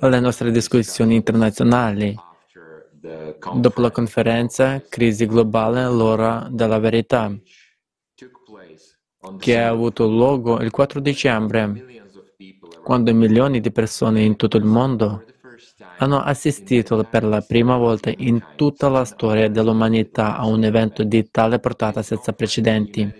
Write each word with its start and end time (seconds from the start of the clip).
alle 0.00 0.20
nostre 0.20 0.50
discussioni 0.50 1.14
internazionali. 1.14 2.14
Dopo 3.54 3.80
la 3.80 3.90
conferenza 3.90 4.82
Crisi 4.88 5.26
globale, 5.26 5.84
l'ora 5.84 6.46
della 6.50 6.78
verità, 6.78 7.30
che 9.38 9.58
ha 9.58 9.68
avuto 9.68 10.06
luogo 10.06 10.60
il 10.60 10.70
4 10.70 11.00
dicembre, 11.00 11.84
quando 12.82 13.14
milioni 13.14 13.60
di 13.60 13.70
persone 13.70 14.22
in 14.22 14.36
tutto 14.36 14.56
il 14.56 14.64
mondo 14.64 15.24
hanno 15.98 16.20
assistito 16.20 17.02
per 17.04 17.24
la 17.24 17.40
prima 17.40 17.76
volta 17.76 18.12
in 18.16 18.42
tutta 18.56 18.88
la 18.88 19.04
storia 19.04 19.48
dell'umanità 19.48 20.36
a 20.36 20.46
un 20.46 20.64
evento 20.64 21.02
di 21.04 21.30
tale 21.30 21.58
portata 21.58 22.02
senza 22.02 22.32
precedenti. 22.32 23.10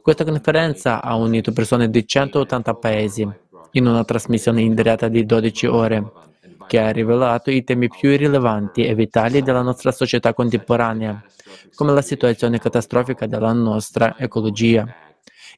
Questa 0.00 0.24
conferenza 0.24 1.02
ha 1.02 1.14
unito 1.16 1.52
persone 1.52 1.88
di 1.88 2.06
180 2.06 2.74
paesi 2.74 3.28
in 3.72 3.86
una 3.86 4.04
trasmissione 4.04 4.62
in 4.62 4.74
diretta 4.74 5.08
di 5.08 5.24
12 5.24 5.66
ore 5.66 6.12
che 6.66 6.78
ha 6.78 6.90
rivelato 6.90 7.50
i 7.50 7.64
temi 7.64 7.88
più 7.88 8.16
rilevanti 8.16 8.84
e 8.84 8.94
vitali 8.94 9.42
della 9.42 9.62
nostra 9.62 9.90
società 9.90 10.32
contemporanea, 10.32 11.20
come 11.74 11.92
la 11.92 12.02
situazione 12.02 12.60
catastrofica 12.60 13.26
della 13.26 13.52
nostra 13.52 14.16
ecologia, 14.16 14.86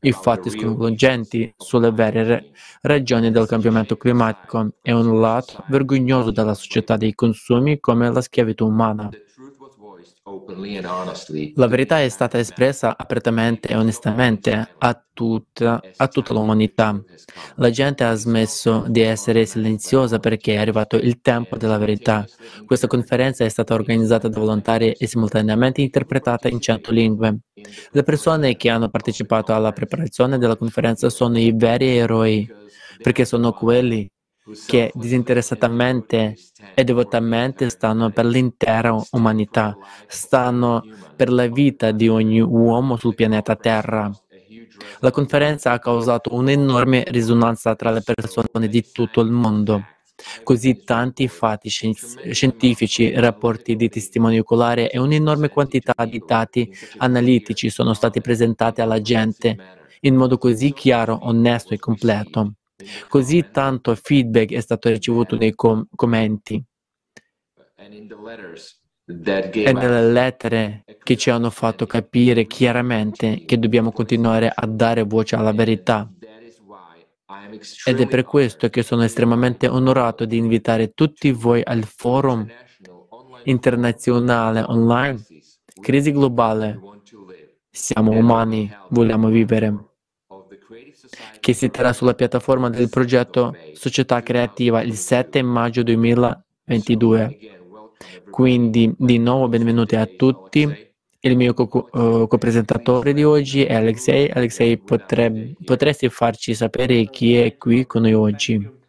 i 0.00 0.12
fatti 0.12 0.50
sconvolgenti 0.50 1.52
sulle 1.56 1.92
vere 1.92 2.52
ragioni 2.80 3.30
del 3.30 3.46
cambiamento 3.46 3.96
climatico 3.96 4.70
e 4.82 4.92
un 4.92 5.20
lato 5.20 5.64
vergognoso 5.68 6.30
della 6.30 6.54
società 6.54 6.96
dei 6.96 7.14
consumi 7.14 7.78
come 7.78 8.10
la 8.10 8.20
schiavitù 8.20 8.66
umana. 8.66 9.10
La 11.54 11.66
verità 11.66 12.00
è 12.00 12.08
stata 12.08 12.38
espressa 12.38 12.96
apertamente 12.96 13.66
e 13.66 13.74
onestamente 13.74 14.74
a 14.78 15.04
tutta, 15.12 15.80
a 15.96 16.06
tutta, 16.06 16.32
l'umanità. 16.32 17.02
La 17.56 17.70
gente 17.70 18.04
ha 18.04 18.14
smesso 18.14 18.84
di 18.86 19.00
essere 19.00 19.46
silenziosa 19.46 20.20
perché 20.20 20.54
è 20.54 20.58
arrivato 20.58 20.94
il 20.94 21.20
tempo 21.20 21.56
della 21.56 21.76
verità. 21.76 22.24
Questa 22.64 22.86
conferenza 22.86 23.44
è 23.44 23.48
stata 23.48 23.74
organizzata 23.74 24.28
da 24.28 24.38
volontari 24.38 24.92
e 24.92 25.06
simultaneamente 25.08 25.80
interpretata 25.80 26.46
in 26.46 26.60
cento 26.60 26.92
lingue. 26.92 27.38
Le 27.90 28.02
persone 28.04 28.54
che 28.54 28.70
hanno 28.70 28.90
partecipato 28.90 29.52
alla 29.52 29.72
preparazione 29.72 30.38
della 30.38 30.56
conferenza 30.56 31.10
sono 31.10 31.36
i 31.36 31.52
veri 31.52 31.96
eroi, 31.96 32.48
perché 33.02 33.24
sono 33.24 33.52
quelli 33.52 34.08
che 34.66 34.90
disinteressatamente 34.94 36.36
e 36.74 36.84
devotamente 36.84 37.70
stanno 37.70 38.10
per 38.10 38.26
l'intera 38.26 38.96
umanità, 39.12 39.76
stanno 40.06 40.82
per 41.14 41.30
la 41.30 41.46
vita 41.46 41.92
di 41.92 42.08
ogni 42.08 42.40
uomo 42.40 42.96
sul 42.96 43.14
pianeta 43.14 43.54
Terra. 43.56 44.10
La 45.00 45.10
conferenza 45.10 45.72
ha 45.72 45.78
causato 45.78 46.34
un'enorme 46.34 47.04
risonanza 47.08 47.74
tra 47.76 47.90
le 47.90 48.02
persone 48.02 48.68
di 48.68 48.84
tutto 48.90 49.20
il 49.20 49.30
mondo. 49.30 49.84
Così 50.42 50.84
tanti 50.84 51.26
fatti 51.26 51.68
scientifici, 51.68 53.12
rapporti 53.12 53.76
di 53.76 53.88
testimoni 53.88 54.38
oculari 54.38 54.86
e 54.86 54.98
un'enorme 54.98 55.48
quantità 55.48 56.04
di 56.04 56.22
dati 56.24 56.72
analitici 56.98 57.70
sono 57.70 57.92
stati 57.92 58.20
presentati 58.20 58.80
alla 58.80 59.00
gente 59.00 59.56
in 60.00 60.16
modo 60.16 60.38
così 60.38 60.72
chiaro, 60.72 61.18
onesto 61.22 61.74
e 61.74 61.78
completo. 61.78 62.54
Così 63.08 63.50
tanto 63.50 63.94
feedback 63.94 64.52
è 64.52 64.60
stato 64.60 64.88
ricevuto 64.88 65.36
nei 65.36 65.54
com- 65.54 65.86
commenti. 65.94 66.62
E 69.04 69.72
nelle 69.72 70.12
lettere 70.12 70.84
che 71.02 71.16
ci 71.16 71.30
hanno 71.30 71.50
fatto 71.50 71.86
capire 71.86 72.46
chiaramente 72.46 73.44
che 73.44 73.58
dobbiamo 73.58 73.90
continuare 73.90 74.50
a 74.54 74.66
dare 74.66 75.02
voce 75.02 75.34
alla 75.36 75.52
verità. 75.52 76.10
Ed 77.84 78.00
è 78.00 78.06
per 78.06 78.24
questo 78.24 78.68
che 78.68 78.82
sono 78.82 79.02
estremamente 79.02 79.66
onorato 79.68 80.24
di 80.24 80.36
invitare 80.36 80.92
tutti 80.92 81.30
voi 81.32 81.60
al 81.64 81.84
forum 81.84 82.46
internazionale 83.44 84.62
online 84.66 85.24
Crisi 85.80 86.12
globale. 86.12 86.78
Siamo 87.70 88.12
umani, 88.12 88.70
vogliamo 88.90 89.28
vivere 89.28 89.91
che 91.40 91.52
si 91.52 91.70
terrà 91.70 91.92
sulla 91.92 92.14
piattaforma 92.14 92.70
del 92.70 92.88
progetto 92.88 93.56
Società 93.74 94.22
Creativa 94.22 94.82
il 94.82 94.94
7 94.94 95.42
maggio 95.42 95.82
2022. 95.82 97.38
Quindi 98.30 98.94
di 98.96 99.18
nuovo 99.18 99.48
benvenuti 99.48 99.96
a 99.96 100.06
tutti. 100.06 100.90
Il 101.24 101.36
mio 101.36 101.54
uh, 101.56 102.26
copresentatore 102.26 103.12
di 103.12 103.22
oggi 103.22 103.62
è 103.64 103.74
Alexei. 103.74 104.28
Alexei, 104.28 104.78
potreb- 104.78 105.54
potresti 105.64 106.08
farci 106.08 106.54
sapere 106.54 107.04
chi 107.04 107.36
è 107.36 107.56
qui 107.56 107.86
con 107.86 108.02
noi 108.02 108.14
oggi? 108.14 108.80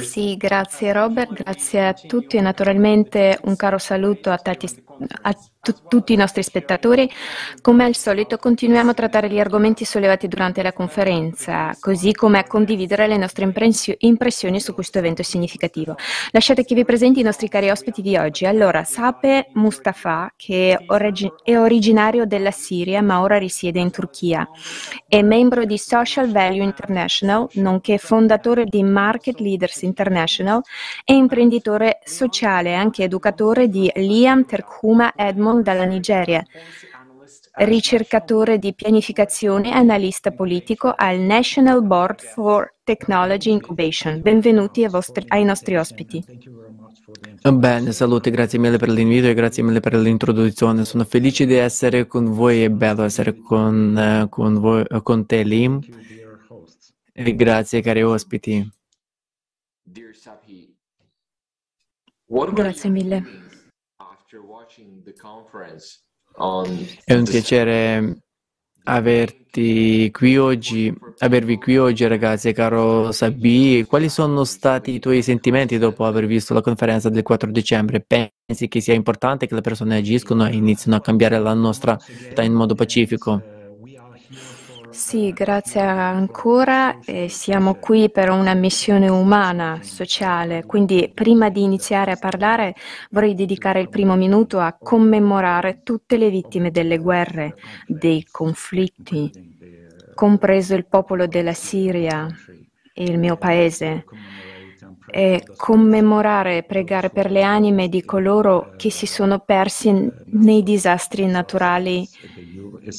Sì, 0.00 0.36
grazie 0.36 0.92
Robert, 0.92 1.32
grazie 1.32 1.86
a 1.86 1.92
tutti 1.94 2.36
e 2.36 2.40
naturalmente 2.40 3.38
un 3.44 3.54
caro 3.54 3.78
saluto 3.78 4.30
a, 4.30 4.38
tati, 4.38 4.68
a 5.22 5.36
tutti 5.88 6.12
i 6.12 6.16
nostri 6.16 6.42
spettatori. 6.42 7.10
Come 7.60 7.84
al 7.84 7.94
solito 7.94 8.36
continuiamo 8.38 8.90
a 8.90 8.94
trattare 8.94 9.28
gli 9.28 9.40
argomenti 9.40 9.84
sollevati 9.84 10.28
durante 10.28 10.62
la 10.62 10.72
conferenza, 10.72 11.76
così 11.78 12.12
come 12.12 12.38
a 12.38 12.44
condividere 12.44 13.06
le 13.06 13.16
nostre 13.16 13.44
impressioni 13.98 14.60
su 14.60 14.74
questo 14.74 14.98
evento 14.98 15.22
significativo. 15.22 15.96
Lasciate 16.30 16.64
che 16.64 16.74
vi 16.74 16.84
presenti 16.84 17.20
i 17.20 17.22
nostri 17.24 17.48
cari 17.48 17.70
ospiti 17.70 18.02
di 18.02 18.16
oggi. 18.16 18.46
Allora, 18.46 18.84
Sape 18.84 19.48
Mustafa, 19.54 20.32
che 20.36 20.72
è, 20.72 20.84
origi- 20.86 21.32
è 21.42 21.58
originario 21.58 22.24
della 22.24 22.50
Siria 22.50 23.02
ma 23.02 23.20
ora 23.20 23.38
risiede 23.38 23.80
in 23.80 23.90
Turchia, 23.90 24.48
è 25.06 25.22
membro 25.22 25.64
di 25.64 25.78
Social 25.78 26.30
Value 26.30 26.62
International, 26.62 27.48
nonché 27.54 27.98
fondatore 27.98 28.64
di 28.64 28.82
Market 28.82 29.40
Leaders 29.40 29.82
International 29.82 30.62
e 31.04 31.14
imprenditore 31.14 31.98
sociale 32.04 32.70
e 32.70 32.74
anche 32.74 33.04
educatore 33.04 33.68
di 33.68 33.90
Liam 33.94 34.44
Terkhuma 34.44 35.12
Edmond 35.16 35.57
Simon 35.58 35.62
dalla 35.62 35.84
Nigeria, 35.84 36.44
ricercatore 37.58 38.58
di 38.58 38.74
pianificazione 38.74 39.68
e 39.68 39.72
analista 39.72 40.30
politico 40.30 40.92
al 40.94 41.18
National 41.18 41.84
Board 41.84 42.20
for 42.22 42.76
Technology 42.84 43.50
Incubation. 43.50 44.20
Benvenuti 44.20 44.84
ai, 44.84 44.90
vostri, 44.90 45.24
ai 45.28 45.44
nostri 45.44 45.76
ospiti. 45.76 46.24
Bene, 47.42 47.92
salute, 47.92 48.30
grazie 48.30 48.58
mille 48.58 48.78
per 48.78 48.90
l'invito 48.90 49.26
e 49.26 49.34
grazie 49.34 49.62
mille 49.62 49.80
per 49.80 49.94
l'introduzione. 49.94 50.84
Sono 50.84 51.04
felice 51.04 51.46
di 51.46 51.54
essere 51.54 52.06
con 52.06 52.32
voi, 52.32 52.62
è 52.62 52.70
bello 52.70 53.02
essere 53.02 53.36
con, 53.36 54.26
con, 54.30 54.60
voi, 54.60 54.84
con 55.02 55.26
te, 55.26 55.42
Lim. 55.42 55.80
E 57.12 57.34
grazie, 57.34 57.80
cari 57.80 58.02
ospiti. 58.02 58.70
Grazie 62.30 62.90
mille. 62.90 63.46
È 67.04 67.14
un 67.14 67.24
piacere 67.24 68.22
averti 68.84 70.10
qui 70.12 70.38
oggi, 70.38 70.94
avervi 71.18 71.58
qui 71.58 71.76
oggi 71.76 72.06
ragazzi, 72.06 72.52
caro 72.52 73.12
Sabi. 73.12 73.84
Quali 73.86 74.08
sono 74.08 74.44
stati 74.44 74.92
i 74.92 74.98
tuoi 74.98 75.22
sentimenti 75.22 75.78
dopo 75.78 76.04
aver 76.04 76.26
visto 76.26 76.54
la 76.54 76.60
conferenza 76.60 77.08
del 77.08 77.22
4 77.22 77.50
dicembre? 77.50 78.04
Pensi 78.06 78.68
che 78.68 78.80
sia 78.80 78.94
importante 78.94 79.46
che 79.46 79.54
le 79.54 79.60
persone 79.60 79.96
agiscono 79.96 80.46
e 80.46 80.54
iniziano 80.54 80.96
a 80.96 81.00
cambiare 81.00 81.38
la 81.38 81.54
nostra 81.54 81.98
vita 82.06 82.42
in 82.42 82.52
modo 82.52 82.74
pacifico? 82.74 83.57
Sì, 84.98 85.30
grazie 85.32 85.80
ancora. 85.80 86.98
Eh, 87.04 87.28
siamo 87.28 87.76
qui 87.76 88.10
per 88.10 88.30
una 88.30 88.52
missione 88.54 89.08
umana, 89.08 89.78
sociale, 89.80 90.66
quindi 90.66 91.08
prima 91.14 91.50
di 91.50 91.62
iniziare 91.62 92.10
a 92.10 92.16
parlare 92.16 92.74
vorrei 93.10 93.34
dedicare 93.34 93.80
il 93.80 93.90
primo 93.90 94.16
minuto 94.16 94.58
a 94.58 94.76
commemorare 94.76 95.82
tutte 95.84 96.16
le 96.16 96.30
vittime 96.30 96.72
delle 96.72 96.98
guerre, 96.98 97.54
dei 97.86 98.26
conflitti, 98.28 99.30
compreso 100.14 100.74
il 100.74 100.84
popolo 100.88 101.28
della 101.28 101.54
Siria 101.54 102.26
e 102.92 103.04
il 103.04 103.20
mio 103.20 103.36
paese, 103.36 104.04
e 105.10 105.42
commemorare 105.56 106.58
e 106.58 106.62
pregare 106.62 107.10
per 107.10 107.30
le 107.30 107.42
anime 107.42 107.88
di 107.88 108.04
coloro 108.04 108.72
che 108.76 108.90
si 108.90 109.06
sono 109.06 109.38
persi 109.40 110.10
nei 110.26 110.62
disastri 110.62 111.26
naturali 111.26 112.06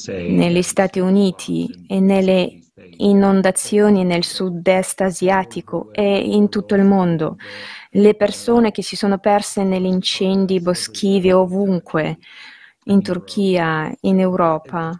negli 0.06 0.62
Stati 0.62 0.98
Uniti 1.00 1.84
e 1.86 2.00
nelle 2.00 2.60
inondazioni 2.98 4.04
nel 4.04 4.24
sud-est 4.24 5.00
asiatico 5.00 5.92
e 5.92 6.18
in 6.18 6.48
tutto 6.48 6.74
il 6.74 6.84
mondo, 6.84 7.36
le 7.90 8.14
persone 8.14 8.70
che 8.70 8.82
si 8.82 8.96
sono 8.96 9.18
perse 9.18 9.64
negli 9.64 9.86
incendi 9.86 10.60
boschivi 10.60 11.32
ovunque, 11.32 12.18
in 12.84 13.02
Turchia, 13.02 13.92
in 14.00 14.20
Europa. 14.20 14.98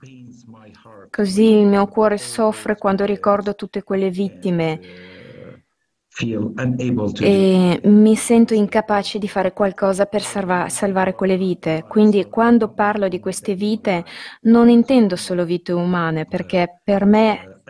Così 1.11 1.44
il 1.44 1.67
mio 1.67 1.87
cuore 1.88 2.19
soffre 2.19 2.76
quando 2.76 3.05
ricordo 3.05 3.55
tutte 3.55 3.82
quelle 3.82 4.11
vittime 4.11 4.81
e 7.20 7.81
mi 7.84 8.14
sento 8.17 8.55
incapace 8.55 9.19
di 9.19 9.28
fare 9.28 9.52
qualcosa 9.52 10.06
per 10.06 10.22
salva- 10.22 10.69
salvare 10.69 11.14
quelle 11.14 11.37
vite. 11.37 11.84
Quindi 11.88 12.28
quando 12.28 12.72
parlo 12.72 13.08
di 13.08 13.20
queste 13.20 13.55
vite 13.55 14.05
non 14.43 14.69
intendo 14.69 15.17
solo 15.17 15.44
vite 15.44 15.72
umane, 15.72 16.26
perché 16.26 16.81
per 16.82 17.05
me 17.05 17.62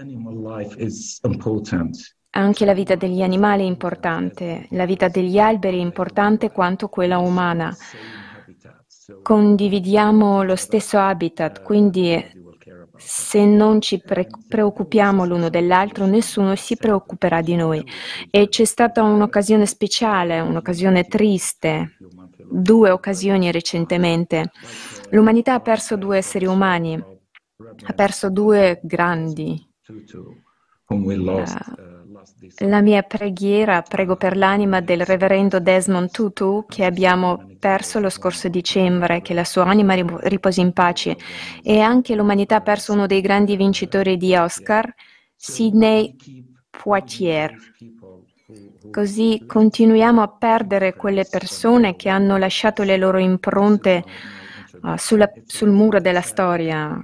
anche 2.33 2.65
la 2.65 2.75
vita 2.75 2.95
degli 2.95 3.23
animali 3.23 3.63
è 3.63 3.67
importante, 3.67 4.67
la 4.71 4.87
vita 4.87 5.09
degli 5.09 5.39
alberi 5.39 5.79
è 5.79 5.81
importante 5.81 6.51
quanto 6.51 6.89
quella 6.89 7.19
umana. 7.19 7.75
Condividiamo 9.23 10.43
lo 10.45 10.57
stesso 10.57 10.99
habitat, 10.99 11.63
quindi 11.63 12.39
se 13.01 13.45
non 13.47 13.81
ci 13.81 14.01
pre- 14.01 14.29
preoccupiamo 14.47 15.25
l'uno 15.25 15.49
dell'altro, 15.49 16.05
nessuno 16.05 16.55
si 16.55 16.77
preoccuperà 16.77 17.41
di 17.41 17.57
noi. 17.57 17.85
E 18.31 18.49
c'è 18.49 18.65
stata 18.65 19.03
un'occasione 19.03 19.65
speciale, 19.65 20.41
un'occasione 20.41 21.05
triste, 21.07 21.97
due 22.51 22.91
occasioni 22.91 23.51
recentemente. 23.51 24.51
L'umanità 25.11 25.55
ha 25.55 25.61
perso 25.61 25.97
due 25.97 26.19
esseri 26.19 26.47
umani, 26.47 26.95
ha 26.95 27.93
perso 27.95 28.29
due 28.31 28.81
grandi. 28.83 29.67
Uh, 30.89 31.90
la 32.59 32.81
mia 32.81 33.03
preghiera, 33.03 33.83
prego 33.83 34.17
per 34.17 34.37
l'anima 34.37 34.81
del 34.81 35.05
reverendo 35.05 35.61
Desmond 35.61 36.11
Tutu 36.11 36.65
che 36.67 36.85
abbiamo 36.85 37.45
perso 37.59 38.01
lo 38.01 38.09
scorso 38.09 38.49
dicembre, 38.49 39.21
che 39.21 39.35
la 39.35 39.45
sua 39.45 39.65
anima 39.65 39.95
riposi 39.95 40.61
in 40.61 40.73
pace 40.73 41.17
e 41.63 41.81
anche 41.81 42.15
l'umanità 42.15 42.57
ha 42.57 42.61
perso 42.61 42.93
uno 42.93 43.07
dei 43.07 43.21
grandi 43.21 43.57
vincitori 43.57 44.17
di 44.17 44.35
Oscar, 44.35 44.93
Sidney 45.37 46.15
Poitier. 46.71 47.55
Così 48.91 49.45
continuiamo 49.47 50.23
a 50.23 50.29
perdere 50.29 50.95
quelle 50.95 51.25
persone 51.29 51.95
che 51.95 52.09
hanno 52.09 52.37
lasciato 52.37 52.83
le 52.83 52.97
loro 52.97 53.19
impronte 53.19 54.03
uh, 54.83 54.97
sulla, 54.97 55.31
sul 55.45 55.71
muro 55.71 56.01
della 56.01 56.23
storia. 56.23 57.01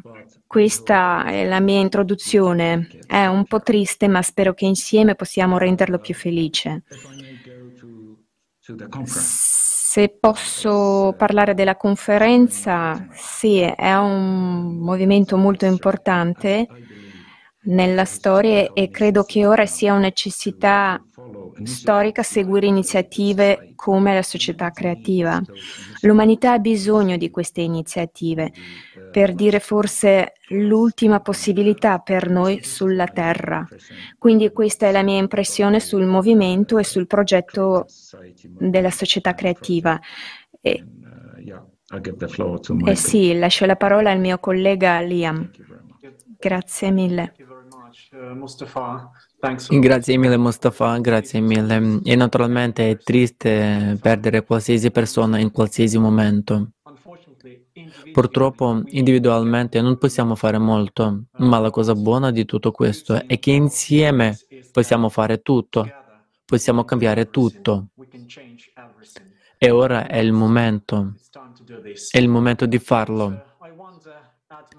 Questa 0.56 1.26
è 1.26 1.44
la 1.44 1.60
mia 1.60 1.80
introduzione. 1.80 2.88
È 3.06 3.26
un 3.26 3.44
po' 3.44 3.60
triste, 3.60 4.08
ma 4.08 4.22
spero 4.22 4.54
che 4.54 4.64
insieme 4.64 5.14
possiamo 5.14 5.58
renderlo 5.58 5.98
più 5.98 6.14
felice. 6.14 6.84
Se 9.04 10.16
posso 10.18 11.14
parlare 11.18 11.52
della 11.52 11.76
conferenza, 11.76 13.06
sì, 13.12 13.58
è 13.58 13.94
un 13.96 14.78
movimento 14.78 15.36
molto 15.36 15.66
importante 15.66 16.66
nella 17.64 18.06
storia 18.06 18.70
e 18.72 18.88
credo 18.88 19.24
che 19.24 19.44
ora 19.44 19.66
sia 19.66 19.92
una 19.92 20.04
necessità 20.04 20.98
storica 21.64 22.22
seguire 22.22 22.66
iniziative 22.66 23.72
come 23.74 24.14
la 24.14 24.22
società 24.22 24.70
creativa. 24.70 25.42
L'umanità 26.00 26.52
ha 26.52 26.58
bisogno 26.58 27.16
di 27.16 27.30
queste 27.30 27.60
iniziative 27.60 28.52
per 29.16 29.32
dire 29.32 29.60
forse 29.60 30.34
l'ultima 30.48 31.20
possibilità 31.20 32.00
per 32.00 32.28
noi 32.28 32.62
sulla 32.62 33.06
Terra. 33.06 33.66
Quindi 34.18 34.52
questa 34.52 34.88
è 34.88 34.92
la 34.92 35.02
mia 35.02 35.16
impressione 35.16 35.80
sul 35.80 36.04
movimento 36.04 36.76
e 36.76 36.84
sul 36.84 37.06
progetto 37.06 37.86
della 38.42 38.90
società 38.90 39.34
creativa. 39.34 39.98
E, 40.60 40.84
eh 42.84 42.94
sì, 42.94 43.38
lascio 43.38 43.64
la 43.64 43.76
parola 43.76 44.10
al 44.10 44.20
mio 44.20 44.38
collega 44.38 45.00
Liam. 45.00 45.50
Grazie 46.38 46.90
mille. 46.90 47.32
Grazie 49.80 50.18
mille 50.18 50.36
Mustafa, 50.36 50.98
grazie 50.98 51.40
mille. 51.40 52.00
E 52.04 52.14
naturalmente 52.16 52.90
è 52.90 52.98
triste 52.98 53.96
perdere 53.98 54.44
qualsiasi 54.44 54.90
persona 54.90 55.38
in 55.38 55.50
qualsiasi 55.50 55.96
momento. 55.96 56.72
Purtroppo 58.16 58.80
individualmente 58.86 59.82
non 59.82 59.98
possiamo 59.98 60.36
fare 60.36 60.56
molto, 60.56 61.24
ma 61.32 61.58
la 61.58 61.68
cosa 61.68 61.94
buona 61.94 62.30
di 62.30 62.46
tutto 62.46 62.72
questo 62.72 63.26
è 63.26 63.38
che 63.38 63.50
insieme 63.50 64.38
possiamo 64.72 65.10
fare 65.10 65.42
tutto, 65.42 65.86
possiamo 66.46 66.84
cambiare 66.84 67.28
tutto. 67.28 67.88
E 69.58 69.68
ora 69.68 70.06
è 70.06 70.16
il 70.16 70.32
momento, 70.32 71.16
è 72.10 72.16
il 72.16 72.28
momento 72.30 72.64
di 72.64 72.78
farlo. 72.78 73.58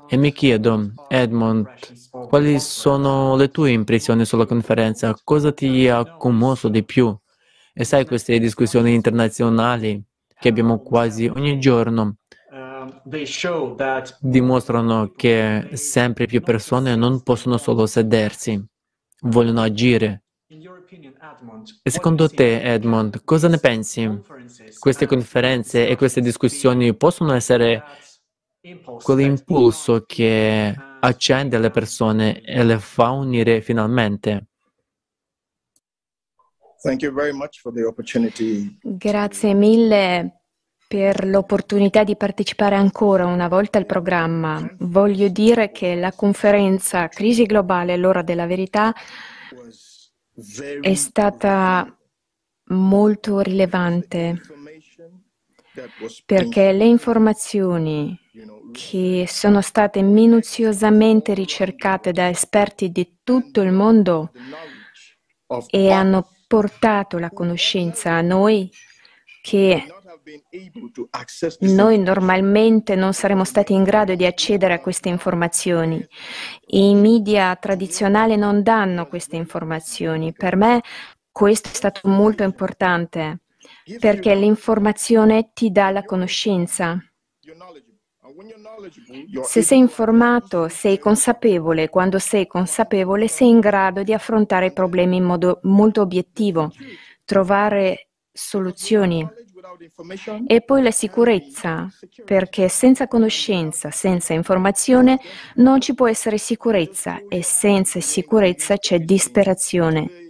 E 0.10 0.18
mi 0.18 0.31
chiedo, 0.31 0.94
Edmond, 1.07 1.69
quali 2.10 2.60
sono 2.60 3.36
le 3.36 3.51
tue 3.51 3.69
impressioni 3.69 4.25
sulla 4.25 4.48
conferenza? 4.48 5.16
Cosa 5.24 5.51
ti 5.51 5.88
ha 5.88 6.04
commosso 6.18 6.69
di 6.69 6.83
più? 6.83 7.16
E 7.72 7.83
sai 7.83 8.04
queste 8.07 8.40
discussioni 8.40 8.95
internazionali 8.95 10.04
che 10.40 10.50
abbiamo 10.50 10.80
quasi 10.80 11.28
ogni 11.28 11.60
giorno 11.60 12.16
dimostrano 14.19 15.13
che 15.15 15.69
sempre 15.74 16.25
più 16.25 16.42
persone 16.42 16.95
non 16.95 17.21
possono 17.24 17.57
solo 17.57 17.86
sedersi, 17.86 18.62
vogliono 19.21 19.62
agire. 19.62 20.24
E 21.83 21.89
secondo 21.89 22.30
te, 22.30 22.62
Edmond, 22.62 23.24
cosa 23.24 23.48
ne 23.48 23.57
pensi? 23.57 24.09
Queste 24.80 25.06
conferenze 25.06 25.88
e 25.88 25.95
queste 25.95 26.21
discussioni 26.21 26.95
possono 26.95 27.33
essere 27.33 27.83
quell'impulso 29.04 30.04
che 30.06 30.75
accende 31.00 31.57
le 31.59 31.69
persone 31.69 32.42
e 32.42 32.63
le 32.63 32.80
fa 32.80 33.12
unire 33.12 33.62
finalmente. 33.62 34.48
Grazie 38.81 39.54
mille 39.54 40.37
per 40.88 41.25
l'opportunità 41.25 42.04
di 42.04 42.16
partecipare 42.16 42.75
ancora 42.75 43.25
una 43.25 43.48
volta 43.48 43.78
al 43.78 43.86
programma. 43.86 44.66
Voglio 44.80 45.28
dire 45.28 45.72
che 45.72 45.95
la 45.95 46.13
conferenza 46.13 47.10
Crisi 47.10 47.44
globale, 47.44 47.98
l'ora 47.98 48.22
della 48.22 48.45
verità 48.45 48.94
è 50.81 50.94
stata 50.94 51.94
molto 52.69 53.39
rilevante 53.39 54.42
perché 56.25 56.72
le 56.72 56.86
informazioni 56.86 58.19
che 58.72 59.25
sono 59.28 59.62
state 59.62 60.01
minuziosamente 60.01 61.33
ricercate 61.33 62.12
da 62.12 62.30
esperti 62.30 62.92
di 62.92 63.19
tutto 63.24 63.62
il 63.62 63.72
mondo 63.72 64.31
e 65.69 65.92
hanno 65.92 66.30
portato 66.48 67.18
la 67.19 67.30
conoscenza 67.30 68.12
a 68.12 68.22
noi 68.22 68.69
che 69.42 69.86
noi 71.60 72.00
normalmente 72.00 72.96
non 72.96 73.14
saremmo 73.14 73.44
stati 73.44 73.74
in 73.74 73.84
grado 73.84 74.16
di 74.16 74.26
accedere 74.26 74.74
a 74.74 74.80
queste 74.80 75.10
informazioni. 75.10 76.06
I 76.68 76.94
media 76.96 77.56
tradizionali 77.56 78.36
non 78.36 78.64
danno 78.64 79.08
queste 79.08 79.36
informazioni. 79.36 80.34
Per 80.34 80.56
me 80.56 80.82
questo 81.32 81.70
è 81.70 81.74
stato 81.74 82.08
molto 82.10 82.44
importante 82.44 83.40
perché 84.00 84.36
l'informazione 84.36 85.52
ti 85.54 85.72
dà 85.72 85.92
la 85.92 86.04
conoscenza. 86.04 87.00
Se 89.44 89.62
sei 89.62 89.78
informato, 89.78 90.68
sei 90.68 91.00
consapevole. 91.00 91.90
Quando 91.90 92.19
sei 92.19 92.46
consapevole, 92.48 93.28
sei 93.28 93.50
in 93.50 93.60
grado 93.60 94.04
di 94.04 94.14
affrontare 94.14 94.68
i 94.68 94.74
problemi 94.74 95.18
in 95.18 95.24
modo 95.24 95.60
molto 95.64 96.02
obiettivo, 96.02 96.72
trovare 97.24 98.10
soluzioni. 98.31 99.28
E 100.45 100.62
poi 100.62 100.81
la 100.81 100.92
sicurezza, 100.92 101.90
perché 102.24 102.69
senza 102.69 103.07
conoscenza, 103.07 103.92
senza 103.92 104.33
informazione, 104.33 105.19
non 105.56 105.81
ci 105.81 105.94
può 105.94 106.07
essere 106.07 106.38
sicurezza 106.38 107.21
e 107.28 107.44
senza 107.44 108.00
sicurezza 108.00 108.78
c'è 108.78 109.00
disperazione. 109.00 110.28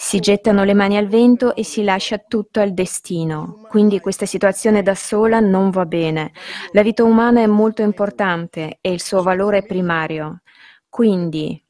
Si 0.00 0.20
gettano 0.20 0.62
le 0.62 0.74
mani 0.74 0.96
al 0.96 1.08
vento 1.08 1.56
e 1.56 1.64
si 1.64 1.82
lascia 1.82 2.18
tutto 2.18 2.60
al 2.60 2.72
destino. 2.72 3.66
Quindi 3.68 3.98
questa 3.98 4.26
situazione 4.26 4.82
da 4.82 4.94
sola 4.94 5.40
non 5.40 5.70
va 5.70 5.86
bene. 5.86 6.30
La 6.70 6.82
vita 6.82 7.02
umana 7.02 7.40
è 7.40 7.46
molto 7.46 7.82
importante 7.82 8.78
e 8.80 8.92
il 8.92 9.00
suo 9.00 9.22
valore 9.22 9.58
è 9.58 9.66
primario. 9.66 10.42
Quindi 10.88 11.60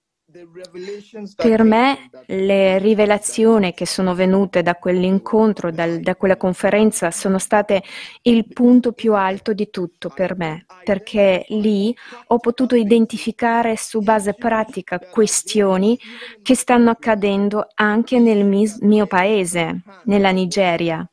per 1.34 1.62
me 1.62 2.10
le 2.26 2.78
rivelazioni 2.78 3.74
che 3.74 3.86
sono 3.86 4.14
venute 4.14 4.62
da 4.62 4.74
quell'incontro, 4.74 5.70
dal, 5.70 6.00
da 6.00 6.16
quella 6.16 6.36
conferenza, 6.36 7.10
sono 7.10 7.38
state 7.38 7.82
il 8.22 8.46
punto 8.48 8.92
più 8.92 9.14
alto 9.14 9.52
di 9.52 9.70
tutto 9.70 10.10
per 10.10 10.36
me, 10.36 10.66
perché 10.84 11.44
lì 11.48 11.94
ho 12.28 12.38
potuto 12.38 12.76
identificare 12.76 13.76
su 13.76 14.00
base 14.00 14.34
pratica 14.34 14.98
questioni 14.98 15.98
che 16.42 16.54
stanno 16.54 16.90
accadendo 16.90 17.68
anche 17.74 18.18
nel 18.18 18.44
mio 18.80 19.06
paese, 19.06 19.82
nella 20.04 20.30
Nigeria, 20.30 21.08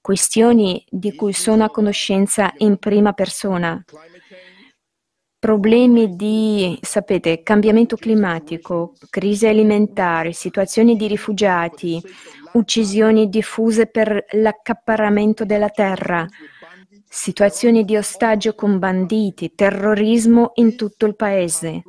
questioni 0.00 0.84
di 0.90 1.14
cui 1.14 1.32
sono 1.32 1.64
a 1.64 1.70
conoscenza 1.70 2.52
in 2.58 2.76
prima 2.76 3.12
persona 3.12 3.82
problemi 5.42 6.14
di, 6.14 6.78
sapete, 6.82 7.42
cambiamento 7.42 7.96
climatico, 7.96 8.92
crisi 9.10 9.48
alimentare, 9.48 10.32
situazioni 10.32 10.94
di 10.94 11.08
rifugiati, 11.08 12.00
uccisioni 12.52 13.28
diffuse 13.28 13.86
per 13.86 14.24
l'accaparramento 14.34 15.44
della 15.44 15.68
terra, 15.68 16.24
situazioni 17.08 17.84
di 17.84 17.96
ostaggio 17.96 18.54
con 18.54 18.78
banditi, 18.78 19.56
terrorismo 19.56 20.52
in 20.54 20.76
tutto 20.76 21.06
il 21.06 21.16
paese. 21.16 21.82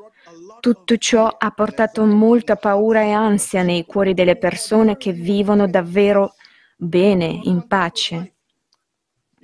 tutto 0.60 0.98
ciò 0.98 1.28
ha 1.28 1.52
portato 1.52 2.04
molta 2.06 2.56
paura 2.56 3.02
e 3.04 3.12
ansia 3.12 3.62
nei 3.62 3.86
cuori 3.86 4.16
delle 4.16 4.38
persone 4.38 4.98
che 4.98 5.12
vivono 5.12 5.68
davvero 5.68 6.34
bene, 6.76 7.40
in 7.44 7.68
pace. 7.68 8.34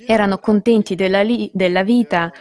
Erano 0.07 0.39
contenti 0.39 0.95
della, 0.95 1.21
li- 1.21 1.51
della 1.53 1.83
vita 1.83 2.31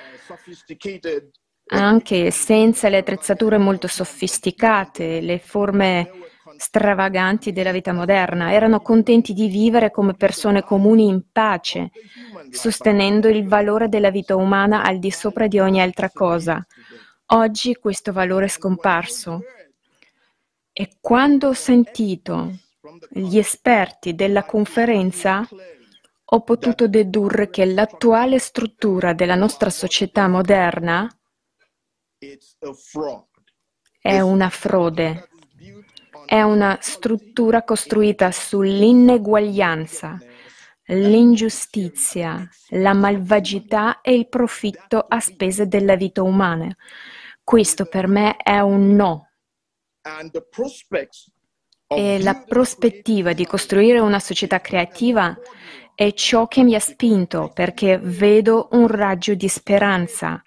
anche 1.69 2.31
senza 2.31 2.89
le 2.89 2.99
attrezzature 2.99 3.59
molto 3.59 3.87
sofisticate, 3.87 5.21
le 5.21 5.39
forme 5.39 6.11
stravaganti 6.57 7.53
della 7.53 7.73
vita 7.73 7.93
moderna. 7.93 8.53
Erano 8.53 8.81
contenti 8.81 9.33
di 9.33 9.49
vivere 9.49 9.91
come 9.91 10.15
persone 10.15 10.63
comuni 10.63 11.07
in 11.07 11.23
pace, 11.31 11.91
sostenendo 12.51 13.29
il 13.29 13.47
valore 13.47 13.89
della 13.89 14.11
vita 14.11 14.37
umana 14.37 14.83
al 14.83 14.99
di 14.99 15.11
sopra 15.11 15.47
di 15.47 15.59
ogni 15.59 15.81
altra 15.81 16.11
cosa. 16.11 16.65
Oggi 17.27 17.75
questo 17.75 18.13
valore 18.13 18.47
è 18.47 18.49
scomparso. 18.49 19.43
E 20.73 20.97
quando 21.01 21.49
ho 21.49 21.53
sentito 21.53 22.53
gli 23.11 23.37
esperti 23.37 24.15
della 24.15 24.45
conferenza, 24.45 25.47
ho 26.31 26.41
potuto 26.43 26.89
dedurre 26.89 27.51
che 27.51 27.65
l'attuale 27.65 28.39
struttura 28.39 29.13
della 29.13 29.35
nostra 29.35 29.71
società 29.71 30.29
moderna 30.29 31.09
è 34.01 34.19
una 34.19 34.51
frode, 34.51 35.29
è 36.27 36.43
una 36.43 36.77
struttura 36.81 37.63
costruita 37.63 38.33
sull'ineguaglianza, 38.33 40.19
l'ingiustizia, 40.87 42.49
la 42.71 42.93
malvagità 42.93 44.01
e 44.01 44.15
il 44.15 44.29
profitto 44.29 45.05
a 45.07 45.21
spese 45.21 45.69
della 45.69 45.95
vita 45.95 46.23
umana. 46.23 46.75
Questo 47.45 47.87
per 47.87 48.09
me 48.09 48.37
è 48.37 48.59
un 48.59 48.97
no. 48.97 49.31
E 51.87 52.21
la 52.21 52.43
prospettiva 52.47 53.33
di 53.33 53.47
costruire 53.47 54.01
una 54.01 54.19
società 54.19 54.61
creativa 54.61 55.39
è 55.95 56.13
ciò 56.15 56.49
che 56.49 56.65
mi 56.65 56.75
ha 56.75 56.81
spinto 56.81 57.53
perché 57.55 57.99
vedo 57.99 58.69
un 58.73 58.89
raggio 58.89 59.35
di 59.35 59.49
speranza 59.49 60.43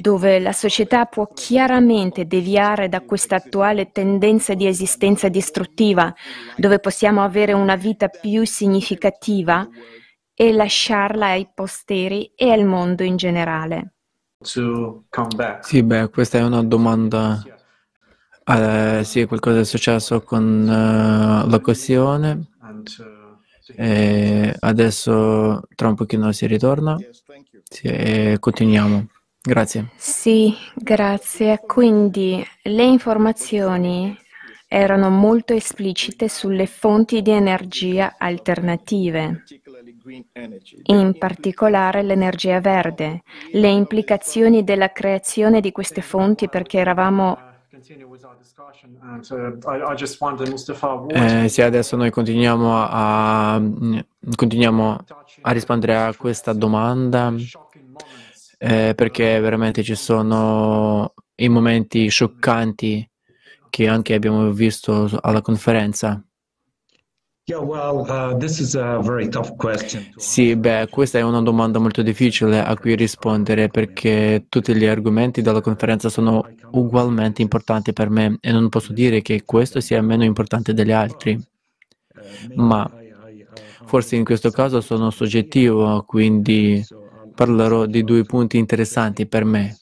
dove 0.00 0.38
la 0.38 0.52
società 0.52 1.04
può 1.04 1.28
chiaramente 1.34 2.26
deviare 2.26 2.88
da 2.88 3.02
questa 3.02 3.36
attuale 3.36 3.92
tendenza 3.92 4.54
di 4.54 4.66
esistenza 4.66 5.28
distruttiva, 5.28 6.14
dove 6.56 6.78
possiamo 6.78 7.22
avere 7.22 7.52
una 7.52 7.76
vita 7.76 8.08
più 8.08 8.44
significativa 8.46 9.68
e 10.34 10.52
lasciarla 10.52 11.26
ai 11.26 11.48
posteri 11.52 12.32
e 12.34 12.50
al 12.50 12.64
mondo 12.64 13.02
in 13.02 13.16
generale. 13.16 13.92
Sì, 14.40 15.82
beh, 15.82 16.08
questa 16.08 16.38
è 16.38 16.42
una 16.42 16.62
domanda. 16.62 17.42
Eh, 18.44 19.00
sì, 19.04 19.24
qualcosa 19.24 19.60
è 19.60 19.64
successo 19.64 20.22
con 20.22 20.62
uh, 20.62 21.48
la 21.48 21.60
questione. 21.60 22.48
E 23.74 24.54
adesso 24.60 25.62
tra 25.74 25.88
un 25.88 25.94
pochino 25.94 26.30
si 26.32 26.46
ritorna. 26.46 26.96
E 27.82 28.36
continuiamo. 28.38 29.06
Grazie. 29.42 29.90
Sì, 29.96 30.54
grazie. 30.74 31.60
Quindi 31.64 32.44
le 32.62 32.84
informazioni 32.84 34.16
erano 34.68 35.08
molto 35.10 35.54
esplicite 35.54 36.28
sulle 36.28 36.66
fonti 36.66 37.22
di 37.22 37.30
energia 37.30 38.16
alternative, 38.18 39.44
in 40.86 41.16
particolare 41.16 42.02
l'energia 42.02 42.60
verde, 42.60 43.22
le 43.52 43.68
implicazioni 43.68 44.64
della 44.64 44.90
creazione 44.90 45.60
di 45.60 45.70
queste 45.70 46.02
fonti 46.02 46.48
perché 46.48 46.78
eravamo 46.78 47.38
eh, 51.08 51.48
sì, 51.48 51.62
adesso 51.62 51.96
noi 51.96 52.10
continuiamo 52.10 52.72
a, 52.74 53.60
continuiamo 54.34 55.04
a 55.42 55.50
rispondere 55.52 55.96
a 55.96 56.14
questa 56.14 56.52
domanda 56.52 57.32
eh, 58.58 58.94
perché 58.94 59.40
veramente 59.40 59.82
ci 59.82 59.94
sono 59.94 61.14
i 61.36 61.48
momenti 61.48 62.08
scioccanti 62.08 63.10
che 63.68 63.88
anche 63.88 64.14
abbiamo 64.14 64.50
visto 64.52 65.08
alla 65.20 65.42
conferenza. 65.42 66.25
Uh, 67.48 68.44
sì, 70.16 70.56
beh, 70.56 70.88
questa 70.90 71.18
è 71.18 71.22
una 71.22 71.40
domanda 71.42 71.78
molto 71.78 72.02
difficile 72.02 72.58
a 72.58 72.76
cui 72.76 72.96
rispondere 72.96 73.68
perché 73.68 74.46
tutti 74.48 74.74
gli 74.74 74.84
argomenti 74.84 75.42
della 75.42 75.60
conferenza 75.60 76.08
sono 76.08 76.44
ugualmente 76.72 77.42
importanti 77.42 77.92
per 77.92 78.10
me 78.10 78.38
e 78.40 78.50
non 78.50 78.68
posso 78.68 78.92
dire 78.92 79.22
che 79.22 79.44
questo 79.44 79.78
sia 79.78 80.02
meno 80.02 80.24
importante 80.24 80.74
degli 80.74 80.90
altri. 80.90 81.40
Ma 82.56 82.90
forse 83.84 84.16
in 84.16 84.24
questo 84.24 84.50
caso 84.50 84.80
sono 84.80 85.10
soggettivo, 85.10 86.02
quindi 86.02 86.84
parlerò 87.32 87.86
di 87.86 88.02
due 88.02 88.24
punti 88.24 88.58
interessanti 88.58 89.24
per 89.26 89.44
me. 89.44 89.76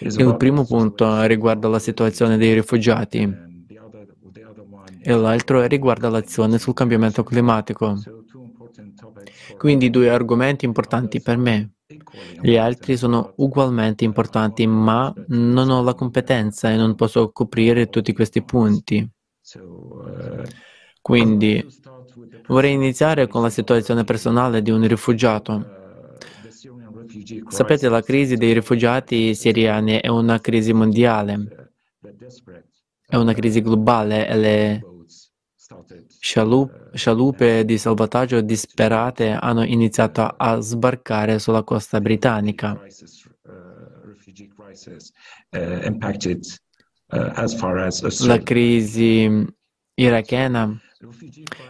Il 0.00 0.36
primo 0.36 0.66
punto 0.66 1.22
riguarda 1.22 1.66
la 1.68 1.78
situazione 1.78 2.36
dei 2.36 2.52
rifugiati 2.52 3.52
e 5.06 5.14
l'altro 5.14 5.66
riguarda 5.66 6.08
l'azione 6.08 6.58
sul 6.58 6.72
cambiamento 6.72 7.22
climatico. 7.22 8.00
Quindi 9.58 9.90
due 9.90 10.08
argomenti 10.08 10.64
importanti 10.64 11.20
per 11.20 11.36
me. 11.36 11.74
Gli 12.40 12.56
altri 12.56 12.96
sono 12.96 13.34
ugualmente 13.36 14.04
importanti, 14.04 14.66
ma 14.66 15.12
non 15.28 15.68
ho 15.68 15.82
la 15.82 15.94
competenza 15.94 16.70
e 16.70 16.76
non 16.76 16.94
posso 16.94 17.30
coprire 17.32 17.90
tutti 17.90 18.14
questi 18.14 18.42
punti. 18.42 19.06
Quindi 21.02 21.64
vorrei 22.46 22.72
iniziare 22.72 23.26
con 23.26 23.42
la 23.42 23.50
situazione 23.50 24.04
personale 24.04 24.62
di 24.62 24.70
un 24.70 24.86
rifugiato. 24.88 25.82
Sapete, 27.48 27.90
la 27.90 28.00
crisi 28.00 28.36
dei 28.36 28.54
rifugiati 28.54 29.34
siriani 29.34 30.00
è 30.00 30.08
una 30.08 30.40
crisi 30.40 30.72
mondiale, 30.72 31.72
è 33.06 33.16
una 33.16 33.34
crisi 33.34 33.60
globale 33.60 34.26
e 34.26 34.36
le 34.36 34.93
scialuppe 36.18 37.64
di 37.64 37.78
salvataggio 37.78 38.40
disperate 38.40 39.30
hanno 39.30 39.64
iniziato 39.64 40.22
a 40.22 40.60
sbarcare 40.60 41.38
sulla 41.38 41.62
costa 41.62 42.00
britannica. 42.00 42.80
La 48.26 48.38
crisi 48.42 49.46
irachena 49.94 50.80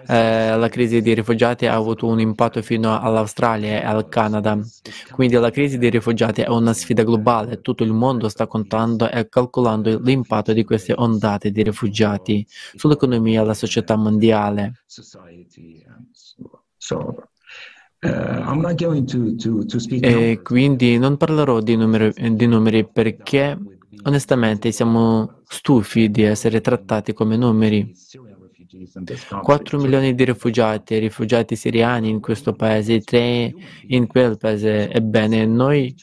eh, 0.07 0.57
la 0.57 0.69
crisi 0.69 1.01
dei 1.01 1.15
rifugiati 1.15 1.67
ha 1.67 1.75
avuto 1.75 2.07
un 2.07 2.21
impatto 2.21 2.63
fino 2.63 2.99
all'Australia 2.99 3.81
e 3.81 3.85
al 3.85 4.09
Canada. 4.09 4.59
Quindi 5.13 5.37
la 5.37 5.51
crisi 5.51 5.79
dei 5.79 5.91
rifugiati 5.91 6.43
è 6.43 6.49
una 6.49 6.73
sfida 6.73 7.03
globale. 7.03 7.61
Tutto 7.61 7.85
il 7.85 7.93
mondo 7.93 8.29
sta 8.29 8.47
contando 8.47 9.11
e 9.11 9.29
calcolando 9.29 9.99
l'impatto 9.99 10.53
di 10.53 10.65
queste 10.65 10.93
ondate 10.97 11.51
di 11.51 11.63
rifugiati 11.63 12.47
sull'economia 12.75 13.43
e 13.43 13.45
la 13.45 13.55
società 13.55 13.97
mondiale. 13.97 14.85
E 20.01 20.41
quindi 20.43 20.99
non 20.99 21.17
parlerò 21.17 21.61
di 21.61 21.77
numeri, 21.77 22.37
di 22.37 22.47
numeri 22.47 22.87
perché 22.87 23.59
onestamente 24.03 24.71
siamo 24.73 25.41
stufi 25.49 26.11
di 26.11 26.23
essere 26.23 26.61
trattati 26.61 27.13
come 27.13 27.37
numeri. 27.37 27.95
4 29.43 29.79
milioni 29.79 30.15
di 30.15 30.25
rifugiati, 30.25 30.99
rifugiati 30.99 31.57
siriani 31.57 32.09
in 32.09 32.21
questo 32.21 32.53
paese, 32.55 33.01
3 33.01 33.55
in 33.89 34.07
quel 34.07 34.37
paese. 34.37 34.91
Ebbene, 34.91 35.47
noi 35.47 35.95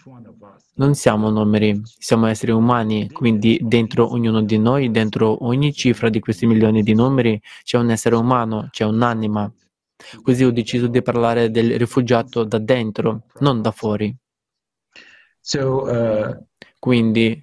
non 0.76 0.96
siamo 0.96 1.30
numeri, 1.30 1.82
siamo 1.84 2.28
esseri 2.28 2.52
umani, 2.52 3.10
quindi 3.12 3.60
dentro 3.62 4.12
ognuno 4.12 4.42
di 4.42 4.58
noi, 4.58 4.90
dentro 4.90 5.46
ogni 5.46 5.74
cifra 5.74 6.10
di 6.10 6.20
questi 6.20 6.46
milioni 6.46 6.82
di 6.82 6.94
numeri, 6.94 7.40
c'è 7.64 7.78
un 7.78 7.92
essere 7.92 8.16
umano, 8.16 8.68
c'è 8.72 8.86
un'anima. 8.86 9.52
Così 10.24 10.44
ho 10.44 10.52
deciso 10.52 10.88
di 10.88 11.02
parlare 11.02 11.52
del 11.52 11.78
rifugiato 11.78 12.44
da 12.44 12.58
dentro, 12.58 13.26
non 13.40 13.62
da 13.62 13.72
fuori. 13.72 14.16
Uh, 15.54 16.46
quindi 16.80 17.40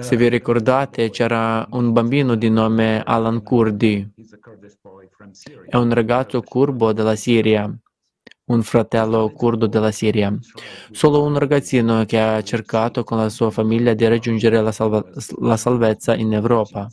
se 0.00 0.16
vi 0.16 0.28
ricordate, 0.28 1.10
c'era 1.10 1.66
un 1.72 1.92
bambino 1.92 2.34
di 2.36 2.48
nome 2.50 3.02
Alan 3.04 3.42
Kurdi. 3.42 4.10
È 5.66 5.76
un 5.76 5.92
ragazzo 5.92 6.42
curbo 6.42 6.92
della 6.92 7.16
Siria, 7.16 7.68
un 8.44 8.62
fratello 8.62 9.30
curdo 9.32 9.66
della 9.66 9.90
Siria. 9.90 10.32
Solo 10.90 11.22
un 11.24 11.38
ragazzino 11.38 12.04
che 12.04 12.20
ha 12.20 12.42
cercato 12.42 13.02
con 13.04 13.18
la 13.18 13.28
sua 13.28 13.50
famiglia 13.50 13.94
di 13.94 14.06
raggiungere 14.06 14.60
la, 14.62 14.72
salva- 14.72 15.04
la 15.40 15.56
salvezza 15.56 16.14
in 16.14 16.32
Europa, 16.32 16.92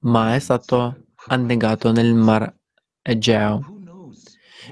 ma 0.00 0.34
è 0.34 0.38
stato 0.38 1.04
annegato 1.26 1.92
nel 1.92 2.14
Mar 2.14 2.54
Egeo. 3.00 3.71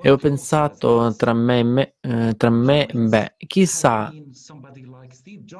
E 0.02 0.10
ho 0.10 0.16
pensato 0.16 1.14
tra 1.16 1.32
me, 1.34 1.62
me, 1.62 1.94
eh, 2.00 2.34
tra 2.36 2.50
me, 2.50 2.88
beh, 2.92 3.34
chissà 3.46 4.10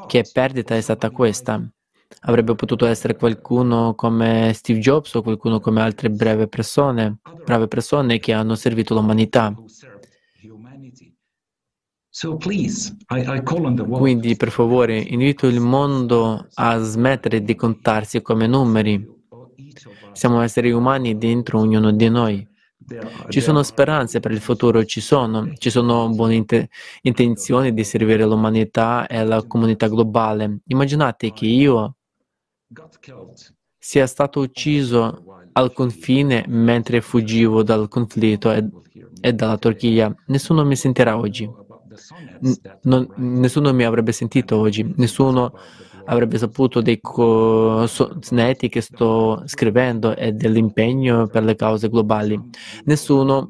che 0.07 0.29
perdita 0.31 0.77
è 0.77 0.81
stata 0.81 1.11
questa. 1.11 1.63
Avrebbe 2.23 2.55
potuto 2.55 2.87
essere 2.87 3.17
qualcuno 3.17 3.95
come 3.95 4.53
Steve 4.55 4.81
Jobs 4.81 5.15
o 5.15 5.23
qualcuno 5.23 5.61
come 5.61 5.81
altre 5.81 6.11
brave 6.11 6.49
persone, 6.49 7.19
brave 7.45 7.69
persone 7.69 8.19
che 8.19 8.33
hanno 8.33 8.55
servito 8.57 8.95
l'umanità. 8.95 9.55
Quindi, 13.97 14.37
per 14.37 14.51
favore, 14.51 14.99
invito 14.99 15.47
il 15.47 15.61
mondo 15.61 16.47
a 16.55 16.79
smettere 16.79 17.43
di 17.43 17.55
contarsi 17.55 18.21
come 18.23 18.47
numeri. 18.47 19.07
Siamo 20.13 20.41
esseri 20.41 20.71
umani 20.73 21.17
dentro 21.17 21.59
ognuno 21.61 21.93
di 21.93 22.09
noi. 22.09 22.50
Ci 23.29 23.41
sono 23.41 23.63
speranze 23.63 24.21
per 24.21 24.33
il 24.33 24.41
futuro, 24.41 24.85
ci 24.85 25.01
sono, 25.01 25.53
ci 25.59 25.71
sono 25.71 26.09
buone 26.09 26.35
int- 26.35 26.67
intenzioni 27.03 27.73
di 27.73 27.85
servire 27.85 28.25
l'umanità 28.25 29.07
e 29.07 29.25
la 29.25 29.45
comunità 29.47 29.87
globale. 29.89 30.61
Immaginate 30.67 31.33
che 31.33 31.47
io 31.47 31.97
sia 33.79 34.07
stato 34.07 34.41
ucciso 34.41 35.25
al 35.53 35.73
confine 35.73 36.45
mentre 36.49 37.01
fuggivo 37.01 37.63
dal 37.63 37.89
conflitto 37.89 38.51
e, 38.51 38.69
e 39.21 39.33
dalla 39.33 39.59
Turchia. 39.59 40.15
Nessuno 40.27 40.65
mi 40.65 40.77
sentirà 40.77 41.17
oggi. 41.17 41.49
Non, 42.83 43.13
nessuno 43.17 43.73
mi 43.73 43.85
avrebbe 43.85 44.13
sentito 44.13 44.57
oggi, 44.57 44.95
nessuno 44.97 45.53
avrebbe 46.11 46.39
saputo 46.39 46.81
dei 46.81 47.01
sonetti 47.03 48.69
che 48.69 48.81
sto 48.81 49.43
scrivendo 49.47 50.17
e 50.17 50.33
dell'impegno 50.33 51.29
per 51.29 51.45
le 51.45 51.55
cause 51.55 51.89
globali. 51.89 52.39
Nessuno 52.85 53.49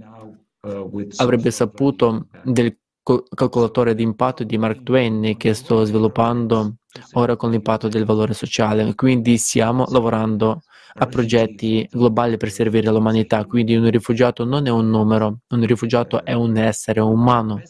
avrebbe 1.16 1.50
saputo 1.50 2.26
del 2.44 2.76
calcolatore 3.02 3.94
di 3.94 4.02
impatto 4.02 4.44
di 4.44 4.58
Mark 4.58 4.82
Twain 4.82 5.36
che 5.38 5.54
sto 5.54 5.84
sviluppando 5.84 6.74
ora 7.14 7.34
con 7.36 7.50
l'impatto 7.50 7.88
del 7.88 8.04
valore 8.04 8.34
sociale. 8.34 8.94
Quindi 8.94 9.38
stiamo 9.38 9.86
lavorando 9.88 10.60
a 10.92 11.06
progetti 11.06 11.88
globali 11.90 12.36
per 12.36 12.50
servire 12.50 12.90
l'umanità. 12.90 13.46
Quindi 13.46 13.74
un 13.74 13.88
rifugiato 13.88 14.44
non 14.44 14.66
è 14.66 14.70
un 14.70 14.90
numero, 14.90 15.40
un 15.48 15.64
rifugiato 15.64 16.22
è 16.22 16.34
un 16.34 16.58
essere 16.58 17.00
umano. 17.00 17.62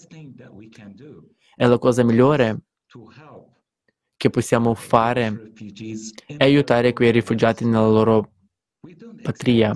E 1.56 1.66
la 1.66 1.78
cosa 1.78 2.02
migliore 2.02 2.62
che 4.20 4.28
possiamo 4.28 4.74
fare 4.74 5.52
è 6.26 6.44
aiutare 6.44 6.92
quei 6.92 7.10
rifugiati 7.10 7.64
nella 7.64 7.88
loro 7.88 8.32
patria. 9.22 9.74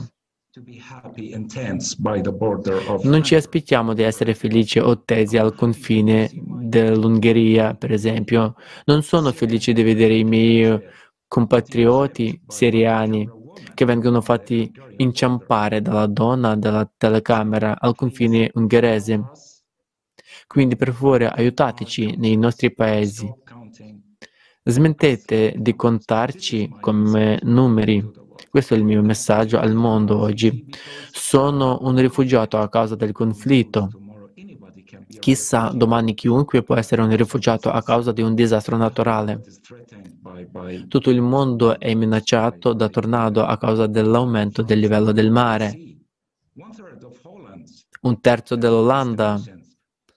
Non 3.04 3.22
ci 3.22 3.34
aspettiamo 3.34 3.94
di 3.94 4.02
essere 4.02 4.34
felici 4.34 4.78
o 4.78 5.02
tesi 5.02 5.38
al 5.38 5.54
confine 5.54 6.30
dell'Ungheria, 6.34 7.74
per 7.74 7.90
esempio. 7.90 8.56
Non 8.84 9.02
sono 9.02 9.32
felice 9.32 9.72
di 9.72 9.82
vedere 9.82 10.14
i 10.14 10.24
miei 10.24 10.78
compatrioti 11.26 12.38
siriani 12.46 13.26
che 13.72 13.86
vengono 13.86 14.20
fatti 14.20 14.70
inciampare 14.98 15.80
dalla 15.80 16.06
donna 16.06 16.54
della 16.54 16.86
telecamera 16.98 17.80
al 17.80 17.94
confine 17.94 18.50
ungherese. 18.52 19.22
Quindi 20.46 20.76
per 20.76 20.92
favore 20.92 21.28
aiutateci 21.28 22.16
nei 22.18 22.36
nostri 22.36 22.72
paesi. 22.72 23.32
Smettete 24.66 25.54
di 25.58 25.76
contarci 25.76 26.74
come 26.80 27.38
numeri. 27.42 28.02
Questo 28.48 28.72
è 28.72 28.78
il 28.78 28.84
mio 28.84 29.02
messaggio 29.02 29.58
al 29.58 29.74
mondo 29.74 30.18
oggi. 30.18 30.64
Sono 31.12 31.80
un 31.82 31.96
rifugiato 31.98 32.56
a 32.56 32.70
causa 32.70 32.96
del 32.96 33.12
conflitto. 33.12 33.90
Chissà, 35.18 35.70
domani 35.74 36.14
chiunque 36.14 36.62
può 36.62 36.76
essere 36.76 37.02
un 37.02 37.14
rifugiato 37.14 37.70
a 37.70 37.82
causa 37.82 38.12
di 38.12 38.22
un 38.22 38.34
disastro 38.34 38.78
naturale. 38.78 39.42
Tutto 40.88 41.10
il 41.10 41.20
mondo 41.20 41.78
è 41.78 41.92
minacciato 41.92 42.72
da 42.72 42.88
tornado 42.88 43.44
a 43.44 43.58
causa 43.58 43.86
dell'aumento 43.86 44.62
del 44.62 44.78
livello 44.78 45.12
del 45.12 45.30
mare. 45.30 45.78
Un 48.00 48.20
terzo 48.20 48.56
dell'Olanda 48.56 49.38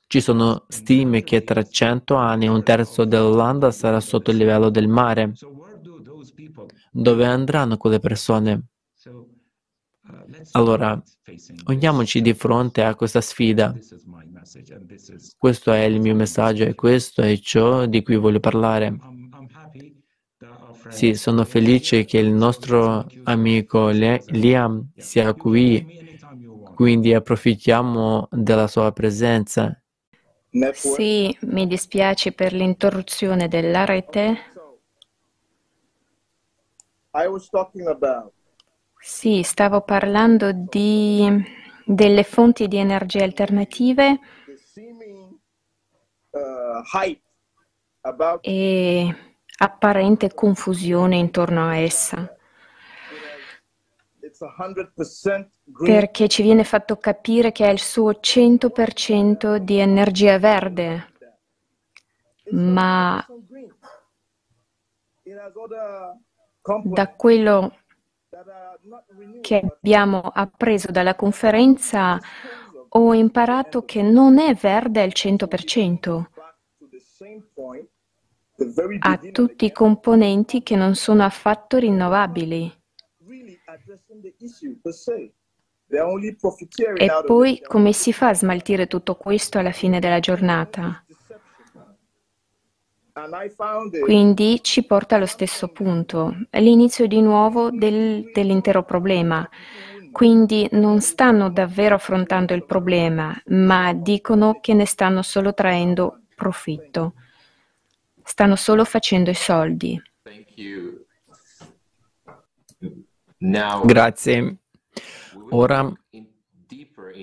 ci 0.08 0.22
sono 0.22 0.65
stime 0.70 1.24
che 1.24 1.43
tra 1.43 1.63
cento 1.63 2.15
anni 2.15 2.48
un 2.48 2.63
terzo 2.63 3.06
dell'Olanda 3.06 3.72
sarà 3.72 4.00
sotto 4.00 4.32
il 4.32 4.38
livello 4.38 4.70
del 4.70 4.88
mare. 4.88 5.34
Dove 6.91 7.26
andranno 7.26 7.78
quelle 7.78 8.00
persone? 8.00 8.67
Allora, 10.52 11.02
poniamoci 11.63 12.22
di 12.22 12.34
fronte 12.34 12.84
a 12.84 12.96
questa 12.96 13.22
sfida. 13.22 13.78
Questo 15.38 15.72
è 15.72 15.84
il 15.84 16.00
mio 16.00 16.15
messaggio 16.15 16.63
e 16.63 16.76
questo 16.76 17.22
è 17.22 17.38
ciò 17.38 17.86
di 17.86 18.02
cui 18.04 18.15
voglio 18.15 18.39
parlare. 18.39 18.96
Sì, 20.88 21.15
sono 21.15 21.43
felice 21.43 22.06
che 22.06 22.17
il 22.17 22.32
nostro 22.32 23.06
amico 23.24 23.89
Liam 23.89 24.89
sia 24.96 25.34
qui, 25.36 25.86
quindi 26.74 27.13
approfittiamo 27.13 28.28
della 28.32 28.67
sua 28.67 28.91
presenza 28.91 29.82
sì, 30.74 31.38
mi 31.42 31.68
dispiace 31.68 32.32
per 32.32 32.54
l'interruzione 32.54 33.48
della 33.48 33.86
rete. 33.86 34.54
Sì, 39.00 39.42
stavo 39.44 39.82
parlando 39.82 40.52
di, 40.52 41.28
delle 41.86 42.24
fonti 42.24 42.68
di 42.68 42.78
energia 42.78 43.24
alternative. 43.24 44.20
Uh, 46.30 46.84
e 48.42 49.16
apparente 49.58 50.34
confusione 50.34 51.18
intorno 51.18 51.68
a 51.68 51.78
essa 51.78 52.37
perché 55.84 56.28
ci 56.28 56.41
viene 56.41 56.63
fatto 56.63 56.97
capire 56.97 57.52
che 57.52 57.65
è 57.65 57.71
il 57.71 57.80
suo 57.80 58.12
100% 58.12 59.58
di 59.58 59.78
energia 59.80 60.38
verde, 60.38 61.13
ma 62.52 63.26
da 66.84 67.13
quello 67.15 67.78
che 69.41 69.60
abbiamo 69.60 70.19
appreso 70.19 70.91
dalla 70.91 71.15
conferenza 71.15 72.19
ho 72.89 73.13
imparato 73.13 73.84
che 73.84 74.02
non 74.02 74.39
è 74.39 74.54
verde 74.54 75.02
al 75.02 75.12
100%. 75.13 76.26
Ha 79.00 79.17
tutti 79.32 79.65
i 79.65 79.71
componenti 79.71 80.63
che 80.63 80.76
non 80.76 80.95
sono 80.95 81.23
affatto 81.23 81.78
rinnovabili. 81.78 82.73
E 86.95 87.23
poi 87.25 87.62
come 87.62 87.93
si 87.93 88.12
fa 88.12 88.30
a 88.30 88.34
smaltire 88.34 88.88
tutto 88.88 89.15
questo 89.15 89.58
alla 89.58 89.71
fine 89.71 89.99
della 89.99 90.19
giornata? 90.19 91.03
Quindi 94.01 94.60
ci 94.62 94.86
porta 94.86 95.15
allo 95.15 95.25
stesso 95.25 95.69
punto, 95.69 96.36
l'inizio 96.51 97.08
di 97.08 97.21
nuovo 97.21 97.71
del, 97.71 98.30
dell'intero 98.32 98.84
problema. 98.84 99.47
Quindi 100.12 100.67
non 100.71 101.01
stanno 101.01 101.49
davvero 101.49 101.95
affrontando 101.95 102.53
il 102.53 102.65
problema, 102.65 103.36
ma 103.47 103.93
dicono 103.93 104.60
che 104.60 104.73
ne 104.73 104.86
stanno 104.86 105.21
solo 105.21 105.53
traendo 105.53 106.21
profitto. 106.36 107.13
Stanno 108.23 108.56
solo 108.56 108.84
facendo 108.84 109.30
i 109.30 109.36
soldi. 109.36 110.01
Grazie. 113.86 114.58
Ora 115.50 115.91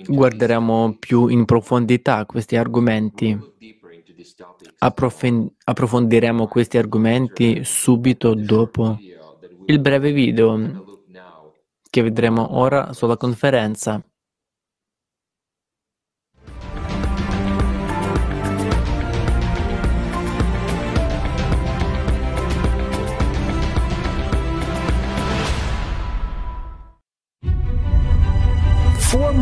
guarderemo 0.07 0.95
più 0.97 1.27
in 1.27 1.45
profondità 1.45 2.25
questi 2.25 2.55
argomenti. 2.55 3.37
approfondiremo 5.63 6.47
questi 6.47 6.77
argomenti 6.77 7.63
subito 7.63 8.33
dopo 8.33 8.97
il 9.67 9.79
breve 9.79 10.11
video 10.11 10.83
che 11.89 12.01
vedremo 12.01 12.57
ora 12.57 12.93
sulla 12.93 13.17
conferenza. 13.17 14.03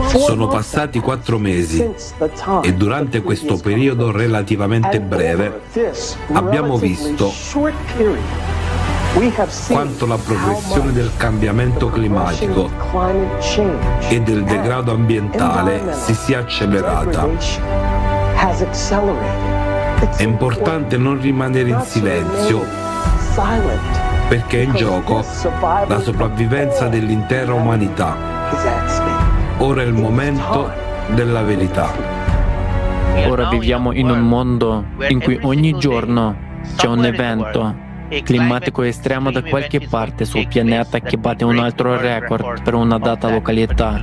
Sono 0.08 0.48
passati 0.48 1.00
quattro 1.00 1.38
mesi 1.38 1.94
e 2.62 2.74
durante 2.74 3.22
questo 3.22 3.58
periodo 3.58 4.12
relativamente 4.12 5.00
breve 5.02 5.62
abbiamo 6.32 6.78
visto 6.78 7.32
quanto 9.68 10.08
la 10.08 10.18
progressione 10.18 10.92
del 10.92 11.12
cambiamento 11.16 11.90
climatico 11.90 12.70
e 14.10 14.22
del 14.22 14.44
degrado 14.44 14.92
ambientale 14.92 15.94
si 15.94 16.16
sia 16.16 16.40
accelerata. 16.40 17.28
È 20.18 20.24
importante 20.24 20.98
non 20.98 21.22
rimanere 21.22 21.70
in 21.70 21.82
silenzio 21.86 22.66
perché 24.28 24.62
è 24.62 24.64
in 24.64 24.74
gioco 24.74 25.24
la 25.88 26.00
sopravvivenza 26.02 26.88
dell'intera 26.88 27.54
umanità. 27.54 29.13
Ora 29.60 29.82
è 29.82 29.86
il 29.86 29.94
momento 29.94 30.72
della 31.14 31.42
verità. 31.44 31.92
Ora 33.28 33.50
viviamo 33.50 33.94
in 33.94 34.10
un 34.10 34.20
mondo 34.22 34.86
in 35.08 35.20
cui 35.22 35.38
ogni 35.44 35.78
giorno 35.78 36.36
c'è 36.76 36.88
un 36.88 37.06
evento 37.06 37.76
climatico 38.24 38.84
estremo 38.84 39.32
da 39.32 39.42
qualche 39.44 39.82
parte 39.88 40.26
sul 40.26 40.48
pianeta 40.48 41.00
che 41.00 41.18
batte 41.18 41.44
un 41.44 41.60
altro 41.60 41.98
record 41.98 42.62
per 42.62 42.74
una 42.74 42.98
data 42.98 43.30
località. 43.30 44.02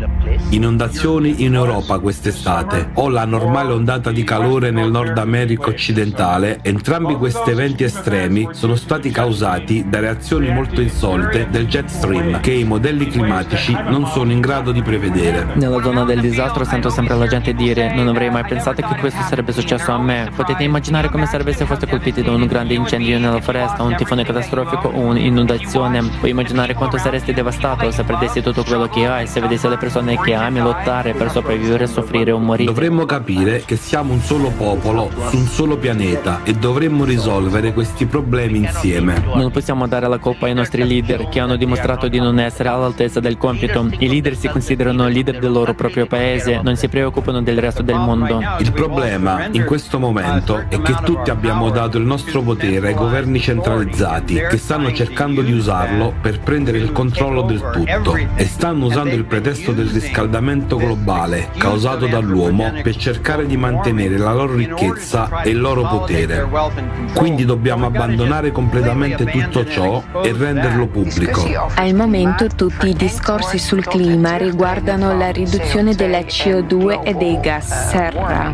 Inondazioni 0.50 1.44
in 1.44 1.54
Europa 1.54 1.98
quest'estate 1.98 2.90
o 2.94 3.08
la 3.08 3.24
normale 3.24 3.72
ondata 3.72 4.10
di 4.10 4.24
calore 4.24 4.70
nel 4.70 4.90
Nord 4.90 5.16
America 5.18 5.68
occidentale, 5.68 6.58
entrambi 6.62 7.14
questi 7.14 7.50
eventi 7.50 7.84
estremi 7.84 8.48
sono 8.52 8.74
stati 8.74 9.10
causati 9.10 9.88
da 9.88 10.00
reazioni 10.00 10.52
molto 10.52 10.80
insolite 10.80 11.48
del 11.50 11.66
jet 11.66 11.88
stream 11.88 12.40
che 12.40 12.52
i 12.52 12.64
modelli 12.64 13.06
climatici 13.06 13.72
non 13.72 14.06
sono 14.06 14.32
in 14.32 14.40
grado 14.40 14.72
di 14.72 14.82
prevedere. 14.82 15.46
Nella 15.54 15.82
zona 15.82 16.04
del 16.04 16.20
disastro 16.20 16.64
sento 16.64 16.88
sempre 16.90 17.16
la 17.16 17.26
gente 17.26 17.54
dire 17.54 17.94
non 17.94 18.08
avrei 18.08 18.30
mai 18.30 18.44
pensato 18.44 18.82
che 18.82 18.98
questo 18.98 19.22
sarebbe 19.22 19.52
successo 19.52 19.92
a 19.92 19.98
me. 19.98 20.30
Potete 20.34 20.62
immaginare 20.62 21.08
come 21.08 21.26
sarebbe 21.26 21.52
se 21.52 21.64
foste 21.64 21.86
colpiti 21.86 22.22
da 22.22 22.32
un 22.32 22.46
grande 22.46 22.74
incendio 22.74 23.18
nella 23.18 23.40
foresta, 23.40 23.82
un 23.90 23.96
tifone 23.96 24.24
catastrofico 24.24 24.88
o 24.88 25.00
un'inondazione. 25.00 26.02
Puoi 26.18 26.30
immaginare 26.30 26.74
quanto 26.74 26.96
saresti 26.96 27.32
devastato 27.32 27.90
se 27.90 28.04
perdessi 28.04 28.40
tutto 28.40 28.62
quello 28.62 28.88
che 28.88 29.06
hai, 29.06 29.26
se 29.26 29.40
vedessi 29.40 29.68
le 29.68 29.76
persone 29.76 30.18
che 30.20 30.34
ami 30.34 30.60
lottare 30.60 31.12
per 31.12 31.30
sopravvivere, 31.30 31.86
soffrire 31.86 32.30
o 32.30 32.38
morire. 32.38 32.72
Dovremmo 32.72 33.04
capire 33.04 33.62
che 33.64 33.76
siamo 33.76 34.12
un 34.12 34.20
solo 34.20 34.50
popolo 34.50 35.10
su 35.28 35.36
un 35.36 35.46
solo 35.46 35.76
pianeta 35.76 36.40
e 36.44 36.54
dovremmo 36.54 37.04
risolvere 37.04 37.72
questi 37.72 38.06
problemi 38.06 38.58
insieme. 38.58 39.22
Non 39.34 39.50
possiamo 39.50 39.86
dare 39.86 40.08
la 40.08 40.18
colpa 40.18 40.46
ai 40.46 40.54
nostri 40.54 40.86
leader 40.86 41.28
che 41.28 41.40
hanno 41.40 41.56
dimostrato 41.56 42.08
di 42.08 42.18
non 42.18 42.38
essere 42.38 42.68
all'altezza 42.68 43.20
del 43.20 43.36
compito. 43.36 43.88
I 43.98 44.08
leader 44.08 44.36
si 44.36 44.48
considerano 44.48 45.08
leader 45.08 45.38
del 45.38 45.50
loro 45.50 45.74
proprio 45.74 46.06
paese, 46.06 46.60
non 46.62 46.76
si 46.76 46.88
preoccupano 46.88 47.42
del 47.42 47.58
resto 47.58 47.82
del 47.82 47.96
mondo. 47.96 48.40
Il 48.58 48.72
problema 48.72 49.46
in 49.50 49.64
questo 49.64 49.98
momento 49.98 50.64
è 50.68 50.80
che 50.80 50.94
tutti 51.04 51.30
abbiamo 51.30 51.70
dato 51.70 51.98
il 51.98 52.04
nostro 52.04 52.42
potere 52.42 52.88
ai 52.88 52.94
governi 52.94 53.40
centralizzati 53.40 53.78
stati 53.92 54.34
che 54.34 54.56
stanno 54.56 54.92
cercando 54.92 55.42
di 55.42 55.52
usarlo 55.52 56.14
per 56.20 56.40
prendere 56.40 56.78
il 56.78 56.92
controllo 56.92 57.42
del 57.42 57.62
tutto 57.72 58.16
e 58.34 58.44
stanno 58.46 58.86
usando 58.86 59.14
il 59.14 59.24
pretesto 59.24 59.72
del 59.72 59.88
riscaldamento 59.88 60.76
globale 60.76 61.50
causato 61.56 62.06
dall'uomo 62.06 62.72
per 62.82 62.96
cercare 62.96 63.46
di 63.46 63.56
mantenere 63.56 64.16
la 64.16 64.32
loro 64.32 64.54
ricchezza 64.54 65.42
e 65.42 65.50
il 65.50 65.60
loro 65.60 65.86
potere. 65.86 66.48
Quindi 67.14 67.44
dobbiamo 67.44 67.86
abbandonare 67.86 68.50
completamente 68.52 69.24
tutto 69.24 69.66
ciò 69.66 70.02
e 70.22 70.32
renderlo 70.36 70.86
pubblico. 70.86 71.68
Al 71.74 71.94
momento 71.94 72.46
tutti 72.48 72.88
i 72.88 72.94
discorsi 72.94 73.58
sul 73.58 73.84
clima 73.84 74.36
riguardano 74.36 75.16
la 75.16 75.30
riduzione 75.30 75.94
della 75.94 76.20
CO2 76.20 77.02
e 77.02 77.14
dei 77.14 77.38
gas 77.40 77.88
serra, 77.90 78.52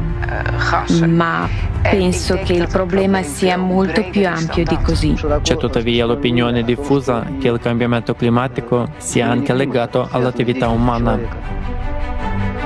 ma 1.07 1.49
penso 1.91 2.39
che 2.45 2.53
il 2.53 2.67
problema 2.69 3.23
sia 3.23 3.57
molto 3.57 4.05
più 4.11 4.27
ampio 4.27 4.65
di 4.65 4.77
così. 4.83 5.15
C'è 5.43 5.57
tuttavia 5.57 6.07
l'opinione 6.07 6.63
diffusa 6.63 7.25
che 7.39 7.49
il 7.49 7.59
cambiamento 7.61 8.15
climatico 8.15 8.89
sia 8.97 9.29
anche 9.29 9.53
legato 9.53 10.09
all'attività 10.11 10.69
umana. 10.69 11.19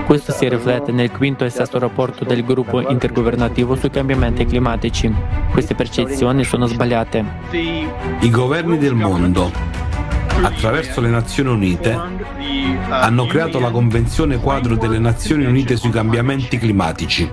Questo 0.06 0.33
si 0.33 0.48
riflette 0.48 0.90
nel 0.90 1.12
quinto 1.12 1.44
e 1.44 1.50
sesto 1.50 1.78
rapporto 1.78 2.24
del 2.24 2.44
gruppo 2.44 2.80
intergovernativo 2.88 3.76
sui 3.76 3.90
cambiamenti 3.90 4.44
climatici. 4.44 5.12
Queste 5.52 5.74
percezioni 5.74 6.42
sono 6.42 6.66
sbagliate. 6.66 7.24
I 8.20 8.30
governi 8.30 8.76
del 8.76 8.94
mondo, 8.94 9.52
attraverso 10.42 11.00
le 11.00 11.11
Nazioni 11.11 11.50
Unite, 11.50 11.96
hanno 12.88 13.26
creato 13.26 13.61
la 13.61 13.70
Convenzione 13.70 14.38
quadro 14.38 14.74
delle 14.74 14.98
Nazioni 14.98 15.44
Unite 15.44 15.76
sui 15.76 15.90
cambiamenti 15.90 16.59
climatici 16.59 17.30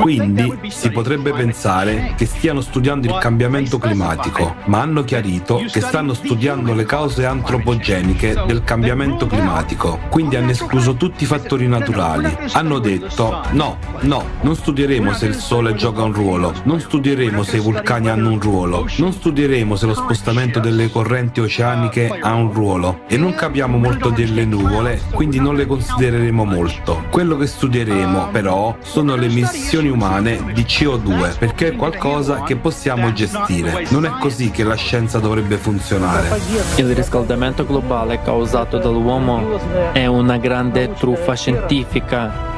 quindi 0.00 0.58
si 0.68 0.90
potrebbe 0.90 1.32
pensare 1.32 2.14
che 2.16 2.26
stiano 2.26 2.60
studiando 2.60 3.06
il 3.06 3.18
cambiamento 3.18 3.78
climatico, 3.78 4.56
ma 4.66 4.80
hanno 4.80 5.04
chiarito 5.04 5.62
che 5.70 5.80
stanno 5.80 6.14
studiando 6.14 6.74
le 6.74 6.84
cause 6.84 7.24
antropogeniche 7.24 8.42
del 8.46 8.64
cambiamento 8.64 9.26
climatico. 9.26 10.00
Quindi 10.10 10.36
hanno 10.36 10.50
escluso 10.50 10.94
tutti 10.94 11.24
i 11.24 11.26
fattori 11.26 11.68
naturali. 11.68 12.36
Hanno 12.52 12.78
detto 12.78 13.42
no, 13.52 13.78
no, 14.00 14.24
non 14.40 14.56
studieremo 14.56 15.12
se 15.12 15.26
il 15.26 15.34
Sole 15.34 15.74
gioca 15.74 16.02
un 16.02 16.12
ruolo, 16.12 16.52
non 16.64 16.80
studieremo 16.80 17.42
se 17.42 17.56
i 17.58 17.60
vulcani 17.60 18.08
hanno 18.08 18.30
un 18.30 18.40
ruolo, 18.40 18.88
non 18.98 19.12
studieremo 19.12 19.76
se 19.76 19.86
lo 19.86 19.94
spostamento 19.94 20.58
delle 20.58 20.90
correnti 20.90 21.40
oceaniche 21.40 22.18
ha 22.20 22.34
un 22.34 22.52
ruolo 22.52 23.02
e 23.06 23.16
non 23.16 23.34
capiamo 23.34 23.78
molto 23.78 24.10
delle 24.10 24.44
nuvole, 24.44 25.00
quindi 25.12 25.38
non 25.38 25.54
le 25.54 25.66
considereremo 25.66 26.44
molto. 26.44 27.04
Quello 27.10 27.36
che 27.36 27.46
studieremo 27.46 28.28
però 28.30 28.76
sono 28.80 29.14
le 29.14 29.26
emissioni 29.26 29.51
emissioni 29.52 29.90
umane 29.90 30.52
di 30.54 30.62
CO2 30.62 31.38
perché 31.38 31.68
è 31.68 31.76
qualcosa 31.76 32.42
che 32.42 32.56
possiamo 32.56 33.12
gestire. 33.12 33.86
Non 33.90 34.06
è 34.06 34.10
così 34.18 34.50
che 34.50 34.64
la 34.64 34.74
scienza 34.74 35.18
dovrebbe 35.18 35.56
funzionare. 35.56 36.28
Il 36.76 36.94
riscaldamento 36.94 37.66
globale 37.66 38.22
causato 38.22 38.78
dall'uomo 38.78 39.92
è 39.92 40.06
una 40.06 40.38
grande 40.38 40.92
truffa 40.94 41.34
scientifica 41.34 42.51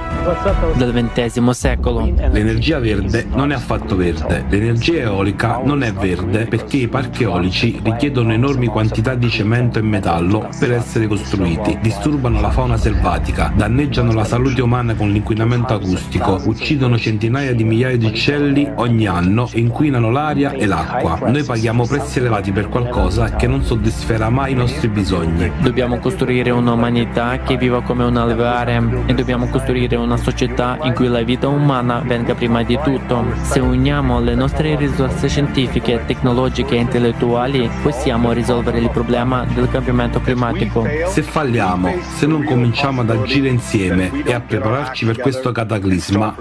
del 0.76 0.92
XX 0.92 1.50
secolo. 1.50 2.10
L'energia 2.30 2.78
verde 2.78 3.26
non 3.34 3.52
è 3.52 3.54
affatto 3.54 3.96
verde. 3.96 4.44
L'energia 4.48 5.00
eolica 5.00 5.60
non 5.62 5.82
è 5.82 5.92
verde 5.92 6.46
perché 6.46 6.78
i 6.78 6.88
parchi 6.88 7.24
eolici 7.24 7.80
richiedono 7.82 8.32
enormi 8.32 8.66
quantità 8.66 9.14
di 9.14 9.28
cemento 9.28 9.78
e 9.78 9.82
metallo 9.82 10.48
per 10.58 10.72
essere 10.72 11.06
costruiti, 11.06 11.78
disturbano 11.80 12.40
la 12.40 12.50
fauna 12.50 12.76
selvatica, 12.76 13.52
danneggiano 13.54 14.12
la 14.12 14.24
salute 14.24 14.62
umana 14.62 14.94
con 14.94 15.10
l'inquinamento 15.10 15.74
acustico, 15.74 16.40
uccidono 16.44 16.96
centinaia 16.98 17.54
di 17.54 17.64
migliaia 17.64 17.96
di 17.96 18.06
uccelli 18.06 18.70
ogni 18.76 19.06
anno 19.06 19.48
e 19.52 19.60
inquinano 19.60 20.10
l'aria 20.10 20.52
e 20.52 20.66
l'acqua. 20.66 21.18
Noi 21.28 21.42
paghiamo 21.42 21.86
prezzi 21.86 22.18
elevati 22.18 22.52
per 22.52 22.68
qualcosa 22.68 23.34
che 23.34 23.46
non 23.46 23.62
soddisferà 23.62 24.30
mai 24.30 24.52
i 24.52 24.54
nostri 24.54 24.88
bisogni. 24.88 25.50
Dobbiamo 25.60 25.98
costruire 25.98 26.50
un'umanità 26.50 27.38
che 27.40 27.56
viva 27.56 27.82
come 27.82 28.04
un 28.04 28.16
alveare 28.16 28.82
e 29.06 29.14
dobbiamo 29.14 29.46
costruire 29.48 29.96
una 30.04 30.16
società 30.16 30.78
in 30.82 30.94
cui 30.94 31.08
la 31.08 31.22
vita 31.22 31.48
umana 31.48 32.02
venga 32.04 32.34
prima 32.34 32.62
di 32.62 32.78
tutto. 32.82 33.24
Se 33.42 33.58
uniamo 33.58 34.20
le 34.20 34.34
nostre 34.34 34.76
risorse 34.76 35.28
scientifiche, 35.28 36.04
tecnologiche 36.06 36.76
e 36.76 36.80
intellettuali, 36.80 37.68
possiamo 37.82 38.32
risolvere 38.32 38.78
il 38.78 38.90
problema 38.90 39.44
del 39.44 39.68
cambiamento 39.68 40.20
climatico. 40.20 40.86
Se 41.08 41.22
falliamo, 41.22 41.94
se 42.16 42.26
non 42.26 42.44
cominciamo 42.44 43.00
ad 43.00 43.10
agire 43.10 43.48
insieme 43.48 44.22
e 44.24 44.32
a 44.32 44.40
prepararci 44.40 45.04
per 45.06 45.18
questo 45.18 45.50
cataclisma, 45.50 46.34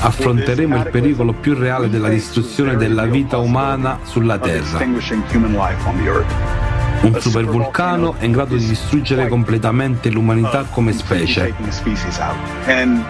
affronteremo 0.00 0.76
il 0.76 0.88
pericolo 0.90 1.32
più 1.32 1.54
reale 1.54 1.88
della 1.88 2.08
distruzione 2.08 2.76
della 2.76 3.04
vita 3.04 3.38
umana 3.38 3.98
sulla 4.02 4.38
Terra. 4.38 4.78
Un 7.02 7.20
supervulcano 7.20 8.14
è 8.18 8.24
in 8.24 8.32
grado 8.32 8.56
di 8.56 8.66
distruggere 8.66 9.28
completamente 9.28 10.10
l'umanità 10.10 10.64
come 10.70 10.92
specie. 10.92 11.54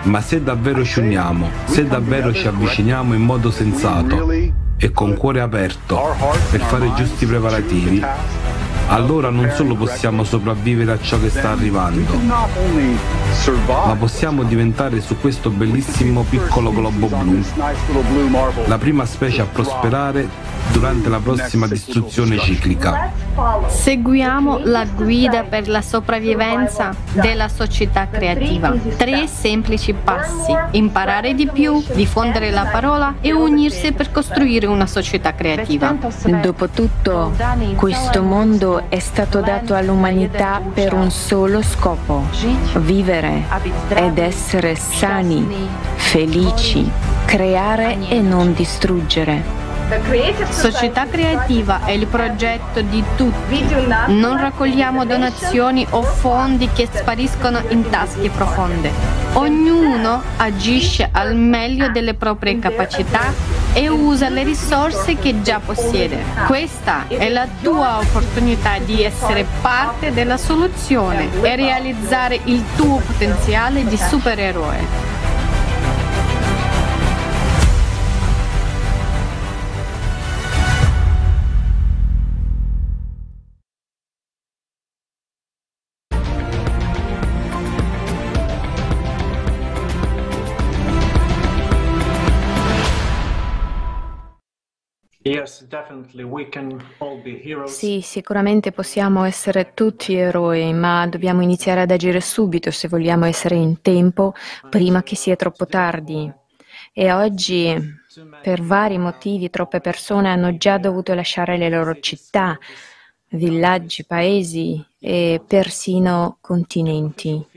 Ma 0.03 0.21
se 0.21 0.43
davvero 0.43 0.85
ci 0.85 0.99
uniamo, 0.99 1.51
se 1.65 1.87
davvero 1.87 2.33
ci 2.33 2.47
avviciniamo 2.47 3.15
in 3.15 3.23
modo 3.23 3.51
sensato 3.51 4.31
e 4.77 4.91
con 4.91 5.17
cuore 5.17 5.41
aperto 5.41 6.17
per 6.51 6.61
fare 6.61 6.93
giusti 6.95 7.27
preparativi, 7.27 8.03
allora 8.89 9.31
non 9.31 9.51
solo 9.55 9.75
possiamo 9.75 10.25
sopravvivere 10.25 10.93
a 10.93 10.99
ciò 11.01 11.19
che 11.21 11.31
sta 11.31 11.51
arrivando, 11.51 12.19
ma 13.67 13.97
possiamo 13.99 14.43
diventare 14.43 15.01
su 15.01 15.19
questo 15.19 15.51
bellissimo 15.51 16.23
piccolo 16.23 16.73
globo 16.73 17.07
blu 17.09 17.43
la 18.67 18.79
prima 18.79 19.05
specie 19.05 19.41
a 19.41 19.47
prosperare 19.47 20.29
durante 20.73 21.09
la 21.09 21.19
prossima 21.19 21.67
distruzione 21.67 22.39
ciclica. 22.39 23.11
Seguiamo 23.69 24.61
la 24.65 24.85
guida 24.85 25.43
per 25.43 25.69
la 25.69 25.83
sopravvivenza 25.83 26.95
della 27.13 27.49
società 27.49 28.09
creativa. 28.09 28.73
Tre 28.97 29.27
semplici 29.27 29.93
passi. 29.93 30.55
Imparare 30.73 31.35
di 31.35 31.49
più, 31.49 31.83
diffondere 31.95 32.51
la 32.51 32.69
parola 32.71 33.15
e 33.21 33.33
unirsi 33.33 33.93
per 33.93 34.11
costruire 34.11 34.67
una 34.67 34.87
società 34.87 35.35
creativa. 35.35 35.95
Dopotutto, 36.41 37.33
questo 37.77 38.23
mondo 38.23 38.74
è 38.89 38.99
stato 38.99 39.41
dato 39.41 39.75
all'umanità 39.75 40.61
per 40.73 40.93
un 40.93 41.11
solo 41.11 41.63
scopo, 41.63 42.25
vivere 42.77 43.45
ed 43.89 44.19
essere 44.19 44.75
sani, 44.75 45.69
felici, 45.95 46.91
creare 47.25 47.97
e 48.09 48.21
non 48.21 48.53
distruggere. 48.53 49.63
Società 50.49 51.07
creativa 51.07 51.85
è 51.85 51.91
il 51.91 52.07
progetto 52.07 52.81
di 52.81 53.05
tutti. 53.17 53.63
Non 54.07 54.39
raccogliamo 54.39 55.05
donazioni 55.05 55.87
o 55.91 56.03
fondi 56.03 56.71
che 56.73 56.89
spariscono 56.91 57.61
in 57.69 57.89
tasche 57.91 58.31
profonde. 58.31 58.91
Ognuno 59.35 60.23
agisce 60.39 61.09
al 61.13 61.37
meglio 61.37 61.91
delle 61.91 62.15
proprie 62.15 62.59
capacità 62.59 63.33
e 63.75 63.89
usa 63.89 64.29
le 64.29 64.45
risorse 64.45 65.17
che 65.19 65.43
già 65.43 65.61
possiede. 65.61 66.23
Questa 66.47 67.07
è 67.09 67.29
la 67.29 67.47
tua 67.61 67.99
opportunità 67.99 68.79
di 68.79 69.03
essere 69.03 69.45
parte 69.61 70.13
della 70.13 70.37
soluzione 70.37 71.29
e 71.43 71.57
realizzare 71.57 72.41
il 72.45 72.63
tuo 72.77 72.99
potenziale 73.05 73.85
di 73.85 73.97
supereroe. 73.97 75.14
Sì, 97.63 98.01
sicuramente 98.03 98.73
possiamo 98.73 99.25
essere 99.25 99.73
tutti 99.75 100.15
eroi, 100.15 100.73
ma 100.75 101.07
dobbiamo 101.07 101.43
iniziare 101.43 101.81
ad 101.83 101.91
agire 101.91 102.21
subito 102.21 102.71
se 102.71 102.89
vogliamo 102.89 103.25
essere 103.25 103.55
in 103.57 103.81
tempo 103.81 104.35
prima 104.69 105.03
che 105.03 105.17
sia 105.17 105.37
troppo 105.37 105.67
tardi. 105.67 106.31
E 106.93 107.13
oggi, 107.13 107.75
per 108.41 108.63
vari 108.63 108.99
motivi, 108.99 109.51
troppe 109.51 109.81
persone 109.81 110.29
hanno 110.29 110.57
già 110.57 110.79
dovuto 110.79 111.15
lasciare 111.15 111.57
le 111.57 111.69
loro 111.71 111.97
città, 112.01 112.59
villaggi, 113.31 114.05
paesi 114.05 114.85
e 114.99 115.43
persino 115.47 116.39
continenti. 116.41 117.54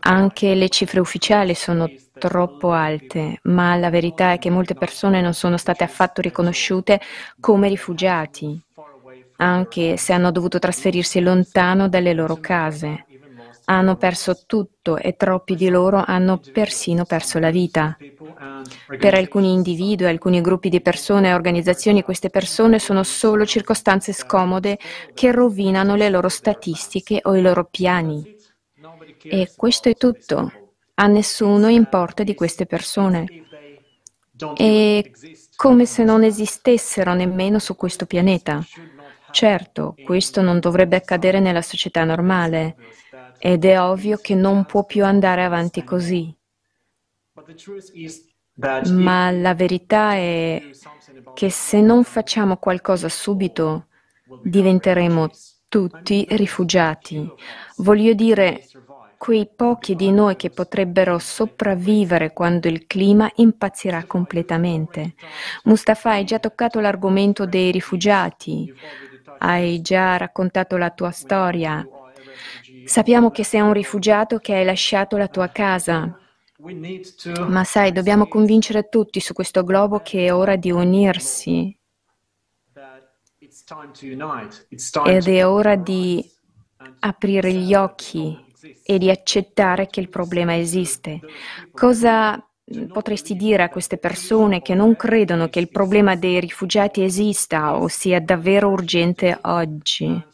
Anche 0.00 0.54
le 0.54 0.68
cifre 0.68 1.00
ufficiali 1.00 1.54
sono 1.54 1.90
troppo 2.18 2.70
alte, 2.72 3.40
ma 3.44 3.74
la 3.76 3.90
verità 3.90 4.32
è 4.32 4.38
che 4.38 4.50
molte 4.50 4.74
persone 4.74 5.20
non 5.20 5.34
sono 5.34 5.56
state 5.56 5.82
affatto 5.82 6.20
riconosciute 6.20 7.00
come 7.40 7.68
rifugiati, 7.68 8.60
anche 9.36 9.96
se 9.96 10.12
hanno 10.12 10.30
dovuto 10.30 10.58
trasferirsi 10.58 11.20
lontano 11.20 11.88
dalle 11.88 12.12
loro 12.12 12.38
case. 12.40 13.06
Hanno 13.64 13.96
perso 13.96 14.42
tutto 14.46 14.96
e 14.98 15.16
troppi 15.16 15.54
di 15.54 15.68
loro 15.68 16.02
hanno 16.04 16.40
persino 16.52 17.04
perso 17.04 17.38
la 17.38 17.50
vita. 17.50 17.96
Per 18.98 19.14
alcuni 19.14 19.52
individui, 19.52 20.06
alcuni 20.06 20.40
gruppi 20.40 20.68
di 20.68 20.80
persone 20.80 21.28
e 21.28 21.34
organizzazioni, 21.34 22.02
queste 22.02 22.28
persone 22.30 22.78
sono 22.78 23.02
solo 23.02 23.46
circostanze 23.46 24.12
scomode 24.12 24.78
che 25.14 25.32
rovinano 25.32 25.94
le 25.96 26.08
loro 26.08 26.28
statistiche 26.28 27.20
o 27.22 27.34
i 27.34 27.40
loro 27.42 27.64
piani. 27.64 28.40
E 29.22 29.52
questo 29.56 29.88
è 29.88 29.94
tutto. 29.94 30.52
A 30.94 31.06
nessuno 31.06 31.68
importa 31.68 32.22
di 32.22 32.34
queste 32.34 32.66
persone. 32.66 33.26
È 34.54 35.10
come 35.56 35.86
se 35.86 36.04
non 36.04 36.24
esistessero 36.24 37.14
nemmeno 37.14 37.58
su 37.58 37.76
questo 37.76 38.06
pianeta. 38.06 38.64
Certo, 39.30 39.94
questo 40.04 40.42
non 40.42 40.58
dovrebbe 40.58 40.96
accadere 40.96 41.40
nella 41.40 41.62
società 41.62 42.04
normale 42.04 42.76
ed 43.38 43.64
è 43.64 43.80
ovvio 43.80 44.18
che 44.18 44.34
non 44.34 44.64
può 44.66 44.84
più 44.84 45.04
andare 45.04 45.44
avanti 45.44 45.82
così. 45.84 46.34
Ma 48.90 49.30
la 49.30 49.54
verità 49.54 50.14
è 50.14 50.60
che 51.34 51.50
se 51.50 51.80
non 51.80 52.04
facciamo 52.04 52.56
qualcosa 52.58 53.08
subito, 53.08 53.86
diventeremo 54.42 55.30
tutti 55.68 56.26
rifugiati. 56.30 57.26
Voglio 57.78 58.12
dire, 58.12 58.66
quei 59.22 59.46
pochi 59.46 59.94
di 59.94 60.10
noi 60.10 60.34
che 60.34 60.50
potrebbero 60.50 61.16
sopravvivere 61.20 62.32
quando 62.32 62.66
il 62.66 62.88
clima 62.88 63.30
impazzirà 63.36 64.02
completamente. 64.04 65.14
Mustafa, 65.62 66.10
hai 66.10 66.24
già 66.24 66.40
toccato 66.40 66.80
l'argomento 66.80 67.46
dei 67.46 67.70
rifugiati, 67.70 68.74
hai 69.38 69.80
già 69.80 70.16
raccontato 70.16 70.76
la 70.76 70.90
tua 70.90 71.12
storia. 71.12 71.86
Sappiamo 72.84 73.30
che 73.30 73.44
sei 73.44 73.60
un 73.60 73.72
rifugiato 73.72 74.38
che 74.38 74.56
hai 74.56 74.64
lasciato 74.64 75.16
la 75.16 75.28
tua 75.28 75.46
casa. 75.50 76.18
Ma 77.46 77.62
sai, 77.62 77.92
dobbiamo 77.92 78.26
convincere 78.26 78.88
tutti 78.88 79.20
su 79.20 79.34
questo 79.34 79.62
globo 79.62 80.00
che 80.00 80.26
è 80.26 80.34
ora 80.34 80.56
di 80.56 80.72
unirsi. 80.72 81.78
Ed 85.04 85.28
è 85.28 85.46
ora 85.46 85.76
di 85.76 86.28
aprire 86.98 87.52
gli 87.52 87.72
occhi 87.72 88.41
e 88.82 88.98
di 88.98 89.10
accettare 89.10 89.88
che 89.88 90.00
il 90.00 90.08
problema 90.08 90.56
esiste. 90.56 91.24
Cosa 91.72 92.44
potresti 92.90 93.34
dire 93.34 93.62
a 93.64 93.68
queste 93.68 93.98
persone 93.98 94.62
che 94.62 94.74
non 94.74 94.96
credono 94.96 95.48
che 95.48 95.58
il 95.58 95.70
problema 95.70 96.16
dei 96.16 96.40
rifugiati 96.40 97.02
esista 97.02 97.76
o 97.76 97.88
sia 97.88 98.20
davvero 98.20 98.68
urgente 98.70 99.38
oggi? 99.42 100.24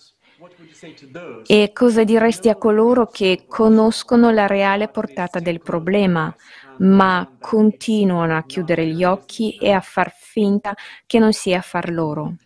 E 1.47 1.73
cosa 1.73 2.05
diresti 2.05 2.49
a 2.49 2.57
coloro 2.57 3.09
che 3.11 3.45
conoscono 3.49 4.31
la 4.31 4.47
reale 4.47 4.88
portata 4.88 5.41
del 5.41 5.61
problema, 5.62 6.35
ma 6.79 7.29
continuano 7.38 8.37
a 8.37 8.45
chiudere 8.45 8.87
gli 8.87 9.03
occhi 9.03 9.57
e 9.57 9.71
a 9.73 9.81
far 9.81 10.12
finta 10.12 10.75
che 11.07 11.19
non 11.19 11.33
sia 11.33 11.59
affar 11.59 11.91
loro? 11.91 12.37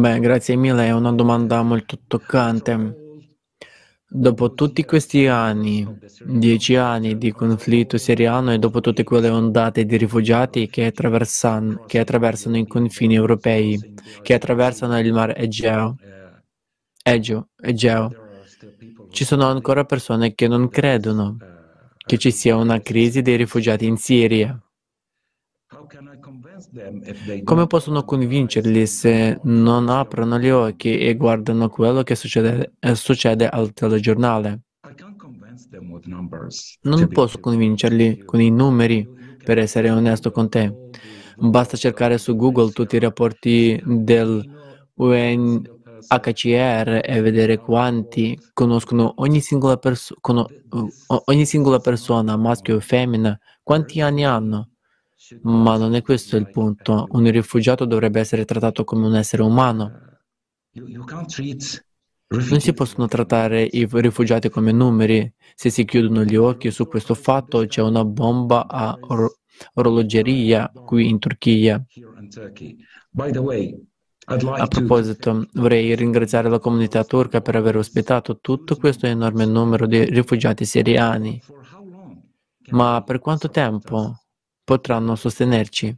Beh, 0.00 0.20
grazie 0.20 0.56
mille, 0.56 0.86
è 0.86 0.92
una 0.92 1.12
domanda 1.12 1.62
molto 1.62 1.98
toccante. 2.06 3.02
Dopo 4.06 4.54
tutti 4.54 4.84
questi 4.84 5.26
anni, 5.26 5.86
dieci 6.24 6.76
anni 6.76 7.18
di 7.18 7.32
conflitto 7.32 7.98
siriano 7.98 8.52
e 8.52 8.58
dopo 8.58 8.80
tutte 8.80 9.02
quelle 9.02 9.28
ondate 9.28 9.84
di 9.84 9.96
rifugiati 9.96 10.68
che 10.68 10.86
attraversano, 10.86 11.82
che 11.86 11.98
attraversano 11.98 12.56
i 12.56 12.66
confini 12.66 13.14
europei, 13.16 13.94
che 14.22 14.34
attraversano 14.34 14.98
il 15.00 15.12
mare 15.12 15.34
Egeo, 15.36 15.96
Egeo, 17.02 17.48
Egeo, 17.60 18.16
ci 19.10 19.24
sono 19.24 19.46
ancora 19.46 19.84
persone 19.84 20.34
che 20.34 20.46
non 20.48 20.68
credono 20.68 21.36
che 22.06 22.18
ci 22.18 22.30
sia 22.30 22.56
una 22.56 22.80
crisi 22.80 23.22
dei 23.22 23.36
rifugiati 23.36 23.86
in 23.86 23.96
Siria. 23.96 24.58
Come 27.44 27.66
possono 27.66 28.04
convincerli 28.04 28.86
se 28.86 29.38
non 29.44 29.88
aprono 29.88 30.38
gli 30.38 30.48
occhi 30.50 30.98
e 30.98 31.16
guardano 31.16 31.68
quello 31.68 32.02
che 32.02 32.14
succede, 32.14 32.74
eh, 32.78 32.94
succede 32.94 33.48
al 33.48 33.72
telegiornale? 33.72 34.62
Non 36.82 37.10
posso 37.10 37.38
convincerli 37.40 38.22
con 38.24 38.40
i 38.40 38.50
numeri, 38.50 39.08
per 39.42 39.58
essere 39.58 39.90
onesto 39.90 40.30
con 40.30 40.48
te. 40.48 40.76
Basta 41.38 41.76
cercare 41.76 42.18
su 42.18 42.36
Google 42.36 42.72
tutti 42.72 42.96
i 42.96 42.98
rapporti 43.00 43.80
del 43.84 44.46
UNHCR 44.94 47.00
e 47.04 47.20
vedere 47.20 47.60
quanti 47.60 48.38
conoscono 48.52 49.12
ogni 49.16 49.40
singola, 49.40 49.76
perso- 49.76 50.16
con- 50.20 50.46
ogni 51.26 51.46
singola 51.46 51.78
persona, 51.80 52.36
maschio 52.36 52.76
o 52.76 52.80
femmina, 52.80 53.38
quanti 53.62 54.00
anni 54.00 54.24
hanno. 54.24 54.70
Ma 55.42 55.76
non 55.76 55.94
è 55.94 56.02
questo 56.02 56.36
il 56.36 56.50
punto. 56.50 57.06
Un 57.10 57.30
rifugiato 57.30 57.84
dovrebbe 57.84 58.20
essere 58.20 58.44
trattato 58.44 58.84
come 58.84 59.06
un 59.06 59.16
essere 59.16 59.42
umano. 59.42 59.90
Non 62.26 62.60
si 62.60 62.72
possono 62.72 63.06
trattare 63.06 63.62
i 63.62 63.86
rifugiati 63.90 64.48
come 64.48 64.72
numeri. 64.72 65.32
Se 65.54 65.70
si 65.70 65.84
chiudono 65.84 66.24
gli 66.24 66.36
occhi 66.36 66.70
su 66.70 66.86
questo 66.86 67.14
fatto, 67.14 67.64
c'è 67.66 67.82
una 67.82 68.04
bomba 68.04 68.66
a 68.66 68.96
or- 69.00 69.38
orologeria 69.74 70.70
qui 70.72 71.08
in 71.08 71.18
Turchia. 71.18 71.84
A 74.26 74.66
proposito, 74.66 75.46
vorrei 75.52 75.94
ringraziare 75.94 76.48
la 76.48 76.58
comunità 76.58 77.04
turca 77.04 77.40
per 77.40 77.56
aver 77.56 77.76
ospitato 77.76 78.40
tutto 78.40 78.76
questo 78.76 79.06
enorme 79.06 79.44
numero 79.44 79.86
di 79.86 80.04
rifugiati 80.04 80.64
siriani. 80.64 81.40
Ma 82.70 83.02
per 83.04 83.18
quanto 83.18 83.50
tempo 83.50 84.23
potranno 84.64 85.14
sostenerci. 85.14 85.96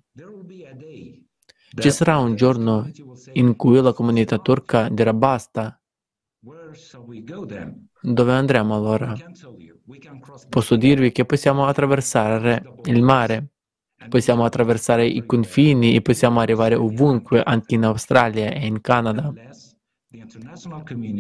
Ci 1.79 1.91
sarà 1.91 2.19
un 2.19 2.35
giorno 2.35 2.91
in 3.33 3.57
cui 3.57 3.81
la 3.81 3.93
comunità 3.93 4.39
turca 4.39 4.89
dirà 4.89 5.13
basta. 5.13 5.81
Dove 8.01 8.33
andremo 8.33 8.75
allora? 8.75 9.15
Posso 10.49 10.77
dirvi 10.77 11.13
che 11.13 11.25
possiamo 11.25 11.67
attraversare 11.67 12.73
il 12.85 13.03
mare, 13.03 13.51
possiamo 14.09 14.45
attraversare 14.45 15.07
i 15.07 15.25
confini 15.25 15.95
e 15.95 16.03
possiamo 16.03 16.41
arrivare 16.41 16.75
ovunque, 16.75 17.43
anche 17.43 17.75
in 17.75 17.85
Australia 17.85 18.51
e 18.51 18.67
in 18.67 18.81
Canada. 18.81 19.35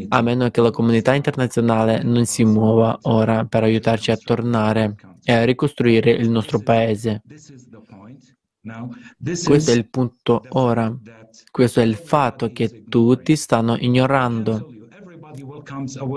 A 0.09 0.23
meno 0.23 0.51
che 0.51 0.61
la 0.61 0.71
comunità 0.71 1.15
internazionale 1.15 2.03
non 2.03 2.25
si 2.27 2.45
muova 2.45 2.99
ora 3.03 3.45
per 3.45 3.63
aiutarci 3.63 4.11
a 4.11 4.17
tornare 4.17 4.95
e 5.23 5.33
a 5.33 5.45
ricostruire 5.45 6.11
il 6.13 6.31
nostro 6.31 6.61
paese. 6.61 7.23
Questo 9.45 9.71
è 9.71 9.75
il 9.75 9.89
punto 9.89 10.43
ora. 10.51 10.95
Questo 11.51 11.81
è 11.81 11.85
il 11.85 11.97
fatto 11.97 12.51
che 12.53 12.85
tutti 12.89 13.37
stanno 13.37 13.77
ignorando. 13.77 14.71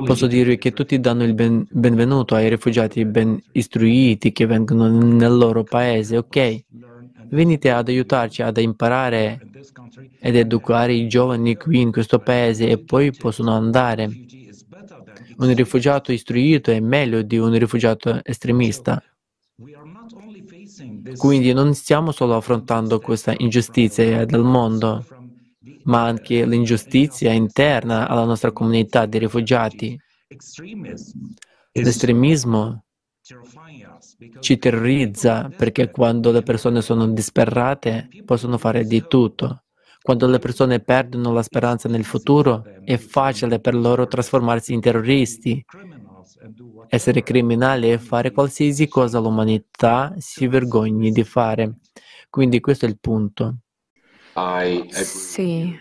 Posso 0.05 0.27
dirvi 0.27 0.57
che 0.57 0.71
tutti 0.71 0.99
danno 0.99 1.23
il 1.23 1.33
ben, 1.33 1.65
benvenuto 1.69 2.35
ai 2.35 2.49
rifugiati 2.49 3.05
ben 3.05 3.41
istruiti 3.51 4.31
che 4.31 4.45
vengono 4.45 4.87
nel 4.87 5.35
loro 5.35 5.63
paese, 5.63 6.17
ok? 6.17 6.63
Venite 7.29 7.69
ad 7.71 7.87
aiutarci 7.87 8.41
ad 8.41 8.57
imparare 8.57 9.39
ed 10.19 10.35
educare 10.35 10.93
i 10.93 11.07
giovani 11.07 11.55
qui 11.55 11.81
in 11.81 11.91
questo 11.91 12.19
paese 12.19 12.67
e 12.69 12.83
poi 12.83 13.11
possono 13.11 13.51
andare. 13.55 14.09
Un 15.37 15.53
rifugiato 15.53 16.11
istruito 16.11 16.71
è 16.71 16.79
meglio 16.79 17.21
di 17.21 17.37
un 17.37 17.57
rifugiato 17.57 18.19
estremista. 18.23 19.01
Quindi 21.17 21.53
non 21.53 21.73
stiamo 21.73 22.11
solo 22.11 22.35
affrontando 22.35 22.99
questa 22.99 23.33
ingiustizia 23.37 24.25
del 24.25 24.43
mondo, 24.43 25.05
ma 25.83 26.03
anche 26.05 26.45
l'ingiustizia 26.45 27.31
interna 27.31 28.07
alla 28.07 28.23
nostra 28.25 28.51
comunità 28.51 29.05
di 29.05 29.17
rifugiati. 29.17 29.99
L'estremismo 31.71 32.83
ci 34.39 34.57
terrorizza 34.57 35.51
perché 35.55 35.89
quando 35.89 36.31
le 36.31 36.43
persone 36.43 36.81
sono 36.81 37.07
disperate 37.07 38.09
possono 38.25 38.57
fare 38.57 38.85
di 38.85 39.05
tutto. 39.07 39.63
Quando 40.01 40.27
le 40.27 40.39
persone 40.39 40.79
perdono 40.79 41.33
la 41.33 41.43
speranza 41.43 41.89
nel 41.89 42.05
futuro 42.05 42.63
è 42.83 42.97
facile 42.97 43.59
per 43.59 43.75
loro 43.75 44.07
trasformarsi 44.07 44.73
in 44.73 44.81
terroristi, 44.81 45.63
essere 46.87 47.21
criminali 47.21 47.91
e 47.91 47.99
fare 47.99 48.31
qualsiasi 48.31 48.87
cosa 48.87 49.19
l'umanità 49.19 50.13
si 50.17 50.47
vergogni 50.47 51.11
di 51.11 51.23
fare. 51.23 51.75
Quindi 52.29 52.59
questo 52.59 52.85
è 52.85 52.89
il 52.89 52.97
punto. 52.99 53.57
Sì, 54.91 55.77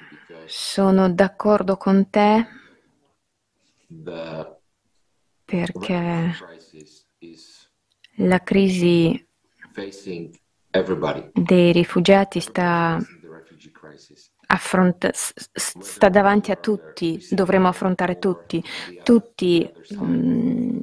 sono 0.46 1.10
d'accordo 1.10 1.76
con 1.76 2.10
te 2.10 2.46
perché 5.44 6.34
la 8.18 8.42
crisi 8.42 9.26
dei 11.32 11.72
rifugiati 11.72 12.40
sta, 12.40 12.98
affronta, 14.46 15.10
sta 15.12 16.08
davanti 16.08 16.50
a 16.50 16.56
tutti, 16.56 17.24
dovremo 17.30 17.68
affrontare 17.68 18.18
tutti. 18.18 18.62
Tutti 19.02 19.70
mh, 19.90 20.04
mm, 20.04 20.78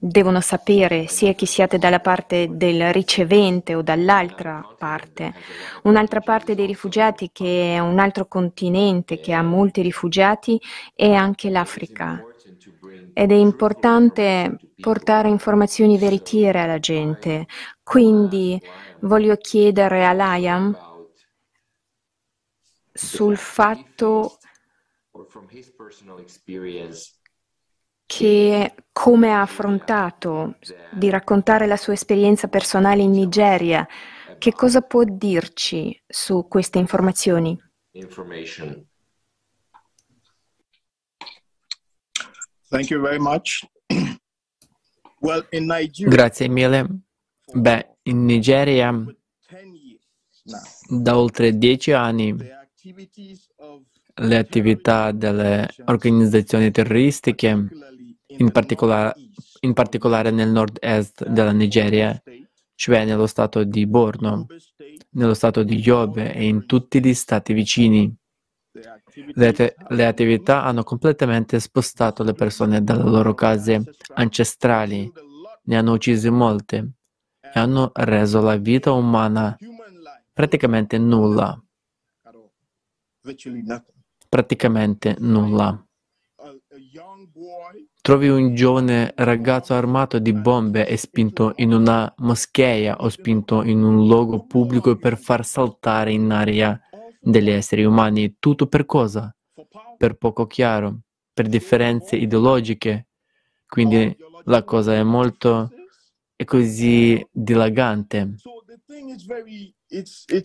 devono 0.00 0.40
sapere, 0.40 1.08
sia 1.08 1.34
che 1.34 1.46
siate 1.46 1.76
dalla 1.76 2.00
parte 2.00 2.48
del 2.50 2.92
ricevente 2.92 3.74
o 3.74 3.82
dall'altra 3.82 4.64
parte. 4.78 5.34
Un'altra 5.82 6.20
parte 6.20 6.54
dei 6.54 6.66
rifugiati, 6.66 7.30
che 7.32 7.74
è 7.74 7.78
un 7.80 7.98
altro 7.98 8.26
continente 8.26 9.20
che 9.20 9.32
ha 9.32 9.42
molti 9.42 9.82
rifugiati, 9.82 10.60
è 10.94 11.12
anche 11.12 11.50
l'Africa 11.50 12.27
ed 13.18 13.32
è 13.32 13.34
importante 13.34 14.58
portare 14.76 15.28
informazioni 15.28 15.98
veritiere 15.98 16.60
alla 16.60 16.78
gente. 16.78 17.48
Quindi 17.82 18.62
voglio 19.00 19.34
chiedere 19.34 20.06
a 20.06 20.12
Liam 20.12 20.78
sul 22.92 23.36
fatto 23.36 24.38
che 28.06 28.74
come 28.92 29.32
ha 29.32 29.40
affrontato 29.40 30.56
di 30.92 31.10
raccontare 31.10 31.66
la 31.66 31.76
sua 31.76 31.94
esperienza 31.94 32.46
personale 32.46 33.02
in 33.02 33.10
Nigeria. 33.10 33.84
Che 34.38 34.52
cosa 34.52 34.80
può 34.82 35.02
dirci 35.02 36.00
su 36.06 36.46
queste 36.46 36.78
informazioni? 36.78 37.58
Grazie 46.08 46.48
mille. 46.48 47.00
Beh, 47.52 47.96
in 48.02 48.24
Nigeria 48.24 48.92
da 50.88 51.18
oltre 51.18 51.56
dieci 51.56 51.92
anni 51.92 52.36
le 54.20 54.36
attività 54.36 55.12
delle 55.12 55.68
organizzazioni 55.86 56.70
terroristiche, 56.70 57.68
in 58.26 58.50
particolare, 58.50 59.14
in 59.60 59.72
particolare 59.72 60.30
nel 60.30 60.50
nord-est 60.50 61.26
della 61.26 61.52
Nigeria, 61.52 62.20
cioè 62.74 63.04
nello 63.04 63.26
stato 63.26 63.64
di 63.64 63.86
Borno, 63.86 64.46
nello 65.10 65.34
stato 65.34 65.62
di 65.62 65.76
Yobe 65.76 66.34
e 66.34 66.46
in 66.46 66.66
tutti 66.66 67.00
gli 67.00 67.14
stati 67.14 67.52
vicini. 67.52 68.14
Le, 69.34 70.06
attività 70.06 70.64
hanno 70.64 70.82
completamente 70.82 71.58
spostato 71.60 72.22
le 72.22 72.34
persone 72.34 72.82
dalle 72.82 73.08
loro 73.08 73.34
case 73.34 73.82
ancestrali, 74.14 75.10
ne 75.64 75.76
hanno 75.76 75.92
uccise 75.92 76.30
molte 76.30 76.92
e 77.40 77.58
hanno 77.58 77.90
reso 77.94 78.40
la 78.40 78.56
vita 78.56 78.92
umana 78.92 79.56
praticamente 80.32 80.98
nulla. 80.98 81.60
Praticamente 84.28 85.16
nulla. 85.18 85.82
Trovi 88.00 88.28
un 88.28 88.54
giovane 88.54 89.12
ragazzo 89.16 89.74
armato 89.74 90.18
di 90.18 90.32
bombe 90.32 90.86
e 90.86 90.96
spinto 90.96 91.52
in 91.56 91.72
una 91.72 92.12
moschea 92.18 92.96
o 93.00 93.08
spinto 93.08 93.62
in 93.62 93.82
un 93.82 94.06
luogo 94.06 94.46
pubblico 94.46 94.96
per 94.96 95.18
far 95.18 95.44
saltare 95.44 96.12
in 96.12 96.30
aria 96.30 96.80
degli 97.18 97.50
esseri 97.50 97.84
umani. 97.84 98.36
Tutto 98.38 98.66
per 98.66 98.86
cosa? 98.86 99.34
Per 99.96 100.14
poco 100.14 100.46
chiaro, 100.46 101.00
per 101.32 101.48
differenze 101.48 102.16
ideologiche. 102.16 103.08
Quindi 103.66 104.16
la 104.44 104.64
cosa 104.64 104.94
è 104.94 105.02
molto 105.02 105.70
è 106.38 106.44
così 106.44 107.26
dilagante. 107.32 108.36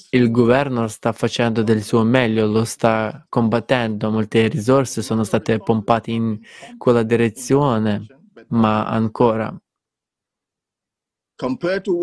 Il 0.09 0.31
governo 0.31 0.87
sta 0.87 1.11
facendo 1.11 1.61
del 1.61 1.83
suo 1.83 2.03
meglio, 2.03 2.47
lo 2.47 2.65
sta 2.65 3.23
combattendo, 3.29 4.09
molte 4.09 4.47
risorse 4.47 5.03
sono 5.03 5.23
state 5.23 5.59
pompate 5.59 6.09
in 6.09 6.39
quella 6.77 7.03
direzione, 7.03 8.05
ma 8.47 8.87
ancora, 8.87 9.55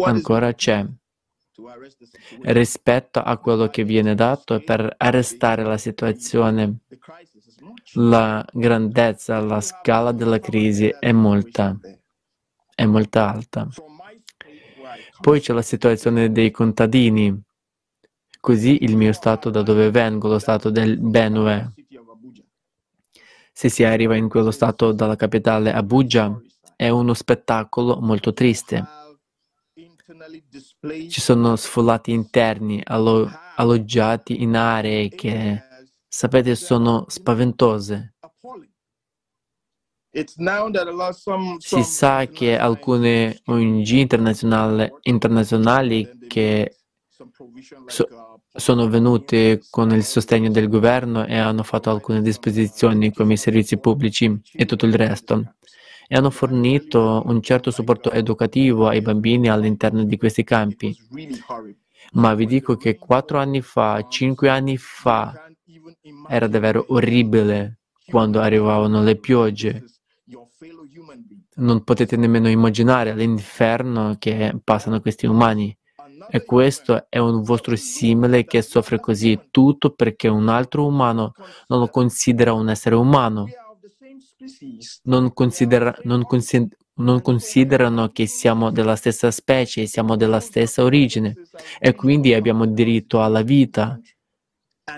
ancora 0.05 0.55
c'è 0.55 0.87
rispetto 2.43 3.21
a 3.21 3.37
quello 3.39 3.69
che 3.69 3.85
viene 3.85 4.15
dato 4.15 4.61
per 4.61 4.95
arrestare 4.97 5.63
la 5.65 5.79
situazione. 5.79 6.79
La 7.95 8.45
grandezza, 8.53 9.41
la 9.41 9.61
scala 9.61 10.13
della 10.13 10.39
crisi 10.39 10.95
è 10.99 11.13
molta, 11.13 11.79
è 12.75 12.85
molto 12.85 13.19
alta. 13.19 13.69
Poi 15.21 15.41
c'è 15.41 15.53
la 15.53 15.63
situazione 15.63 16.33
dei 16.33 16.51
contadini. 16.51 17.43
Così 18.41 18.85
il 18.85 18.97
mio 18.97 19.13
stato 19.13 19.51
da 19.51 19.63
dove 19.63 19.91
vengo, 19.91 20.29
lo 20.29 20.39
stato 20.39 20.71
del 20.71 20.99
Benue. 20.99 21.75
Se 23.53 23.69
si 23.69 23.85
arriva 23.85 24.17
in 24.17 24.29
quello 24.31 24.51
stato 24.51 24.93
dalla 24.93 25.17
capitale 25.17 25.73
Abuja, 25.73 26.41
è 26.75 26.89
uno 26.89 27.13
spettacolo 27.13 28.01
molto 28.01 28.33
triste. 28.33 29.00
Ci 31.09 31.21
sono 31.21 31.57
sfollati 31.57 32.13
interni 32.13 32.81
allo- 32.85 33.31
alloggiati 33.57 34.43
in 34.43 34.57
aree 34.57 35.09
che, 35.09 35.63
sapete, 36.09 36.55
sono 36.55 37.05
spaventose. 37.09 38.15
Si 41.59 41.83
sa 41.85 42.27
che 42.27 42.59
alcune 42.59 43.41
ONG 43.45 43.87
internazionali, 43.89 44.93
internazionali 45.03 46.19
che 46.27 46.77
so, 47.87 48.09
sono 48.53 48.89
venute 48.89 49.63
con 49.71 49.93
il 49.93 50.03
sostegno 50.03 50.51
del 50.51 50.69
governo 50.69 51.25
e 51.27 51.37
hanno 51.39 51.63
fatto 51.63 51.91
alcune 51.91 52.23
disposizioni 52.23 53.13
come 53.13 53.35
i 53.35 53.37
servizi 53.37 53.79
pubblici 53.79 54.41
e 54.53 54.65
tutto 54.67 54.87
il 54.87 54.95
resto 54.95 55.55
e 56.13 56.17
hanno 56.17 56.31
fornito 56.31 57.23
un 57.27 57.41
certo 57.41 57.71
supporto 57.71 58.11
educativo 58.11 58.89
ai 58.89 59.01
bambini 59.01 59.49
all'interno 59.49 60.03
di 60.03 60.17
questi 60.17 60.43
campi. 60.43 60.93
Ma 62.15 62.35
vi 62.35 62.47
dico 62.47 62.77
che 62.77 62.97
quattro 62.97 63.39
anni 63.39 63.61
fa, 63.61 64.05
cinque 64.09 64.49
anni 64.49 64.77
fa, 64.77 65.33
era 66.29 66.49
davvero 66.49 66.85
orribile 66.89 67.79
quando 68.07 68.41
arrivavano 68.41 69.05
le 69.05 69.19
piogge. 69.19 69.85
Non 71.55 71.85
potete 71.85 72.17
nemmeno 72.17 72.49
immaginare 72.49 73.15
l'inferno 73.15 74.17
che 74.19 74.59
passano 74.65 75.01
questi 75.01 75.27
umani. 75.27 75.79
E 76.29 76.45
questo 76.45 77.07
è 77.09 77.19
un 77.19 77.43
vostro 77.43 77.77
simile 77.77 78.45
che 78.45 78.63
soffre 78.63 78.99
così, 78.99 79.39
tutto 79.53 79.91
perché 79.91 80.27
un 80.27 80.49
altro 80.49 80.87
umano 80.87 81.35
non 81.69 81.79
lo 81.79 81.87
considera 81.87 82.53
un 82.53 82.69
essere 82.69 82.97
umano. 82.97 83.47
Non, 85.03 85.33
considera, 85.35 85.95
non, 86.05 86.25
consider, 86.25 86.69
non 86.95 87.21
considerano 87.21 88.09
che 88.09 88.27
siamo 88.27 88.71
della 88.71 88.97
stessa 88.97 89.31
specie, 89.31 89.87
siamo 89.87 90.17
della 90.17 90.41
stessa 90.41 90.83
origine 90.83 91.35
e 91.79 91.95
quindi 91.95 92.33
abbiamo 92.33 92.65
diritto 92.67 93.23
alla 93.23 93.43
vita. 93.43 94.01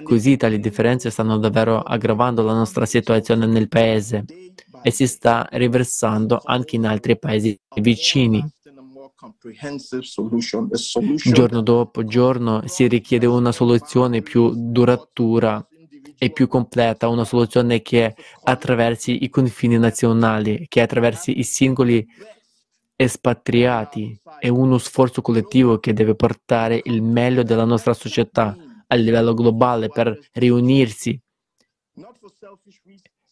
Così 0.03 0.37
tali 0.37 0.59
differenze 0.59 1.11
stanno 1.11 1.39
davvero 1.39 1.81
aggravando 1.81 2.43
la 2.43 2.55
nostra 2.55 2.87
situazione 2.87 3.47
nel 3.47 3.69
paese 3.69 4.25
e 4.83 4.91
si 4.91 5.07
sta 5.07 5.49
riversando 5.53 6.41
anche 6.45 6.77
in 6.77 6.87
altri 6.87 7.19
paesi 7.19 7.59
vicini. 7.81 8.45
Giorno 11.33 11.61
dopo 11.63 12.05
giorno 12.05 12.63
si 12.67 12.87
richiede 12.89 13.27
una 13.27 13.53
soluzione 13.53 14.23
più 14.23 14.53
duratura 14.55 15.65
e 16.23 16.31
più 16.31 16.47
completa, 16.47 17.09
una 17.09 17.25
soluzione 17.25 17.83
che 17.83 18.15
attraversi 18.45 19.25
i 19.25 19.29
confini 19.29 19.77
nazionali, 19.77 20.67
che 20.69 20.81
attraversi 20.81 21.41
i 21.41 21.43
singoli 21.43 22.07
espatriati. 22.95 24.21
E 24.39 24.49
uno 24.49 24.79
sforzo 24.79 25.21
collettivo 25.21 25.81
che 25.81 25.93
deve 25.93 26.15
portare 26.15 26.81
il 26.85 27.03
meglio 27.03 27.43
della 27.43 27.65
nostra 27.65 27.93
società 27.93 28.57
a 28.87 28.95
livello 28.95 29.35
globale 29.35 29.89
per 29.89 30.17
riunirsi 30.35 31.21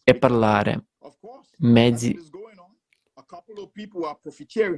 e 0.02 0.14
parlare. 0.16 0.86
Mezzi 1.58 2.18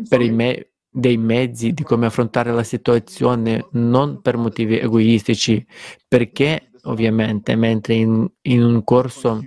per 0.06 0.20
i 0.20 0.30
me- 0.30 0.72
dei 0.90 1.16
mezzi 1.16 1.72
di 1.72 1.82
come 1.82 2.04
affrontare 2.04 2.52
la 2.52 2.62
situazione 2.62 3.68
non 3.70 4.20
per 4.20 4.36
motivi 4.36 4.78
egoistici, 4.78 5.66
perché 6.06 6.71
ovviamente 6.82 7.54
mentre 7.56 7.94
in, 7.94 8.28
in 8.42 8.62
un 8.62 8.84
corso 8.84 9.40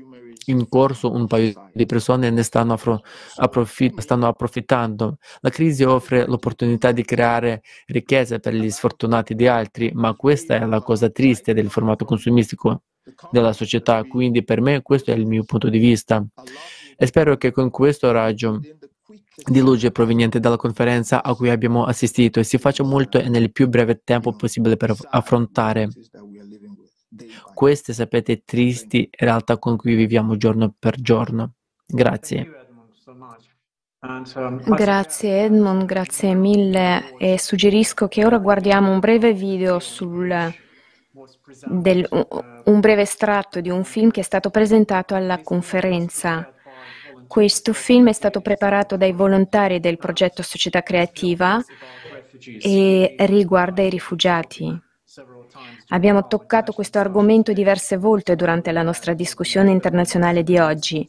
in 0.45 0.67
corso 0.67 1.11
un 1.11 1.27
paio 1.27 1.69
di 1.73 1.85
persone 1.85 2.29
ne 2.29 2.43
stanno, 2.43 2.73
affro- 2.73 3.01
approfitt- 3.37 3.99
stanno, 3.99 4.27
approfittando. 4.27 5.17
La 5.39 5.49
crisi 5.49 5.83
offre 5.83 6.25
l'opportunità 6.27 6.91
di 6.91 7.03
creare 7.03 7.61
ricchezza 7.87 8.39
per 8.39 8.53
gli 8.53 8.69
sfortunati 8.69 9.35
di 9.35 9.47
altri, 9.47 9.91
ma 9.93 10.13
questa 10.13 10.55
è 10.55 10.65
la 10.65 10.81
cosa 10.81 11.09
triste 11.09 11.53
del 11.53 11.69
formato 11.69 12.05
consumistico 12.05 12.83
della 13.31 13.53
società. 13.53 14.03
Quindi 14.03 14.43
per 14.43 14.61
me 14.61 14.81
questo 14.81 15.11
è 15.11 15.15
il 15.15 15.25
mio 15.25 15.43
punto 15.43 15.69
di 15.69 15.79
vista. 15.79 16.23
E 16.97 17.05
spero 17.07 17.35
che 17.37 17.51
con 17.51 17.69
questo 17.69 18.11
raggio 18.11 18.59
di 19.47 19.59
luce 19.59 19.91
proveniente 19.91 20.39
dalla 20.39 20.55
conferenza 20.55 21.21
a 21.21 21.35
cui 21.35 21.49
abbiamo 21.49 21.83
assistito 21.83 22.41
si 22.41 22.57
faccia 22.57 22.83
molto 22.83 23.21
nel 23.27 23.51
più 23.51 23.67
breve 23.67 24.01
tempo 24.03 24.33
possibile 24.33 24.77
per 24.77 24.95
affrontare 25.09 25.89
queste, 27.53 27.93
sapete, 27.93 28.43
tristi 28.43 29.07
realtà 29.11 29.57
con 29.57 29.77
cui 29.77 29.95
viviamo 29.95 30.37
giorno 30.37 30.73
per 30.77 30.99
giorno. 30.99 31.53
Grazie. 31.85 32.63
Grazie 34.65 35.45
Edmond, 35.45 35.85
grazie 35.85 36.35
mille 36.35 37.17
e 37.17 37.39
suggerisco 37.39 38.07
che 38.07 38.23
ora 38.23 38.37
guardiamo 38.37 38.91
un 38.91 38.99
breve 38.99 39.33
video 39.33 39.79
sul 39.79 40.53
del, 41.65 42.07
un 42.65 42.79
breve 42.79 43.01
estratto 43.01 43.61
di 43.61 43.69
un 43.69 43.83
film 43.83 44.11
che 44.11 44.19
è 44.19 44.23
stato 44.23 44.49
presentato 44.49 45.15
alla 45.15 45.41
conferenza. 45.41 46.51
Questo 47.25 47.73
film 47.73 48.09
è 48.09 48.13
stato 48.13 48.41
preparato 48.41 48.97
dai 48.97 49.11
volontari 49.11 49.79
del 49.79 49.97
progetto 49.97 50.43
Società 50.43 50.83
Creativa 50.83 51.63
e 52.61 53.15
riguarda 53.19 53.81
i 53.81 53.89
rifugiati. 53.89 54.84
Abbiamo 55.89 56.27
toccato 56.27 56.73
questo 56.73 56.99
argomento 56.99 57.53
diverse 57.53 57.97
volte 57.97 58.35
durante 58.35 58.71
la 58.71 58.81
nostra 58.81 59.13
discussione 59.13 59.71
internazionale 59.71 60.43
di 60.43 60.57
oggi, 60.57 61.07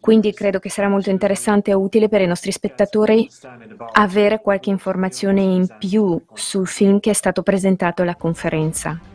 quindi 0.00 0.32
credo 0.32 0.58
che 0.58 0.70
sarà 0.70 0.88
molto 0.88 1.10
interessante 1.10 1.70
e 1.70 1.74
utile 1.74 2.08
per 2.08 2.20
i 2.20 2.26
nostri 2.26 2.50
spettatori 2.50 3.28
avere 3.92 4.40
qualche 4.40 4.70
informazione 4.70 5.42
in 5.42 5.68
più 5.78 6.20
sul 6.32 6.66
film 6.66 7.00
che 7.00 7.10
è 7.10 7.14
stato 7.14 7.42
presentato 7.42 8.02
alla 8.02 8.16
conferenza. 8.16 9.13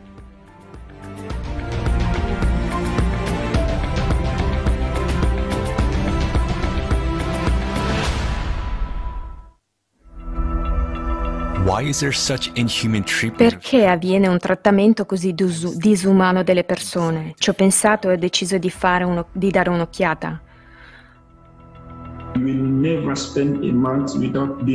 Perché 13.36 13.86
avviene 13.86 14.26
un 14.26 14.38
trattamento 14.38 15.06
così 15.06 15.32
dis- 15.32 15.76
disumano 15.76 16.42
delle 16.42 16.64
persone? 16.64 17.34
Ci 17.38 17.50
ho 17.50 17.52
pensato 17.52 18.10
e 18.10 18.14
ho 18.14 18.16
deciso 18.16 18.58
di, 18.58 18.72
uno, 18.82 19.26
di 19.32 19.50
dare 19.50 19.70
un'occhiata. 19.70 20.40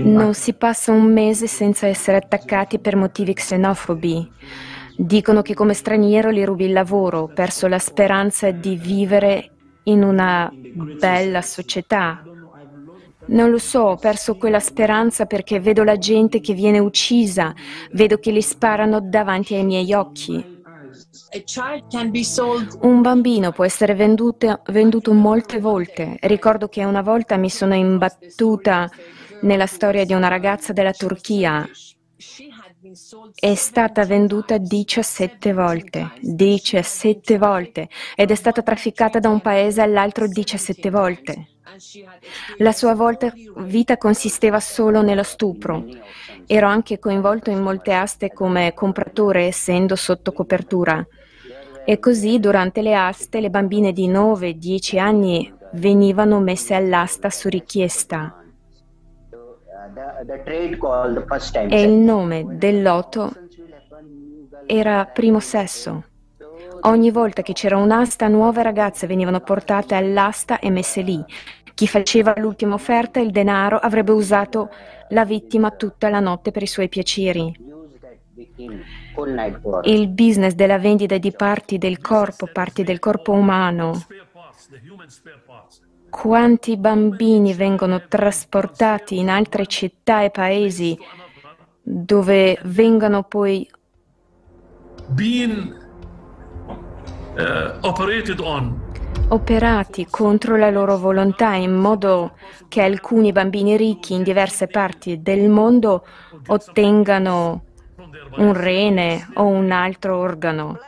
Non 0.03 0.33
si 0.33 0.53
passa 0.53 0.91
un 0.91 1.11
mese 1.11 1.47
senza 1.47 1.87
essere 1.87 2.17
attaccati 2.17 2.79
per 2.79 2.95
motivi 2.95 3.33
xenofobi. 3.33 4.31
Dicono 4.97 5.41
che 5.41 5.53
come 5.53 5.73
straniero 5.73 6.29
li 6.29 6.45
rubi 6.45 6.65
il 6.65 6.73
lavoro, 6.73 7.19
ho 7.19 7.27
perso 7.27 7.67
la 7.67 7.79
speranza 7.79 8.51
di 8.51 8.75
vivere 8.77 9.49
in 9.83 10.03
una 10.03 10.51
bella 10.53 11.41
società, 11.41 12.23
non 13.27 13.49
lo 13.49 13.57
so, 13.57 13.81
ho 13.81 13.95
perso 13.95 14.37
quella 14.37 14.59
speranza 14.59 15.25
perché 15.25 15.59
vedo 15.59 15.83
la 15.83 15.97
gente 15.97 16.39
che 16.39 16.53
viene 16.53 16.79
uccisa, 16.79 17.53
vedo 17.91 18.17
che 18.17 18.31
li 18.31 18.41
sparano 18.41 18.99
davanti 19.01 19.55
ai 19.55 19.65
miei 19.65 19.93
occhi. 19.93 20.53
Un 22.81 23.01
bambino 23.01 23.51
può 23.51 23.65
essere 23.65 23.95
venduto, 23.95 24.61
venduto 24.67 25.13
molte 25.13 25.59
volte. 25.59 26.17
Ricordo 26.21 26.67
che 26.67 26.83
una 26.83 27.01
volta 27.01 27.35
mi 27.37 27.49
sono 27.49 27.73
imbattuta 27.73 28.89
nella 29.41 29.65
storia 29.65 30.05
di 30.05 30.13
una 30.13 30.27
ragazza 30.27 30.71
della 30.71 30.93
Turchia. 30.93 31.67
È 33.33 33.55
stata 33.55 34.05
venduta 34.05 34.57
17 34.57 35.53
volte, 35.53 36.11
17 36.21 37.37
volte, 37.37 37.89
ed 38.15 38.31
è 38.31 38.35
stata 38.35 38.61
trafficata 38.61 39.19
da 39.19 39.29
un 39.29 39.41
paese 39.41 39.81
all'altro 39.81 40.27
17 40.27 40.89
volte. 40.89 41.54
La 42.57 42.71
sua 42.71 42.95
vita 43.57 43.97
consisteva 43.97 44.59
solo 44.59 45.01
nello 45.01 45.23
stupro. 45.23 45.83
Ero 46.45 46.67
anche 46.67 46.99
coinvolto 46.99 47.49
in 47.49 47.59
molte 47.59 47.93
aste 47.93 48.31
come 48.31 48.73
compratore, 48.73 49.45
essendo 49.45 49.95
sotto 49.95 50.31
copertura. 50.31 51.05
E 51.83 51.99
così 51.99 52.39
durante 52.39 52.81
le 52.81 52.95
aste 52.95 53.39
le 53.39 53.49
bambine 53.49 53.91
di 53.91 54.07
9-10 54.07 54.99
anni 54.99 55.53
venivano 55.73 56.39
messe 56.39 56.73
all'asta 56.73 57.29
su 57.29 57.49
richiesta. 57.49 58.43
E 61.67 61.81
il 61.81 61.91
nome 61.91 62.45
del 62.57 62.81
loto 62.81 63.31
era 64.65 65.05
primo 65.05 65.39
sesso. 65.39 66.03
Ogni 66.81 67.09
volta 67.09 67.41
che 67.41 67.53
c'era 67.53 67.77
un'asta, 67.77 68.27
nuove 68.27 68.61
ragazze 68.61 69.07
venivano 69.07 69.39
portate 69.39 69.95
all'asta 69.95 70.59
e 70.59 70.69
messe 70.69 71.01
lì. 71.01 71.23
Chi 71.75 71.87
faceva 71.87 72.33
l'ultima 72.37 72.73
offerta, 72.73 73.19
il 73.19 73.31
denaro, 73.31 73.77
avrebbe 73.77 74.13
usato 74.13 74.69
la 75.09 75.25
vittima 75.25 75.71
tutta 75.71 76.07
la 76.07 76.21
notte 76.21 76.51
per 76.51 76.63
i 76.63 76.67
suoi 76.67 76.87
piaceri. 76.87 77.53
Il 79.83 80.07
business 80.07 80.53
della 80.53 80.79
vendita 80.79 81.17
di 81.17 81.33
parti 81.33 81.77
del 81.77 81.99
corpo, 81.99 82.47
parti 82.47 82.83
del 82.83 82.99
corpo 82.99 83.33
umano. 83.33 84.05
Quanti 86.09 86.77
bambini 86.77 87.53
vengono 87.53 88.07
trasportati 88.07 89.17
in 89.17 89.29
altre 89.29 89.67
città 89.67 90.23
e 90.23 90.29
paesi 90.29 90.97
dove 91.81 92.57
vengono 92.63 93.23
poi 93.23 93.69
operati 99.27 100.07
contro 100.09 100.55
la 100.55 100.69
loro 100.69 100.97
volontà 100.97 101.55
in 101.55 101.73
modo 101.73 102.33
che 102.67 102.81
alcuni 102.81 103.31
bambini 103.31 103.75
ricchi 103.75 104.13
in 104.13 104.23
diverse 104.23 104.67
parti 104.67 105.21
del 105.21 105.49
mondo 105.49 106.05
ottengano 106.47 107.63
un 108.37 108.53
rene 108.53 109.27
o 109.35 109.45
un 109.45 109.71
altro 109.71 110.17
organo. 110.17 110.79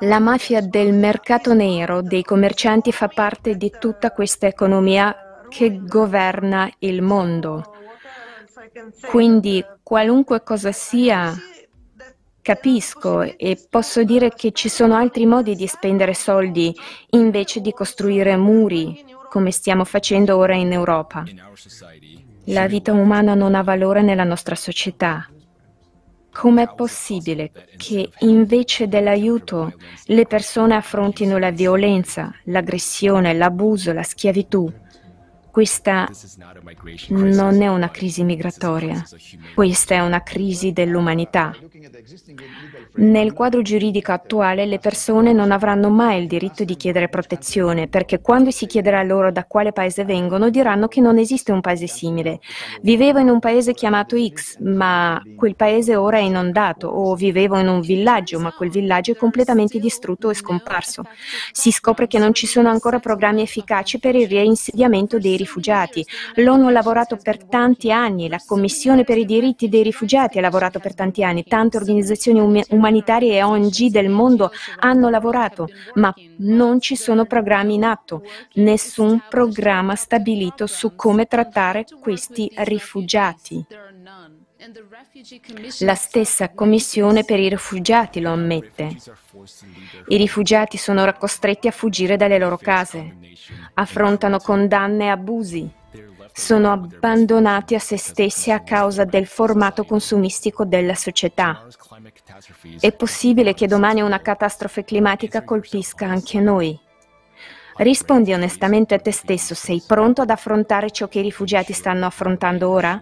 La 0.00 0.20
mafia 0.20 0.60
del 0.60 0.94
mercato 0.94 1.52
nero 1.54 2.02
dei 2.02 2.22
commercianti 2.22 2.92
fa 2.92 3.08
parte 3.08 3.56
di 3.56 3.72
tutta 3.78 4.12
questa 4.12 4.46
economia 4.46 5.44
che 5.48 5.80
governa 5.84 6.70
il 6.80 7.02
mondo. 7.02 7.74
Quindi 9.08 9.64
qualunque 9.82 10.42
cosa 10.42 10.70
sia 10.70 11.34
Capisco 12.48 13.20
e 13.20 13.58
posso 13.68 14.04
dire 14.04 14.30
che 14.30 14.52
ci 14.52 14.70
sono 14.70 14.94
altri 14.94 15.26
modi 15.26 15.54
di 15.54 15.66
spendere 15.66 16.14
soldi 16.14 16.74
invece 17.10 17.60
di 17.60 17.72
costruire 17.72 18.38
muri, 18.38 19.04
come 19.28 19.50
stiamo 19.50 19.84
facendo 19.84 20.34
ora 20.38 20.54
in 20.54 20.72
Europa. 20.72 21.24
La 22.44 22.66
vita 22.66 22.94
umana 22.94 23.34
non 23.34 23.54
ha 23.54 23.62
valore 23.62 24.00
nella 24.00 24.24
nostra 24.24 24.54
società. 24.54 25.28
Com'è 26.32 26.72
possibile 26.74 27.52
che 27.76 28.08
invece 28.20 28.88
dell'aiuto 28.88 29.74
le 30.06 30.24
persone 30.24 30.74
affrontino 30.74 31.36
la 31.36 31.50
violenza, 31.50 32.32
l'aggressione, 32.44 33.34
l'abuso, 33.34 33.92
la 33.92 34.02
schiavitù? 34.02 34.72
Questa 35.58 36.08
non 37.08 37.62
è 37.62 37.66
una 37.66 37.90
crisi 37.90 38.22
migratoria, 38.22 39.02
questa 39.56 39.96
è 39.96 39.98
una 39.98 40.22
crisi 40.22 40.72
dell'umanità. 40.72 41.52
Nel 42.94 43.32
quadro 43.32 43.62
giuridico 43.62 44.12
attuale 44.12 44.66
le 44.66 44.78
persone 44.78 45.32
non 45.32 45.50
avranno 45.50 45.88
mai 45.88 46.20
il 46.20 46.28
diritto 46.28 46.62
di 46.62 46.76
chiedere 46.76 47.08
protezione 47.08 47.88
perché 47.88 48.20
quando 48.20 48.52
si 48.52 48.66
chiederà 48.66 49.02
loro 49.02 49.32
da 49.32 49.46
quale 49.46 49.72
paese 49.72 50.04
vengono 50.04 50.48
diranno 50.48 50.86
che 50.86 51.00
non 51.00 51.18
esiste 51.18 51.50
un 51.50 51.60
paese 51.60 51.88
simile. 51.88 52.38
Vivevo 52.82 53.18
in 53.18 53.28
un 53.28 53.40
paese 53.40 53.74
chiamato 53.74 54.16
X, 54.16 54.58
ma 54.60 55.20
quel 55.34 55.56
paese 55.56 55.96
ora 55.96 56.18
è 56.18 56.22
inondato 56.22 56.86
o 56.86 57.16
vivevo 57.16 57.58
in 57.58 57.66
un 57.66 57.80
villaggio, 57.80 58.38
ma 58.38 58.52
quel 58.52 58.70
villaggio 58.70 59.10
è 59.10 59.16
completamente 59.16 59.80
distrutto 59.80 60.30
e 60.30 60.34
scomparso. 60.34 61.02
Si 61.50 61.72
scopre 61.72 62.06
che 62.06 62.20
non 62.20 62.32
ci 62.32 62.46
sono 62.46 62.68
ancora 62.68 63.00
programmi 63.00 63.42
efficaci 63.42 63.98
per 63.98 64.14
il 64.14 64.28
reinsediamento 64.28 65.18
dei 65.18 65.30
rifugiati. 65.30 65.46
L'ONU 66.36 66.66
ha 66.66 66.70
lavorato 66.70 67.16
per 67.16 67.44
tanti 67.44 67.90
anni, 67.92 68.28
la 68.28 68.42
Commissione 68.44 69.04
per 69.04 69.18
i 69.18 69.24
diritti 69.24 69.68
dei 69.68 69.82
rifugiati 69.82 70.38
ha 70.38 70.40
lavorato 70.40 70.78
per 70.78 70.94
tanti 70.94 71.22
anni, 71.24 71.44
tante 71.44 71.76
organizzazioni 71.76 72.40
umanitarie 72.40 72.98
umanitarie 72.98 73.36
e 73.36 73.42
ONG 73.42 73.90
del 73.90 74.08
mondo 74.08 74.50
hanno 74.80 75.08
lavorato, 75.08 75.68
ma 75.94 76.12
non 76.38 76.80
ci 76.80 76.96
sono 76.96 77.24
programmi 77.24 77.74
in 77.74 77.84
atto, 77.84 78.22
nessun 78.54 79.22
programma 79.28 79.94
stabilito 79.94 80.66
su 80.66 80.94
come 80.94 81.26
trattare 81.26 81.84
questi 82.00 82.50
rifugiati. 82.54 83.64
La 85.80 85.94
stessa 85.94 86.50
Commissione 86.50 87.24
per 87.24 87.38
i 87.38 87.48
rifugiati 87.48 88.20
lo 88.20 88.32
ammette. 88.32 88.96
I 90.08 90.16
rifugiati 90.16 90.76
sono 90.76 91.10
costretti 91.18 91.68
a 91.68 91.72
fuggire 91.72 92.16
dalle 92.16 92.38
loro 92.38 92.58
case, 92.58 93.16
affrontano 93.74 94.38
condanne 94.38 95.06
e 95.06 95.08
abusi, 95.08 95.70
sono 96.32 96.70
abbandonati 96.70 97.74
a 97.74 97.78
se 97.78 97.96
stessi 97.96 98.50
a 98.50 98.60
causa 98.60 99.04
del 99.04 99.26
formato 99.26 99.84
consumistico 99.84 100.64
della 100.64 100.94
società. 100.94 101.66
È 102.78 102.92
possibile 102.92 103.54
che 103.54 103.66
domani 103.66 104.02
una 104.02 104.20
catastrofe 104.20 104.84
climatica 104.84 105.42
colpisca 105.42 106.06
anche 106.06 106.40
noi. 106.40 106.78
Rispondi 107.80 108.32
onestamente 108.32 108.94
a 108.94 108.98
te 108.98 109.12
stesso, 109.12 109.54
sei 109.54 109.80
pronto 109.86 110.20
ad 110.20 110.30
affrontare 110.30 110.90
ciò 110.90 111.06
che 111.06 111.20
i 111.20 111.22
rifugiati 111.22 111.72
stanno 111.72 112.06
affrontando 112.06 112.68
ora? 112.68 113.00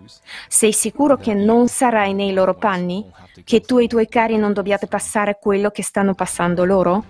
Sei 0.48 0.70
sicuro 0.74 1.16
che 1.16 1.32
non 1.32 1.66
sarai 1.68 2.12
nei 2.12 2.34
loro 2.34 2.52
panni? 2.54 3.10
Che 3.42 3.62
tu 3.62 3.78
e 3.78 3.84
i 3.84 3.88
tuoi 3.88 4.06
cari 4.06 4.36
non 4.36 4.52
dobbiate 4.52 4.86
passare 4.86 5.38
quello 5.40 5.70
che 5.70 5.82
stanno 5.82 6.12
passando 6.12 6.66
loro? 6.66 7.04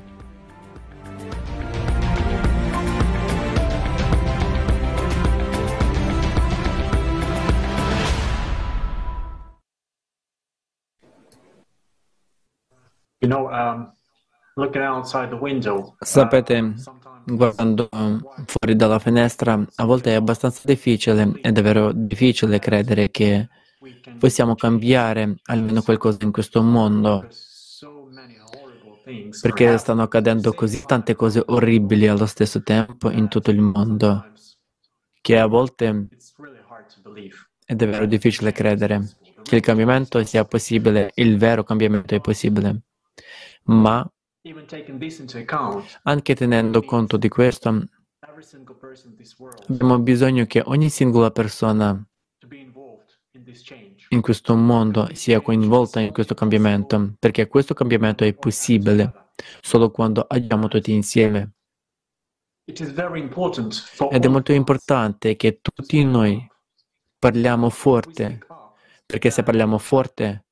Um, 13.23 13.93
Sapete, 15.99 16.59
uh, 16.61 16.75
guardando 17.27 17.89
fuori 18.47 18.77
dalla 18.77 18.99
finestra, 18.99 19.63
a 19.75 19.85
volte 19.85 20.13
è 20.13 20.15
abbastanza 20.15 20.61
difficile, 20.65 21.39
è 21.41 21.51
davvero 21.51 21.93
difficile 21.93 22.59
credere 22.59 23.11
che 23.11 23.49
possiamo 24.19 24.55
cambiare 24.55 25.37
almeno 25.45 25.83
qualcosa 25.83 26.19
in 26.23 26.31
questo 26.31 26.63
mondo, 26.63 27.27
perché 29.41 29.77
stanno 29.79 30.03
accadendo 30.03 30.53
così 30.53 30.85
tante 30.87 31.15
cose 31.15 31.43
orribili 31.47 32.07
allo 32.07 32.27
stesso 32.27 32.63
tempo 32.63 33.11
in 33.11 33.29
tutto 33.29 33.51
il 33.51 33.61
mondo, 33.61 34.33
che 35.21 35.39
a 35.39 35.47
volte 35.47 36.09
è 37.65 37.75
davvero 37.75 38.07
difficile 38.07 38.53
credere 38.53 39.17
che 39.43 39.57
il 39.57 39.63
cambiamento 39.63 40.23
sia 40.25 40.45
possibile, 40.45 41.11
il 41.15 41.39
vero 41.39 41.63
cambiamento 41.63 42.15
è 42.15 42.21
possibile. 42.21 42.83
Ma 43.65 44.09
anche 46.03 46.35
tenendo 46.35 46.83
conto 46.83 47.17
di 47.17 47.29
questo, 47.29 47.85
abbiamo 49.69 49.99
bisogno 49.99 50.47
che 50.47 50.63
ogni 50.65 50.89
singola 50.89 51.31
persona 51.31 52.07
in 54.09 54.21
questo 54.21 54.55
mondo 54.55 55.09
sia 55.15 55.41
coinvolta 55.41 56.01
in 56.01 56.13
questo 56.13 56.35
cambiamento, 56.35 57.15
perché 57.19 57.49
questo 57.49 57.75
cambiamento 57.75 58.25
è 58.25 58.35
possibile 58.35 59.31
solo 59.61 59.91
quando 59.91 60.25
agiamo 60.29 60.69
tutti 60.69 60.93
insieme. 60.93 61.53
Ed 62.65 64.25
è 64.25 64.29
molto 64.29 64.53
importante 64.53 65.37
che 65.37 65.61
tutti 65.61 66.05
noi 66.05 66.49
parliamo 67.19 67.71
forte, 67.71 68.39
perché 69.05 69.31
se 69.31 69.43
parliamo 69.43 69.79
forte, 69.79 70.47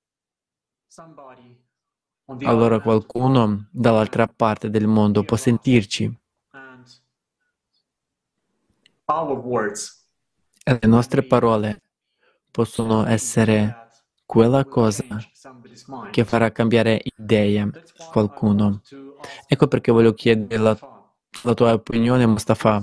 allora 2.42 2.80
qualcuno 2.80 3.68
dall'altra 3.70 4.26
parte 4.26 4.70
del 4.70 4.86
mondo 4.86 5.24
può 5.24 5.36
sentirci. 5.36 6.18
E 10.66 10.78
le 10.80 10.88
nostre 10.88 11.22
parole 11.22 11.82
possono 12.50 13.06
essere 13.06 13.88
quella 14.24 14.64
cosa 14.64 15.04
che 16.10 16.24
farà 16.24 16.50
cambiare 16.50 17.02
idee 17.16 17.60
a 17.60 17.70
qualcuno. 18.10 18.80
Ecco 19.46 19.68
perché 19.68 19.92
voglio 19.92 20.14
chiedere 20.14 20.62
la, 20.62 20.78
la 21.42 21.54
tua 21.54 21.72
opinione, 21.74 22.26
Mustafa. 22.26 22.82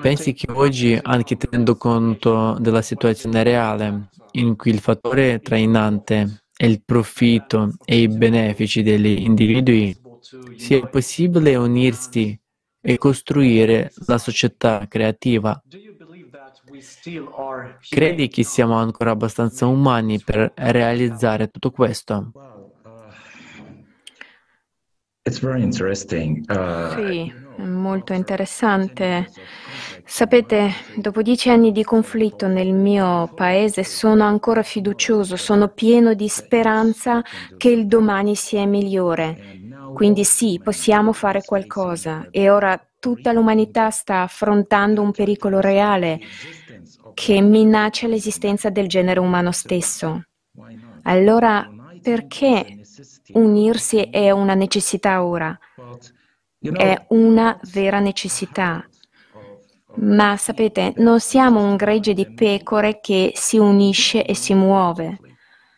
Pensi 0.00 0.32
che 0.34 0.50
oggi, 0.52 0.98
anche 1.00 1.36
tenendo 1.36 1.76
conto 1.76 2.56
della 2.60 2.82
situazione 2.82 3.42
reale, 3.42 4.08
in 4.32 4.56
cui 4.56 4.70
il 4.70 4.78
fattore 4.78 5.40
trainante 5.40 6.39
e 6.62 6.66
il 6.66 6.82
profitto 6.84 7.72
e 7.86 8.02
i 8.02 8.08
benefici 8.08 8.82
degli 8.82 9.22
individui, 9.22 9.98
sia 10.56 10.86
possibile 10.86 11.56
unirsi 11.56 12.38
e 12.82 12.98
costruire 12.98 13.90
la 14.04 14.18
società 14.18 14.86
creativa. 14.86 15.58
Credi 17.88 18.28
che 18.28 18.44
siamo 18.44 18.74
ancora 18.74 19.12
abbastanza 19.12 19.64
umani 19.64 20.22
per 20.22 20.52
realizzare 20.54 21.48
tutto 21.48 21.70
questo? 21.70 22.34
Uh, 26.46 26.90
sì, 26.94 27.32
molto 27.64 28.12
interessante. 28.12 29.30
Sapete, 30.04 30.70
dopo 30.94 31.22
dieci 31.22 31.50
anni 31.50 31.72
di 31.72 31.84
conflitto 31.84 32.46
nel 32.46 32.72
mio 32.72 33.30
paese 33.34 33.84
sono 33.84 34.24
ancora 34.24 34.62
fiducioso, 34.62 35.36
sono 35.36 35.68
pieno 35.68 36.14
di 36.14 36.28
speranza 36.28 37.22
che 37.56 37.68
il 37.70 37.86
domani 37.86 38.34
sia 38.34 38.66
migliore. 38.66 39.38
Quindi 39.92 40.24
sì, 40.24 40.60
possiamo 40.62 41.12
fare 41.12 41.44
qualcosa 41.44 42.26
e 42.30 42.50
ora 42.50 42.80
tutta 42.98 43.32
l'umanità 43.32 43.90
sta 43.90 44.22
affrontando 44.22 45.02
un 45.02 45.12
pericolo 45.12 45.60
reale 45.60 46.20
che 47.14 47.40
minaccia 47.40 48.06
l'esistenza 48.06 48.70
del 48.70 48.88
genere 48.88 49.20
umano 49.20 49.52
stesso. 49.52 50.22
Allora, 51.02 51.68
perché 52.00 52.78
unirsi 53.32 54.02
è 54.02 54.30
una 54.30 54.54
necessità 54.54 55.24
ora? 55.24 55.58
È 56.60 57.06
una 57.08 57.58
vera 57.72 58.00
necessità. 58.00 58.86
Ma 59.96 60.36
sapete, 60.36 60.92
non 60.98 61.18
siamo 61.18 61.62
un 61.62 61.74
gregge 61.76 62.12
di 62.12 62.30
pecore 62.32 63.00
che 63.00 63.32
si 63.34 63.56
unisce 63.56 64.24
e 64.26 64.34
si 64.34 64.52
muove. 64.52 65.18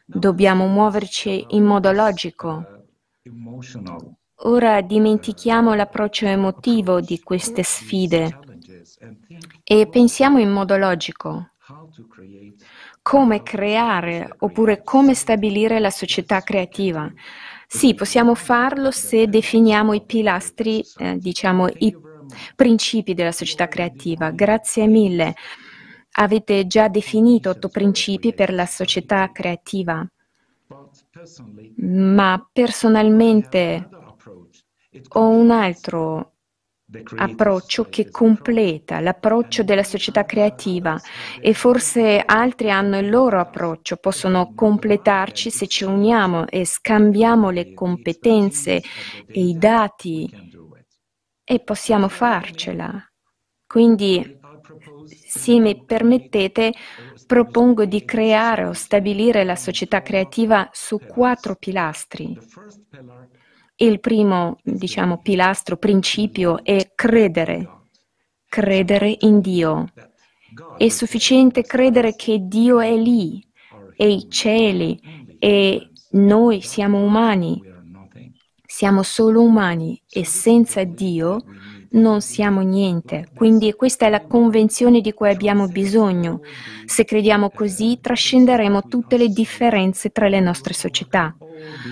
Dobbiamo 0.05 0.66
muoverci 0.66 1.47
in 1.51 1.64
modo 1.64 1.93
logico. 1.93 2.66
Ora 4.45 4.80
dimentichiamo 4.80 5.72
l'approccio 5.74 6.26
emotivo 6.26 7.01
di 7.01 7.20
queste 7.20 7.62
sfide 7.62 8.41
e 9.62 9.89
pensiamo 9.89 10.41
in 10.41 10.51
modo 10.51 10.76
logico. 10.76 11.53
Come 13.01 13.43
creare 13.43 14.35
oppure 14.39 14.83
come 14.83 15.14
stabilire 15.14 15.78
la 15.78 15.91
società 15.91 16.41
creativa? 16.41 17.11
Sì, 17.74 17.94
possiamo 17.94 18.34
farlo 18.34 18.90
se 18.90 19.28
definiamo 19.28 19.94
i 19.94 20.04
pilastri, 20.04 20.86
eh, 20.96 21.16
diciamo, 21.18 21.68
i 21.78 21.96
principi 22.54 23.14
della 23.14 23.32
società 23.32 23.66
creativa. 23.68 24.30
Grazie 24.30 24.86
mille. 24.86 25.34
Avete 26.16 26.66
già 26.66 26.88
definito 26.88 27.50
otto 27.50 27.70
principi 27.70 28.34
per 28.34 28.52
la 28.52 28.66
società 28.66 29.30
creativa, 29.32 30.06
ma 32.06 32.30
personalmente 32.52 33.90
ho 35.14 35.28
un 35.28 35.50
altro 35.50 36.32
approccio 37.16 37.88
che 37.88 38.11
completa 38.11 39.01
l'approccio 39.01 39.62
della 39.62 39.82
società 39.82 40.24
creativa 40.24 41.01
e 41.40 41.55
forse 41.55 42.22
altri 42.24 42.70
hanno 42.70 42.99
il 42.99 43.09
loro 43.09 43.40
approccio, 43.40 43.97
possono 43.97 44.53
completarci 44.55 45.51
se 45.51 45.66
ci 45.66 45.84
uniamo 45.84 46.47
e 46.49 46.64
scambiamo 46.64 47.51
le 47.51 47.72
competenze 47.72 48.76
e 49.26 49.40
i 49.40 49.57
dati 49.57 50.28
e 51.45 51.61
possiamo 51.61 52.09
farcela. 52.09 53.05
Quindi, 53.66 54.38
se 55.05 55.59
mi 55.59 55.84
permettete, 55.84 56.72
propongo 57.26 57.84
di 57.84 58.05
creare 58.05 58.64
o 58.64 58.72
stabilire 58.72 59.45
la 59.45 59.57
società 59.57 60.03
creativa 60.03 60.68
su 60.72 60.99
quattro 60.99 61.57
pilastri. 61.57 62.38
Il 63.83 63.99
primo, 63.99 64.59
diciamo, 64.62 65.18
pilastro, 65.18 65.76
principio 65.76 66.62
è 66.62 66.93
credere, 66.95 67.68
credere 68.47 69.16
in 69.22 69.41
Dio. 69.41 69.89
È 70.78 70.89
sufficiente 70.89 71.62
credere 71.62 72.14
che 72.14 72.39
Dio 72.43 72.78
è 72.78 72.95
lì, 72.97 73.45
e 73.97 74.09
i 74.09 74.30
cieli, 74.30 75.37
e 75.37 75.91
noi 76.11 76.61
siamo 76.61 77.03
umani. 77.03 77.61
Siamo 78.64 79.03
solo 79.03 79.43
umani 79.43 80.01
e 80.09 80.24
senza 80.24 80.85
Dio 80.85 81.43
non 81.93 82.20
siamo 82.20 82.61
niente. 82.61 83.28
Quindi 83.34 83.72
questa 83.72 84.07
è 84.07 84.11
la 84.11 84.26
convenzione 84.26 85.01
di 85.01 85.12
cui 85.12 85.28
abbiamo 85.28 85.68
bisogno. 85.68 86.40
Se 86.84 87.05
crediamo 87.05 87.51
così, 87.51 87.99
trascenderemo 88.01 88.82
tutte 88.82 89.16
le 89.16 89.28
differenze 89.28 90.11
tra 90.11 90.28
le 90.28 90.40
nostre 90.40 90.74
società. 90.74 91.36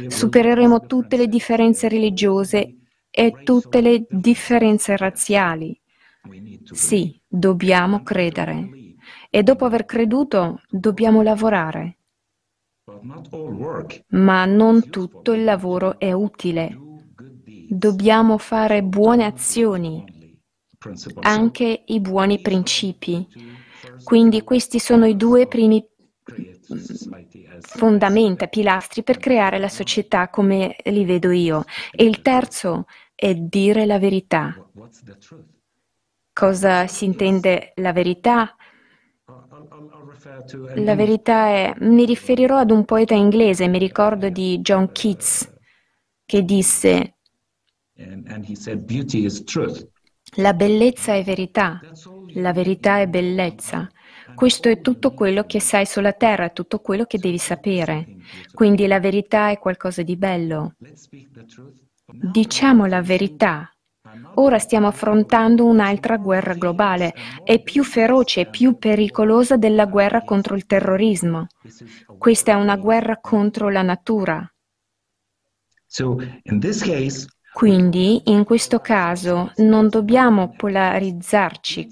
Supereremo 0.06 0.86
tutte 0.86 1.16
le 1.16 1.26
differenze 1.26 1.88
religiose 1.88 2.76
e 3.10 3.42
tutte 3.42 3.80
le 3.80 4.06
differenze 4.08 4.96
razziali. 4.96 5.78
Sì, 6.70 7.20
dobbiamo 7.26 8.02
credere. 8.02 8.68
E 9.30 9.42
dopo 9.42 9.64
aver 9.64 9.84
creduto, 9.84 10.60
dobbiamo 10.68 11.22
lavorare. 11.22 11.96
Ma 14.08 14.44
non 14.46 14.88
tutto 14.90 15.32
il 15.32 15.44
lavoro 15.44 15.98
è 15.98 16.12
utile 16.12 16.76
dobbiamo 17.70 18.36
fare 18.36 18.82
buone 18.82 19.24
azioni, 19.24 20.04
anche 21.20 21.82
i 21.86 22.00
buoni 22.00 22.40
principi. 22.40 23.26
Quindi 24.02 24.42
questi 24.42 24.80
sono 24.80 25.06
i 25.06 25.16
due 25.16 25.46
primi 25.46 25.86
fondamenta, 27.60 28.48
pilastri 28.48 29.02
per 29.02 29.18
creare 29.18 29.58
la 29.58 29.68
società 29.68 30.28
come 30.28 30.76
li 30.84 31.04
vedo 31.04 31.30
io. 31.30 31.64
E 31.92 32.04
il 32.04 32.22
terzo 32.22 32.86
è 33.14 33.34
dire 33.34 33.86
la 33.86 33.98
verità. 33.98 34.54
Cosa 36.32 36.86
si 36.86 37.04
intende 37.04 37.72
la 37.76 37.92
verità? 37.92 38.56
La 40.76 40.94
verità 40.96 41.46
è, 41.48 41.74
mi 41.80 42.04
riferirò 42.04 42.58
ad 42.58 42.70
un 42.70 42.84
poeta 42.84 43.14
inglese, 43.14 43.68
mi 43.68 43.78
ricordo 43.78 44.28
di 44.28 44.58
John 44.58 44.90
Keats, 44.90 45.52
che 46.24 46.42
disse, 46.44 47.16
la 50.36 50.54
bellezza 50.54 51.14
è 51.14 51.24
verità, 51.24 51.80
la 52.34 52.52
verità 52.52 53.00
è 53.00 53.08
bellezza. 53.08 53.88
Questo 54.34 54.68
è 54.68 54.80
tutto 54.80 55.12
quello 55.12 55.44
che 55.44 55.60
sai 55.60 55.86
sulla 55.86 56.12
terra, 56.12 56.46
è 56.46 56.52
tutto 56.52 56.78
quello 56.78 57.04
che 57.04 57.18
devi 57.18 57.38
sapere. 57.38 58.16
Quindi 58.52 58.86
la 58.86 59.00
verità 59.00 59.50
è 59.50 59.58
qualcosa 59.58 60.02
di 60.02 60.16
bello. 60.16 60.74
Diciamo 62.06 62.86
la 62.86 63.02
verità. 63.02 63.68
Ora 64.34 64.58
stiamo 64.58 64.86
affrontando 64.86 65.64
un'altra 65.66 66.16
guerra 66.16 66.54
globale. 66.54 67.12
È 67.42 67.60
più 67.60 67.82
feroce 67.82 68.42
e 68.42 68.46
più 68.46 68.78
pericolosa 68.78 69.56
della 69.56 69.86
guerra 69.86 70.22
contro 70.22 70.54
il 70.54 70.66
terrorismo. 70.66 71.48
Questa 72.16 72.52
è 72.52 72.54
una 72.54 72.76
guerra 72.76 73.18
contro 73.20 73.68
la 73.68 73.82
natura. 73.82 74.48
Quindi, 77.52 78.22
in 78.26 78.44
questo 78.44 78.78
caso, 78.78 79.52
non 79.56 79.88
dobbiamo 79.88 80.54
polarizzarci 80.56 81.88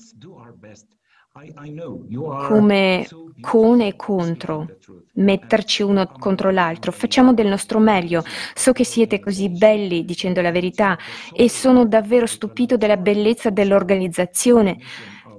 come 2.48 3.06
con 3.40 3.80
e 3.80 3.94
contro, 3.94 4.66
metterci 5.14 5.82
uno 5.82 6.06
contro 6.18 6.50
l'altro. 6.50 6.90
Facciamo 6.90 7.32
del 7.32 7.46
nostro 7.46 7.78
meglio. 7.78 8.24
So 8.54 8.72
che 8.72 8.84
siete 8.84 9.20
così 9.20 9.48
belli 9.48 10.04
dicendo 10.04 10.40
la 10.40 10.50
verità 10.50 10.98
e 11.32 11.48
sono 11.48 11.86
davvero 11.86 12.26
stupito 12.26 12.76
della 12.76 12.96
bellezza 12.96 13.50
dell'organizzazione, 13.50 14.78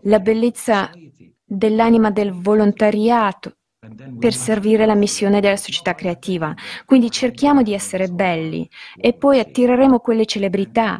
la 0.03 0.19
bellezza 0.19 0.89
dell'anima 1.43 2.11
del 2.11 2.31
volontariato, 2.31 3.57
per 4.19 4.33
servire 4.33 4.85
la 4.85 4.95
missione 4.95 5.39
della 5.39 5.55
società 5.55 5.95
creativa. 5.95 6.53
Quindi 6.85 7.09
cerchiamo 7.09 7.63
di 7.63 7.73
essere 7.73 8.07
belli 8.09 8.69
e 8.95 9.13
poi 9.13 9.39
attireremo 9.39 9.99
quelle 9.99 10.25
celebrità, 10.25 10.99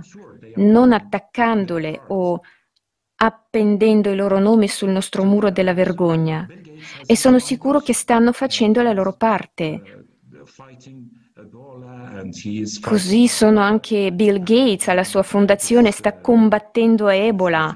non 0.55 0.93
attaccandole 0.93 2.01
o 2.07 2.41
appendendo 3.22 4.09
i 4.09 4.15
loro 4.15 4.39
nomi 4.39 4.67
sul 4.67 4.89
nostro 4.89 5.24
muro 5.24 5.51
della 5.51 5.74
vergogna. 5.74 6.47
E 7.05 7.15
sono 7.17 7.39
sicuro 7.39 7.80
che 7.80 7.93
stanno 7.93 8.32
facendo 8.32 8.82
la 8.82 8.93
loro 8.93 9.13
parte. 9.13 9.82
Così 12.82 13.28
sono 13.28 13.59
anche 13.59 14.11
Bill 14.11 14.41
Gates 14.41 14.88
alla 14.88 15.03
sua 15.03 15.24
fondazione, 15.24 15.91
sta 15.91 16.20
combattendo 16.20 17.07
Ebola 17.09 17.76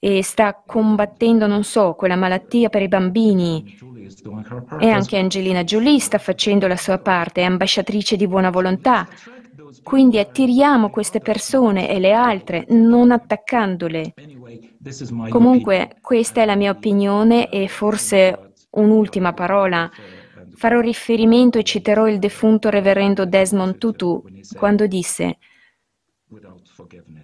e 0.00 0.22
sta 0.22 0.62
combattendo, 0.64 1.46
non 1.46 1.64
so, 1.64 1.94
quella 1.94 2.16
malattia 2.16 2.68
per 2.68 2.82
i 2.82 2.88
bambini. 2.88 3.76
E 4.80 4.88
anche 4.88 5.18
Angelina 5.18 5.64
Jolie 5.64 5.98
sta 5.98 6.18
facendo 6.18 6.66
la 6.66 6.76
sua 6.76 6.98
parte, 6.98 7.40
è 7.40 7.44
ambasciatrice 7.44 8.16
di 8.16 8.26
buona 8.26 8.50
volontà. 8.50 9.08
Quindi 9.82 10.18
attiriamo 10.18 10.90
queste 10.90 11.20
persone 11.20 11.90
e 11.90 11.98
le 11.98 12.12
altre, 12.12 12.64
non 12.68 13.10
attaccandole. 13.10 14.14
Comunque, 15.28 15.96
questa 16.00 16.42
è 16.42 16.44
la 16.44 16.56
mia 16.56 16.70
opinione 16.70 17.50
e 17.50 17.68
forse 17.68 18.54
un'ultima 18.70 19.32
parola. 19.32 19.90
Farò 20.54 20.80
riferimento 20.80 21.58
e 21.58 21.62
citerò 21.62 22.08
il 22.08 22.18
defunto 22.18 22.68
reverendo 22.68 23.26
Desmond 23.26 23.78
Tutu 23.78 24.24
quando 24.56 24.86
disse 24.86 25.38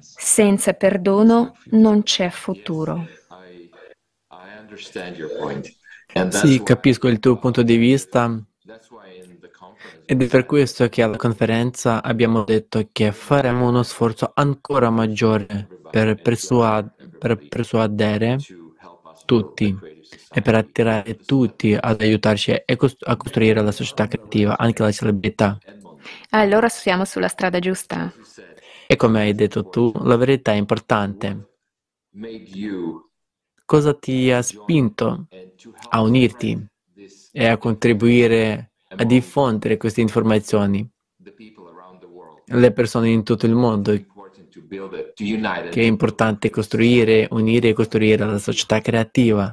senza 0.01 0.73
perdono 0.73 1.57
non 1.73 2.03
c'è 2.03 2.31
futuro. 2.31 3.07
Sì, 6.29 6.63
capisco 6.63 7.09
il 7.09 7.19
tuo 7.19 7.37
punto 7.39 7.63
di 7.63 7.77
vista 7.77 8.27
ed 10.05 10.23
è 10.23 10.29
per 10.29 10.45
questo 10.47 10.89
che 10.89 11.03
alla 11.03 11.17
conferenza 11.17 12.03
abbiamo 12.03 12.45
detto 12.45 12.89
che 12.93 13.13
faremo 13.13 13.69
uno 13.69 13.83
sforzo 13.83 14.31
ancora 14.35 14.91
maggiore 14.91 15.71
per, 15.89 16.21
persuad- 16.21 16.91
per 17.17 17.43
persuadere 17.47 18.47
tutti 19.25 19.77
e 20.31 20.43
per 20.43 20.55
attirare 20.55 21.23
tutti 21.25 21.75
ad 21.79 22.01
aiutarci 22.01 22.53
a 22.53 23.17
costruire 23.17 23.63
la 23.63 23.73
società 23.73 24.07
creativa, 24.07 24.59
anche 24.59 24.83
la 24.83 24.93
celebrità. 24.93 25.61
Allora 26.31 26.69
siamo 26.69 27.05
sulla 27.05 27.29
strada 27.29 27.59
giusta. 27.59 28.13
E 28.87 28.97
come 28.97 29.21
hai 29.21 29.35
detto 29.35 29.67
tu, 29.69 29.93
la 30.03 30.17
verità 30.17 30.53
è 30.53 30.57
importante. 30.57 31.47
Cosa 33.67 33.93
ti 33.95 34.31
ha 34.31 34.41
spinto 34.43 35.29
a 35.91 36.01
unirti 36.01 36.67
e 37.33 37.47
a 37.47 37.57
contribuire 37.59 38.73
a 38.89 39.05
diffondere 39.05 39.77
queste 39.77 40.01
informazioni? 40.01 40.89
Le 42.47 42.73
persone 42.73 43.09
in 43.11 43.23
tutto 43.23 43.47
il 43.47 43.55
mondo 43.55 43.93
che 45.71 45.81
è 45.81 45.85
importante 45.85 46.51
costruire, 46.51 47.27
unire 47.31 47.71
e 47.71 47.73
costruire 47.73 48.25
la 48.25 48.39
società 48.39 48.81
creativa. 48.81 49.53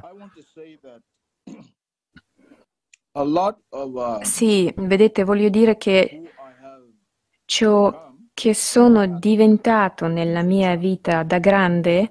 Sì, 4.22 4.72
vedete, 4.76 5.24
voglio 5.24 5.48
dire 5.48 5.76
che 5.76 6.22
ciò 7.44 8.10
che 8.32 8.54
sono 8.54 9.06
diventato 9.18 10.06
nella 10.06 10.42
mia 10.42 10.74
vita 10.76 11.22
da 11.22 11.38
grande 11.38 12.10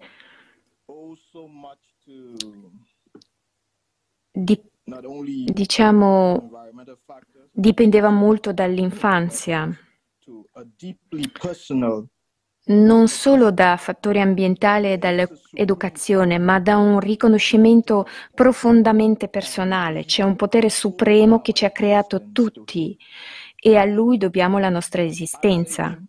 di, 4.44 4.62
diciamo 5.46 6.50
dipendeva 7.52 8.10
molto 8.10 8.52
dall'infanzia 8.52 9.70
non 12.64 13.08
solo 13.08 13.52
da 13.52 13.76
fattori 13.78 14.22
ambientali 14.22 14.92
e 14.92 14.98
dall'educazione, 14.98 16.38
ma 16.38 16.60
da 16.60 16.78
un 16.78 17.00
riconoscimento 17.00 18.06
profondamente 18.36 19.28
personale. 19.30 20.06
C'è 20.06 20.24
un 20.24 20.36
potere 20.36 20.70
supremo 20.70 21.42
che 21.42 21.54
ci 21.54 21.66
ha 21.66 21.72
creato 21.72 22.32
tutti 22.32 22.96
e 23.56 23.78
a 23.78 23.84
lui 23.84 24.18
dobbiamo 24.18 24.60
la 24.60 24.70
nostra 24.70 25.02
esistenza 25.02 26.00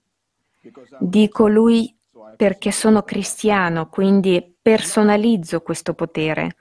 di 1.00 1.28
colui 1.28 1.96
perché 2.36 2.70
sono 2.70 3.02
cristiano, 3.02 3.88
quindi 3.88 4.54
personalizzo 4.60 5.62
questo 5.62 5.94
potere. 5.94 6.56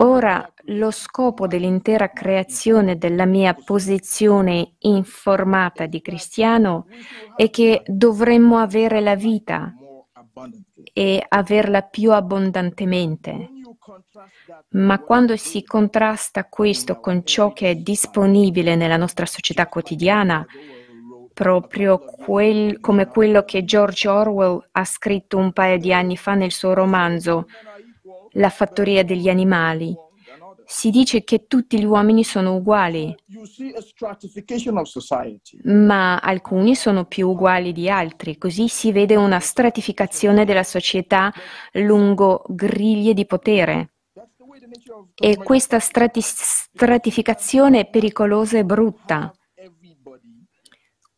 Ora 0.00 0.52
lo 0.66 0.90
scopo 0.90 1.46
dell'intera 1.46 2.10
creazione 2.10 2.98
della 2.98 3.24
mia 3.24 3.54
posizione 3.54 4.74
informata 4.80 5.86
di 5.86 6.02
cristiano 6.02 6.86
è 7.34 7.48
che 7.48 7.82
dovremmo 7.86 8.58
avere 8.58 9.00
la 9.00 9.14
vita 9.14 9.72
e 10.92 11.24
averla 11.26 11.82
più 11.82 12.12
abbondantemente. 12.12 13.50
Ma 14.70 14.98
quando 14.98 15.36
si 15.36 15.64
contrasta 15.64 16.46
questo 16.46 17.00
con 17.00 17.24
ciò 17.24 17.52
che 17.52 17.70
è 17.70 17.74
disponibile 17.76 18.74
nella 18.74 18.96
nostra 18.98 19.24
società 19.24 19.66
quotidiana, 19.66 20.44
proprio 21.32 21.98
quel, 21.98 22.80
come 22.80 23.06
quello 23.06 23.44
che 23.44 23.64
George 23.64 24.08
Orwell 24.08 24.68
ha 24.72 24.84
scritto 24.84 25.38
un 25.38 25.52
paio 25.52 25.78
di 25.78 25.92
anni 25.92 26.16
fa 26.16 26.34
nel 26.34 26.50
suo 26.50 26.74
romanzo 26.74 27.46
La 28.36 28.50
fattoria 28.50 29.02
degli 29.02 29.28
animali, 29.28 29.94
si 30.66 30.90
dice 30.90 31.22
che 31.22 31.46
tutti 31.46 31.78
gli 31.78 31.84
uomini 31.84 32.24
sono 32.24 32.56
uguali, 32.56 33.14
ma 35.62 36.18
alcuni 36.18 36.74
sono 36.74 37.04
più 37.04 37.28
uguali 37.30 37.72
di 37.72 37.88
altri, 37.88 38.36
così 38.36 38.68
si 38.68 38.92
vede 38.92 39.16
una 39.16 39.38
stratificazione 39.38 40.44
della 40.44 40.64
società 40.64 41.32
lungo 41.74 42.42
griglie 42.48 43.14
di 43.14 43.24
potere. 43.26 43.92
E 45.14 45.36
questa 45.36 45.78
strati- 45.78 46.20
stratificazione 46.20 47.80
è 47.80 47.88
pericolosa 47.88 48.58
e 48.58 48.64
brutta. 48.64 49.32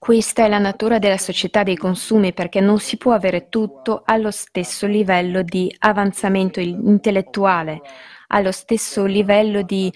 Questa 0.09 0.47
è 0.47 0.49
la 0.49 0.57
natura 0.57 0.99
della 0.99 1.19
società 1.19 1.63
dei 1.63 1.77
consumi 1.77 2.33
perché 2.33 2.61
non 2.61 2.79
si 2.79 2.97
può 2.97 3.13
avere 3.13 3.51
tutto 3.51 4.05
allo 4.07 4.31
stesso 4.31 4.87
livello 4.87 5.43
di 5.43 5.71
avanzamento 5.81 6.61
intellettuale, 6.61 7.83
allo 8.29 8.51
stesso 8.51 9.05
livello 9.05 9.61
di 9.61 9.93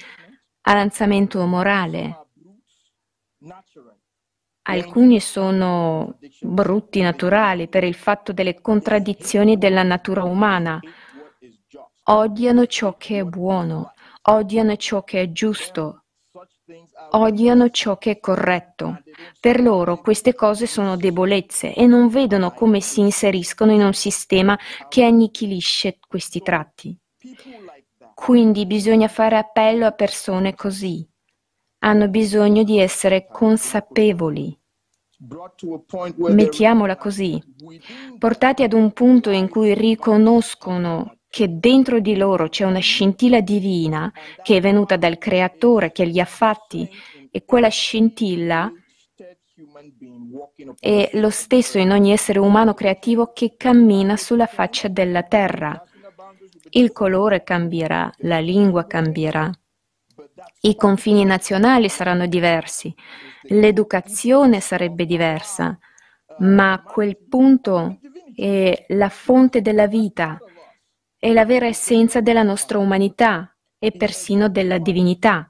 avanzamento 0.66 1.42
morale. 1.46 2.26
Alcuni 4.64 5.18
sono 5.18 6.18
brutti 6.42 7.00
naturali 7.00 7.68
per 7.68 7.82
il 7.82 7.94
fatto 7.94 8.34
delle 8.34 8.60
contraddizioni 8.60 9.56
della 9.56 9.82
natura 9.82 10.24
umana. 10.24 10.78
Odiano 12.02 12.66
ciò 12.66 12.98
che 12.98 13.20
è 13.20 13.24
buono, 13.24 13.94
odiano 14.24 14.76
ciò 14.76 15.04
che 15.04 15.22
è 15.22 15.32
giusto, 15.32 16.01
odiano 17.10 17.70
ciò 17.70 17.98
che 17.98 18.12
è 18.12 18.20
corretto. 18.20 19.02
Per 19.40 19.60
loro 19.60 20.00
queste 20.00 20.34
cose 20.34 20.66
sono 20.66 20.96
debolezze 20.96 21.74
e 21.74 21.86
non 21.86 22.08
vedono 22.08 22.52
come 22.52 22.80
si 22.80 23.00
inseriscono 23.00 23.72
in 23.72 23.82
un 23.82 23.92
sistema 23.92 24.58
che 24.88 25.04
annichilisce 25.04 25.98
questi 26.06 26.40
tratti. 26.40 26.96
Quindi 28.14 28.66
bisogna 28.66 29.08
fare 29.08 29.36
appello 29.36 29.86
a 29.86 29.92
persone 29.92 30.54
così. 30.54 31.06
Hanno 31.80 32.08
bisogno 32.08 32.62
di 32.62 32.78
essere 32.78 33.26
consapevoli. 33.26 34.56
Mettiamola 36.16 36.96
così, 36.96 37.40
portati 38.18 38.64
ad 38.64 38.72
un 38.72 38.92
punto 38.92 39.30
in 39.30 39.48
cui 39.48 39.72
riconoscono 39.72 41.18
che 41.32 41.58
dentro 41.58 41.98
di 41.98 42.14
loro 42.14 42.50
c'è 42.50 42.66
una 42.66 42.78
scintilla 42.78 43.40
divina 43.40 44.12
che 44.42 44.58
è 44.58 44.60
venuta 44.60 44.98
dal 44.98 45.16
Creatore 45.16 45.90
che 45.90 46.04
li 46.04 46.20
ha 46.20 46.26
fatti 46.26 46.86
e 47.30 47.46
quella 47.46 47.70
scintilla 47.70 48.70
è 50.78 51.08
lo 51.14 51.30
stesso 51.30 51.78
in 51.78 51.90
ogni 51.90 52.12
essere 52.12 52.38
umano 52.38 52.74
creativo 52.74 53.32
che 53.32 53.54
cammina 53.56 54.18
sulla 54.18 54.44
faccia 54.44 54.88
della 54.88 55.22
terra. 55.22 55.82
Il 56.68 56.92
colore 56.92 57.42
cambierà, 57.42 58.12
la 58.18 58.38
lingua 58.38 58.86
cambierà, 58.86 59.50
i 60.60 60.76
confini 60.76 61.24
nazionali 61.24 61.88
saranno 61.88 62.26
diversi, 62.26 62.94
l'educazione 63.44 64.60
sarebbe 64.60 65.06
diversa, 65.06 65.78
ma 66.40 66.82
quel 66.86 67.16
punto 67.16 68.00
è 68.36 68.84
la 68.88 69.08
fonte 69.08 69.62
della 69.62 69.86
vita, 69.86 70.38
è 71.24 71.32
la 71.32 71.44
vera 71.44 71.66
essenza 71.66 72.20
della 72.20 72.42
nostra 72.42 72.78
umanità 72.78 73.56
e 73.78 73.92
persino 73.92 74.48
della 74.48 74.78
divinità, 74.78 75.48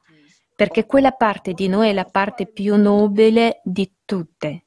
perché 0.54 0.84
quella 0.84 1.12
parte 1.12 1.54
di 1.54 1.66
noi 1.66 1.88
è 1.88 1.92
la 1.94 2.04
parte 2.04 2.46
più 2.46 2.76
nobile 2.76 3.62
di 3.64 3.90
tutte 4.04 4.64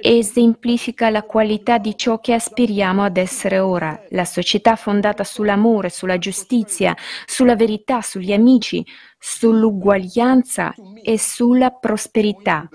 esemplifica 0.00 1.10
la 1.10 1.22
qualità 1.22 1.78
di 1.78 1.96
ciò 1.96 2.20
che 2.20 2.32
aspiriamo 2.34 3.02
ad 3.02 3.16
essere 3.16 3.58
ora, 3.58 4.00
la 4.10 4.24
società 4.24 4.76
fondata 4.76 5.24
sull'amore, 5.24 5.88
sulla 5.88 6.18
giustizia, 6.18 6.96
sulla 7.26 7.56
verità, 7.56 8.00
sugli 8.02 8.32
amici, 8.32 8.84
sull'uguaglianza 9.24 10.74
e 11.00 11.16
sulla 11.16 11.70
prosperità. 11.70 12.68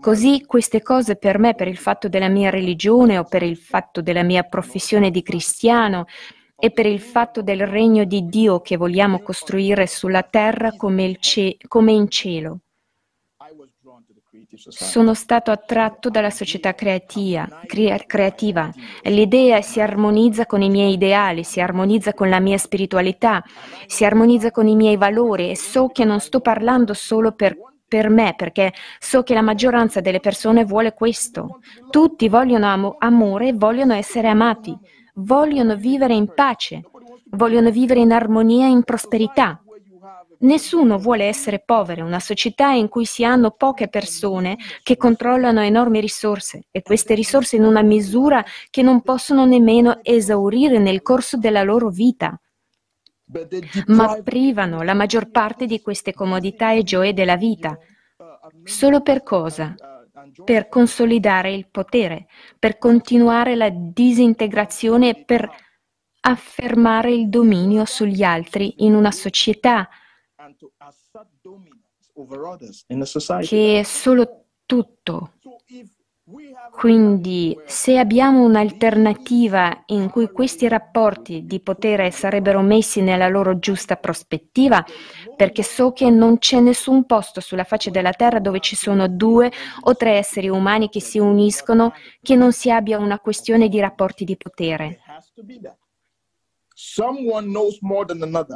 Così 0.00 0.44
queste 0.44 0.82
cose 0.82 1.14
per 1.14 1.38
me, 1.38 1.54
per 1.54 1.68
il 1.68 1.76
fatto 1.76 2.08
della 2.08 2.26
mia 2.26 2.50
religione 2.50 3.16
o 3.16 3.22
per 3.22 3.44
il 3.44 3.56
fatto 3.56 4.02
della 4.02 4.24
mia 4.24 4.42
professione 4.42 5.12
di 5.12 5.22
cristiano, 5.22 6.06
e 6.56 6.72
per 6.72 6.86
il 6.86 7.00
fatto 7.00 7.42
del 7.42 7.64
regno 7.66 8.04
di 8.04 8.26
Dio 8.26 8.60
che 8.60 8.76
vogliamo 8.76 9.20
costruire 9.20 9.86
sulla 9.86 10.22
terra 10.22 10.72
come, 10.76 11.16
ce- 11.20 11.58
come 11.68 11.92
in 11.92 12.08
cielo. 12.08 12.58
Sono 14.56 15.14
stato 15.14 15.50
attratto 15.50 16.10
dalla 16.10 16.30
società 16.30 16.74
creativa, 16.74 17.48
creativa. 18.06 18.70
L'idea 19.02 19.60
si 19.62 19.80
armonizza 19.80 20.46
con 20.46 20.62
i 20.62 20.70
miei 20.70 20.92
ideali, 20.92 21.44
si 21.44 21.60
armonizza 21.60 22.14
con 22.14 22.28
la 22.28 22.40
mia 22.40 22.58
spiritualità, 22.58 23.42
si 23.86 24.04
armonizza 24.04 24.50
con 24.50 24.68
i 24.68 24.76
miei 24.76 24.96
valori 24.96 25.50
e 25.50 25.56
so 25.56 25.88
che 25.88 26.04
non 26.04 26.20
sto 26.20 26.40
parlando 26.40 26.94
solo 26.94 27.32
per, 27.32 27.56
per 27.86 28.08
me, 28.08 28.34
perché 28.36 28.72
so 28.98 29.22
che 29.22 29.34
la 29.34 29.42
maggioranza 29.42 30.00
delle 30.00 30.20
persone 30.20 30.64
vuole 30.64 30.94
questo. 30.94 31.60
Tutti 31.90 32.28
vogliono 32.28 32.66
am- 32.66 32.96
amore 32.98 33.52
vogliono 33.52 33.94
essere 33.94 34.28
amati, 34.28 34.76
vogliono 35.14 35.74
vivere 35.76 36.14
in 36.14 36.32
pace, 36.32 36.82
vogliono 37.30 37.70
vivere 37.70 38.00
in 38.00 38.12
armonia 38.12 38.66
e 38.66 38.70
in 38.70 38.82
prosperità. 38.84 39.63
Nessuno 40.40 40.98
vuole 40.98 41.24
essere 41.24 41.62
povero, 41.64 42.04
una 42.04 42.20
società 42.20 42.70
in 42.72 42.88
cui 42.88 43.04
si 43.04 43.24
hanno 43.24 43.52
poche 43.52 43.88
persone 43.88 44.56
che 44.82 44.96
controllano 44.96 45.60
enormi 45.60 46.00
risorse 46.00 46.66
e 46.70 46.82
queste 46.82 47.14
risorse 47.14 47.56
in 47.56 47.64
una 47.64 47.82
misura 47.82 48.44
che 48.70 48.82
non 48.82 49.02
possono 49.02 49.44
nemmeno 49.46 50.00
esaurire 50.02 50.78
nel 50.78 51.02
corso 51.02 51.36
della 51.36 51.62
loro 51.62 51.88
vita, 51.88 52.38
ma 53.86 54.20
privano 54.22 54.82
la 54.82 54.94
maggior 54.94 55.30
parte 55.30 55.66
di 55.66 55.80
queste 55.80 56.12
comodità 56.12 56.72
e 56.72 56.82
gioie 56.82 57.14
della 57.14 57.36
vita. 57.36 57.78
Solo 58.64 59.00
per 59.00 59.22
cosa? 59.22 59.74
Per 60.44 60.68
consolidare 60.68 61.52
il 61.52 61.68
potere, 61.70 62.26
per 62.58 62.78
continuare 62.78 63.56
la 63.56 63.70
disintegrazione 63.70 65.24
per 65.24 65.48
affermare 66.20 67.12
il 67.12 67.28
dominio 67.28 67.84
sugli 67.84 68.22
altri 68.22 68.84
in 68.84 68.94
una 68.94 69.10
società 69.10 69.88
che 73.40 73.78
è 73.80 73.82
solo 73.82 74.44
tutto. 74.66 75.32
Quindi 76.70 77.54
se 77.66 77.98
abbiamo 77.98 78.42
un'alternativa 78.44 79.82
in 79.86 80.08
cui 80.08 80.30
questi 80.30 80.66
rapporti 80.68 81.44
di 81.44 81.60
potere 81.60 82.10
sarebbero 82.10 82.62
messi 82.62 83.02
nella 83.02 83.28
loro 83.28 83.58
giusta 83.58 83.96
prospettiva, 83.96 84.82
perché 85.36 85.62
so 85.62 85.92
che 85.92 86.08
non 86.08 86.38
c'è 86.38 86.60
nessun 86.60 87.04
posto 87.04 87.40
sulla 87.40 87.64
faccia 87.64 87.90
della 87.90 88.12
Terra 88.12 88.38
dove 88.38 88.60
ci 88.60 88.74
sono 88.74 89.06
due 89.06 89.52
o 89.82 89.94
tre 89.96 90.12
esseri 90.12 90.48
umani 90.48 90.88
che 90.88 91.00
si 91.02 91.18
uniscono, 91.18 91.92
che 92.22 92.36
non 92.36 92.52
si 92.52 92.70
abbia 92.70 92.98
una 92.98 93.20
questione 93.20 93.68
di 93.68 93.78
rapporti 93.78 94.24
di 94.24 94.38
potere. 94.38 95.00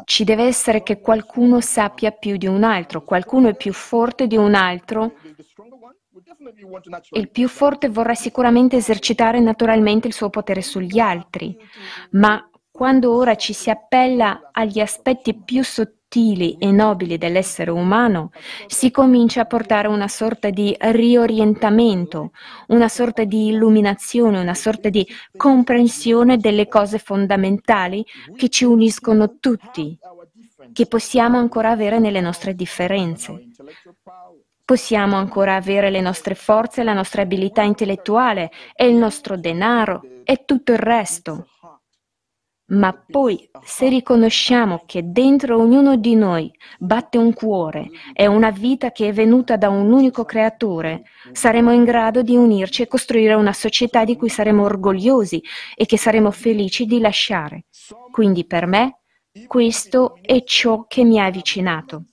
Ci 0.04 0.24
deve 0.24 0.44
essere 0.44 0.82
che 0.82 1.00
qualcuno 1.00 1.60
sappia 1.60 2.10
più 2.10 2.36
di 2.36 2.46
un 2.46 2.62
altro, 2.62 3.02
qualcuno 3.02 3.48
è 3.48 3.56
più 3.56 3.72
forte 3.72 4.26
di 4.26 4.36
un 4.36 4.54
altro. 4.54 5.14
Il 7.12 7.30
più 7.30 7.48
forte 7.48 7.88
vorrà 7.88 8.14
sicuramente 8.14 8.76
esercitare 8.76 9.40
naturalmente 9.40 10.08
il 10.08 10.12
suo 10.12 10.28
potere 10.28 10.60
sugli 10.60 10.98
altri, 10.98 11.56
ma 12.10 12.48
quando 12.70 13.14
ora 13.14 13.34
ci 13.34 13.52
si 13.54 13.70
appella 13.70 14.50
agli 14.52 14.78
aspetti 14.78 15.34
più 15.34 15.64
sottili, 15.64 15.97
sottili 16.08 16.56
e 16.58 16.72
nobili 16.72 17.18
dell'essere 17.18 17.70
umano, 17.70 18.30
si 18.66 18.90
comincia 18.90 19.42
a 19.42 19.44
portare 19.44 19.88
una 19.88 20.08
sorta 20.08 20.48
di 20.50 20.74
riorientamento, 20.78 22.32
una 22.68 22.88
sorta 22.88 23.24
di 23.24 23.48
illuminazione, 23.48 24.40
una 24.40 24.54
sorta 24.54 24.88
di 24.88 25.06
comprensione 25.36 26.38
delle 26.38 26.66
cose 26.66 26.98
fondamentali 26.98 28.04
che 28.34 28.48
ci 28.48 28.64
uniscono 28.64 29.36
tutti, 29.38 29.96
che 30.72 30.86
possiamo 30.86 31.38
ancora 31.38 31.70
avere 31.70 31.98
nelle 31.98 32.20
nostre 32.20 32.54
differenze. 32.54 33.48
Possiamo 34.64 35.16
ancora 35.16 35.54
avere 35.54 35.90
le 35.90 36.02
nostre 36.02 36.34
forze, 36.34 36.82
la 36.82 36.92
nostra 36.92 37.22
abilità 37.22 37.62
intellettuale 37.62 38.50
e 38.74 38.86
il 38.86 38.96
nostro 38.96 39.36
denaro 39.38 40.02
e 40.24 40.44
tutto 40.44 40.72
il 40.72 40.78
resto. 40.78 41.46
Ma 42.70 42.92
poi, 42.92 43.48
se 43.64 43.88
riconosciamo 43.88 44.82
che 44.84 45.00
dentro 45.10 45.58
ognuno 45.58 45.96
di 45.96 46.14
noi 46.14 46.52
batte 46.78 47.16
un 47.16 47.32
cuore 47.32 47.88
e 48.12 48.26
una 48.26 48.50
vita 48.50 48.92
che 48.92 49.08
è 49.08 49.12
venuta 49.12 49.56
da 49.56 49.70
un 49.70 49.90
unico 49.90 50.26
creatore, 50.26 51.04
saremo 51.32 51.72
in 51.72 51.84
grado 51.84 52.20
di 52.22 52.36
unirci 52.36 52.82
e 52.82 52.86
costruire 52.86 53.32
una 53.32 53.54
società 53.54 54.04
di 54.04 54.16
cui 54.16 54.28
saremo 54.28 54.64
orgogliosi 54.64 55.42
e 55.74 55.86
che 55.86 55.96
saremo 55.96 56.30
felici 56.30 56.84
di 56.84 57.00
lasciare. 57.00 57.64
Quindi 58.10 58.44
per 58.44 58.66
me 58.66 58.98
questo 59.46 60.18
è 60.20 60.42
ciò 60.44 60.84
che 60.86 61.04
mi 61.04 61.18
ha 61.18 61.24
avvicinato. 61.24 62.04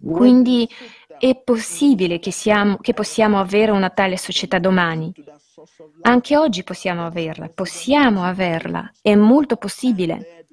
Quindi 0.00 0.68
è 1.18 1.34
possibile 1.36 2.18
che, 2.20 2.30
siamo, 2.30 2.76
che 2.76 2.94
possiamo 2.94 3.40
avere 3.40 3.72
una 3.72 3.90
tale 3.90 4.16
società 4.16 4.58
domani. 4.60 5.12
Anche 6.02 6.36
oggi 6.36 6.64
possiamo 6.64 7.04
averla, 7.06 7.48
possiamo 7.48 8.24
averla, 8.24 8.90
è 9.00 9.14
molto 9.14 9.56
possibile. 9.56 10.46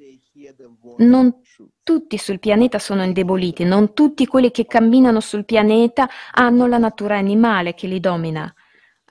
Non 0.97 1.41
tutti 1.83 2.17
sul 2.17 2.39
pianeta 2.39 2.79
sono 2.79 3.03
indeboliti, 3.03 3.63
non 3.63 3.93
tutti 3.93 4.27
quelli 4.27 4.51
che 4.51 4.65
camminano 4.65 5.19
sul 5.19 5.45
pianeta 5.45 6.07
hanno 6.33 6.67
la 6.67 6.77
natura 6.77 7.17
animale 7.17 7.73
che 7.73 7.87
li 7.87 7.99
domina. 7.99 8.53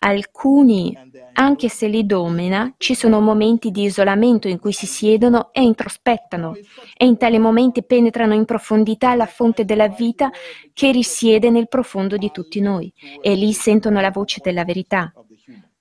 Alcuni, 0.00 0.96
anche 1.32 1.68
se 1.68 1.88
li 1.88 2.06
domina, 2.06 2.72
ci 2.76 2.94
sono 2.94 3.20
momenti 3.20 3.72
di 3.72 3.82
isolamento 3.82 4.46
in 4.46 4.60
cui 4.60 4.72
si 4.72 4.86
siedono 4.86 5.52
e 5.52 5.62
introspettano 5.62 6.54
e 6.96 7.04
in 7.04 7.16
tali 7.16 7.40
momenti 7.40 7.82
penetrano 7.82 8.34
in 8.34 8.44
profondità 8.44 9.16
la 9.16 9.26
fonte 9.26 9.64
della 9.64 9.88
vita 9.88 10.30
che 10.72 10.92
risiede 10.92 11.50
nel 11.50 11.66
profondo 11.66 12.16
di 12.16 12.30
tutti 12.30 12.60
noi 12.60 12.92
e 13.20 13.34
lì 13.34 13.52
sentono 13.52 14.00
la 14.00 14.12
voce 14.12 14.40
della 14.40 14.64
verità, 14.64 15.12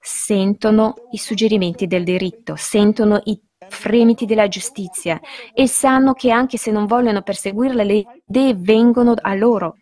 sentono 0.07 0.93
i 1.11 1.17
suggerimenti 1.17 1.85
del 1.85 2.05
diritto, 2.05 2.55
sentono 2.55 3.19
i 3.25 3.37
fremiti 3.67 4.25
della 4.25 4.47
giustizia 4.47 5.19
e 5.53 5.67
sanno 5.67 6.13
che 6.13 6.31
anche 6.31 6.57
se 6.57 6.71
non 6.71 6.85
vogliono 6.85 7.21
perseguirle, 7.21 7.83
le 7.83 8.03
idee 8.25 8.53
vengono 8.55 9.15
a 9.19 9.35
loro 9.35 9.75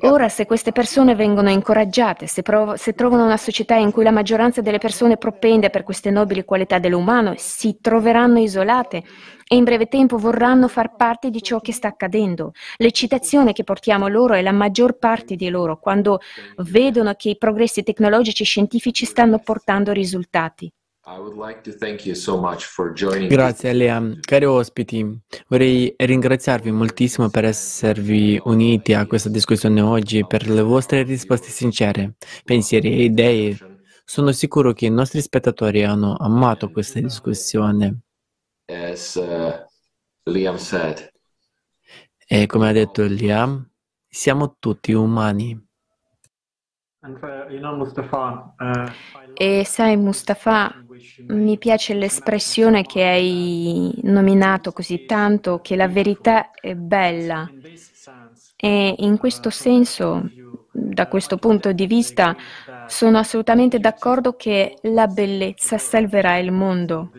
Ora, 0.00 0.28
se 0.28 0.46
queste 0.46 0.72
persone 0.72 1.14
vengono 1.14 1.50
incoraggiate, 1.50 2.26
se, 2.26 2.42
prov- 2.42 2.74
se, 2.74 2.94
trovano 2.94 3.24
una 3.24 3.36
società 3.36 3.74
in 3.74 3.90
cui 3.90 4.04
la 4.04 4.10
maggioranza 4.10 4.60
delle 4.60 4.78
persone 4.78 5.16
propende 5.16 5.70
per 5.70 5.82
queste 5.82 6.10
nobili 6.10 6.44
qualità 6.44 6.78
dell'umano, 6.78 7.34
si 7.36 7.78
troveranno 7.80 8.38
isolate 8.38 9.02
e 9.46 9.56
in 9.56 9.64
breve 9.64 9.86
tempo 9.86 10.18
vorranno 10.18 10.68
far 10.68 10.94
parte 10.94 11.30
di 11.30 11.42
ciò 11.42 11.60
che 11.60 11.72
sta 11.72 11.88
accadendo. 11.88 12.52
L'eccitazione 12.76 13.52
che 13.52 13.64
portiamo 13.64 14.06
loro 14.06 14.34
è 14.34 14.42
la 14.42 14.52
maggior 14.52 14.98
parte 14.98 15.34
di 15.34 15.48
loro 15.48 15.78
quando 15.78 16.20
vedono 16.58 17.14
che 17.14 17.30
i 17.30 17.38
progressi 17.38 17.82
tecnologici 17.82 18.42
e 18.42 18.46
scientifici 18.46 19.04
stanno 19.04 19.38
portando 19.38 19.92
risultati. 19.92 20.70
Grazie 23.28 23.72
Lea. 23.72 24.18
Cari 24.20 24.44
ospiti, 24.44 25.20
vorrei 25.46 25.94
ringraziarvi 25.96 26.70
moltissimo 26.70 27.30
per 27.30 27.46
esservi 27.46 28.38
uniti 28.44 28.92
a 28.92 29.06
questa 29.06 29.30
discussione 29.30 29.80
oggi, 29.80 30.26
per 30.26 30.46
le 30.46 30.60
vostre 30.60 31.04
risposte 31.04 31.48
sincere, 31.48 32.16
pensieri 32.44 32.92
e 32.92 33.04
idee. 33.04 33.56
Sono 34.04 34.32
sicuro 34.32 34.74
che 34.74 34.84
i 34.84 34.90
nostri 34.90 35.22
spettatori 35.22 35.82
hanno 35.82 36.14
amato 36.18 36.70
questa 36.70 37.00
discussione. 37.00 38.00
Uh, 38.66 38.94
e 42.26 42.46
come 42.46 42.68
ha 42.68 42.72
detto 42.72 43.04
Liam, 43.04 43.66
siamo 44.06 44.56
tutti 44.58 44.92
umani. 44.92 45.58
E 49.32 49.64
sai 49.64 49.96
Mustafa, 49.96 50.84
mi 51.28 51.58
piace 51.58 51.94
l'espressione 51.94 52.82
che 52.82 53.04
hai 53.04 53.92
nominato 54.02 54.72
così 54.72 55.04
tanto, 55.04 55.60
che 55.60 55.76
la 55.76 55.88
verità 55.88 56.50
è 56.52 56.74
bella. 56.74 57.50
E 58.56 58.94
in 58.98 59.18
questo 59.18 59.50
senso, 59.50 60.30
da 60.72 61.06
questo 61.06 61.36
punto 61.36 61.72
di 61.72 61.86
vista, 61.86 62.36
sono 62.86 63.18
assolutamente 63.18 63.78
d'accordo 63.78 64.34
che 64.34 64.76
la 64.82 65.06
bellezza 65.06 65.78
salverà 65.78 66.38
il 66.38 66.50
mondo. 66.50 67.12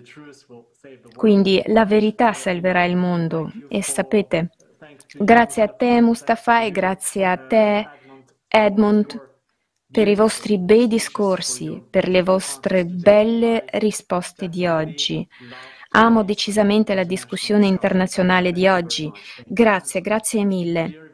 Quindi 1.15 1.61
la 1.67 1.85
verità 1.85 2.33
salverà 2.33 2.83
il 2.85 2.95
mondo. 2.95 3.51
E 3.67 3.81
sapete, 3.81 4.51
grazie 5.17 5.63
a 5.63 5.67
te 5.67 6.01
Mustafa 6.01 6.63
e 6.63 6.71
grazie 6.71 7.25
a 7.25 7.37
te 7.37 7.87
Edmund 8.47 9.28
per 9.91 10.07
i 10.07 10.15
vostri 10.15 10.59
bei 10.59 10.87
discorsi, 10.87 11.81
per 11.89 12.07
le 12.07 12.21
vostre 12.21 12.85
belle 12.85 13.65
risposte 13.73 14.47
di 14.47 14.67
oggi. 14.67 15.27
Amo 15.91 16.23
decisamente 16.23 16.93
la 16.93 17.03
discussione 17.03 17.65
internazionale 17.65 18.51
di 18.51 18.67
oggi. 18.67 19.11
Grazie, 19.45 20.01
grazie 20.01 20.45
mille. 20.45 21.08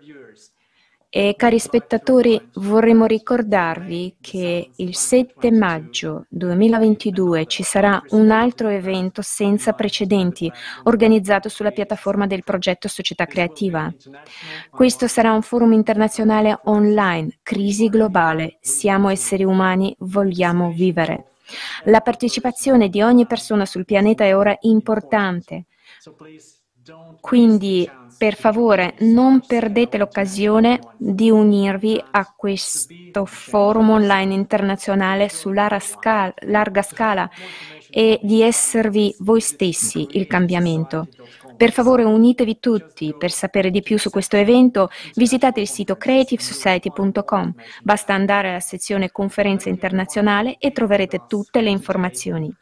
E 1.10 1.34
cari 1.38 1.60
spettatori, 1.60 2.50
vorremmo 2.56 3.06
ricordarvi 3.06 4.18
che 4.20 4.72
il 4.76 4.96
7 4.96 5.50
maggio 5.50 6.26
2022 6.28 7.46
ci 7.46 7.64
sarà 7.64 8.02
un 8.10 8.32
altro 8.32 8.68
evento 8.68 9.22
senza 9.22 9.72
precedenti 9.72 10.52
organizzato 10.84 11.48
sulla 11.48 11.72
piattaforma 11.72 12.28
del 12.28 12.44
progetto 12.44 12.90
Società 12.90 13.26
Creativa. 13.26 13.94
Questo 14.70 15.08
sarà 15.08 15.32
un 15.32 15.42
forum 15.42 15.72
internazionale 15.72 16.60
online, 16.66 17.38
crisi 17.42 17.88
globale, 17.88 18.58
siamo 18.60 19.08
esseri 19.10 19.46
umani, 19.46 19.96
vogliamo 20.00 20.72
vivere. 20.72 21.28
La 21.86 22.02
partecipazione 22.02 22.90
di 22.90 23.02
ogni 23.02 23.26
persona 23.26 23.66
sul 23.66 23.86
pianeta 23.86 24.26
è 24.26 24.36
ora 24.36 24.56
importante. 24.62 25.66
Quindi 27.20 27.90
per 28.18 28.36
favore 28.36 28.96
non 29.00 29.42
perdete 29.46 29.98
l'occasione 29.98 30.80
di 30.98 31.30
unirvi 31.30 32.02
a 32.12 32.34
questo 32.36 33.26
forum 33.26 33.90
online 33.90 34.34
internazionale 34.34 35.30
su 35.30 35.52
larga 35.52 35.80
scala, 35.80 36.34
larga 36.42 36.82
scala 36.82 37.30
e 37.90 38.20
di 38.22 38.42
esservi 38.42 39.16
voi 39.20 39.42
stessi 39.42 40.08
il 40.12 40.28
cambiamento. 40.28 41.08
Per 41.58 41.72
favore 41.72 42.04
unitevi 42.04 42.60
tutti. 42.60 43.16
Per 43.18 43.32
sapere 43.32 43.72
di 43.72 43.82
più 43.82 43.98
su 43.98 44.10
questo 44.10 44.36
evento 44.36 44.90
visitate 45.14 45.62
il 45.62 45.70
sito 45.70 45.96
creativesociety.com. 45.96 47.54
Basta 47.82 48.14
andare 48.14 48.50
alla 48.50 48.60
sezione 48.60 49.12
conferenza 49.12 49.70
internazionale 49.70 50.58
e 50.60 50.72
troverete 50.72 51.24
tutte 51.28 51.62
le 51.62 51.70
informazioni. 51.70 52.54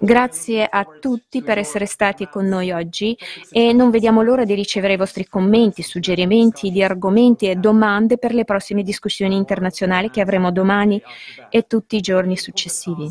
Grazie 0.00 0.66
a 0.66 0.86
tutti 0.98 1.42
per 1.42 1.58
essere 1.58 1.84
stati 1.84 2.26
con 2.26 2.46
noi 2.46 2.70
oggi 2.70 3.16
e 3.50 3.74
non 3.74 3.90
vediamo 3.90 4.22
l'ora 4.22 4.44
di 4.44 4.54
ricevere 4.54 4.94
i 4.94 4.96
vostri 4.96 5.26
commenti, 5.26 5.82
suggerimenti 5.82 6.70
di 6.70 6.82
argomenti 6.82 7.50
e 7.50 7.56
domande 7.56 8.16
per 8.16 8.32
le 8.32 8.44
prossime 8.44 8.82
discussioni 8.82 9.36
internazionali 9.36 10.08
che 10.08 10.22
avremo 10.22 10.50
domani 10.50 11.02
e 11.50 11.66
tutti 11.66 11.96
i 11.96 12.00
giorni 12.00 12.38
successivi. 12.38 13.10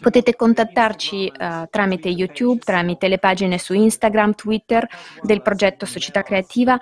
Potete 0.00 0.36
contattarci 0.36 1.32
uh, 1.38 1.66
tramite 1.70 2.08
YouTube, 2.08 2.60
tramite 2.60 3.08
le 3.08 3.18
pagine 3.18 3.58
su 3.58 3.74
Instagram, 3.74 4.34
Twitter 4.34 4.86
del 5.22 5.42
progetto 5.42 5.84
Società 5.86 6.22
Creativa, 6.22 6.78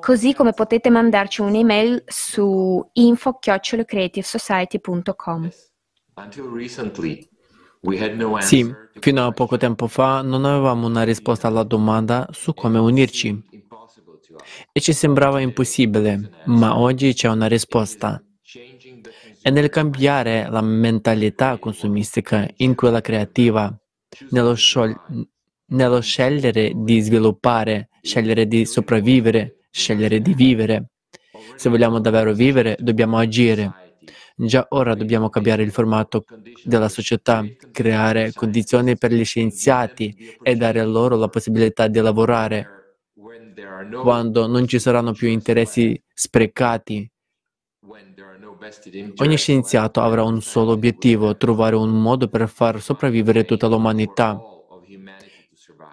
così 0.00 0.34
come 0.34 0.52
potete 0.52 0.90
mandarci 0.90 1.40
un'email 1.40 2.04
su 2.06 2.88
info-creativesociety.com. 2.92 5.50
Sì, 8.40 8.72
fino 9.00 9.26
a 9.26 9.32
poco 9.32 9.56
tempo 9.56 9.88
fa 9.88 10.22
non 10.22 10.44
avevamo 10.44 10.86
una 10.86 11.02
risposta 11.02 11.48
alla 11.48 11.64
domanda 11.64 12.28
su 12.30 12.54
come 12.54 12.78
unirci. 12.78 13.50
E 14.72 14.80
ci 14.80 14.92
sembrava 14.92 15.40
impossibile, 15.40 16.30
ma 16.46 16.78
oggi 16.78 17.12
c'è 17.12 17.28
una 17.28 17.46
risposta 17.46 18.22
e 19.42 19.50
nel 19.50 19.68
cambiare 19.68 20.48
la 20.48 20.60
mentalità 20.60 21.58
consumistica 21.58 22.48
in 22.56 22.74
quella 22.74 23.00
creativa, 23.00 23.76
nello, 24.30 24.54
sciol- 24.54 24.96
nello 25.66 26.00
scegliere 26.00 26.72
di 26.74 27.00
sviluppare, 27.00 27.88
scegliere 28.00 28.46
di 28.46 28.64
sopravvivere, 28.64 29.66
scegliere 29.70 30.20
di 30.20 30.34
vivere. 30.34 30.90
Se 31.56 31.68
vogliamo 31.68 31.98
davvero 31.98 32.32
vivere, 32.32 32.76
dobbiamo 32.78 33.18
agire. 33.18 33.96
Già 34.34 34.66
ora 34.70 34.94
dobbiamo 34.94 35.28
cambiare 35.28 35.62
il 35.62 35.72
formato 35.72 36.24
della 36.64 36.88
società, 36.88 37.44
creare 37.70 38.32
condizioni 38.32 38.96
per 38.96 39.12
gli 39.12 39.24
scienziati 39.24 40.36
e 40.42 40.56
dare 40.56 40.84
loro 40.84 41.16
la 41.16 41.28
possibilità 41.28 41.88
di 41.88 42.00
lavorare. 42.00 42.66
Quando 44.02 44.46
non 44.46 44.66
ci 44.66 44.78
saranno 44.78 45.12
più 45.12 45.28
interessi 45.28 46.00
sprecati, 46.12 47.11
Ogni 49.16 49.36
scienziato 49.36 50.00
avrà 50.00 50.22
un 50.22 50.40
solo 50.40 50.72
obiettivo, 50.72 51.36
trovare 51.36 51.76
un 51.76 51.90
modo 51.90 52.28
per 52.28 52.48
far 52.48 52.80
sopravvivere 52.80 53.44
tutta 53.44 53.66
l'umanità, 53.66 54.40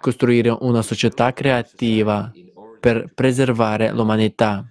costruire 0.00 0.56
una 0.60 0.82
società 0.82 1.32
creativa 1.32 2.30
per 2.78 3.12
preservare 3.14 3.92
l'umanità. 3.92 4.64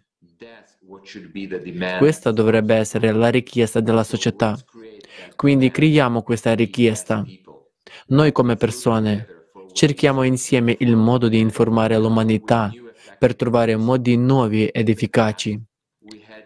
Questa 1.97 2.32
dovrebbe 2.32 2.76
essere 2.76 3.12
la 3.12 3.30
richiesta 3.30 3.80
della 3.80 4.04
società. 4.04 4.58
Quindi 5.36 5.72
creiamo 5.72 6.22
questa 6.22 6.54
richiesta. 6.54 7.26
Noi 8.08 8.32
come 8.32 8.56
persone 8.56 9.28
cerchiamo 9.72 10.24
insieme 10.24 10.76
il 10.80 10.95
modo 10.95 11.28
di 11.28 11.39
informare 11.39 11.97
l'umanità 11.97 12.72
per 13.18 13.36
trovare 13.36 13.76
modi 13.76 14.18
nuovi 14.18 14.68
ed 14.68 14.89
efficaci. 14.89 15.68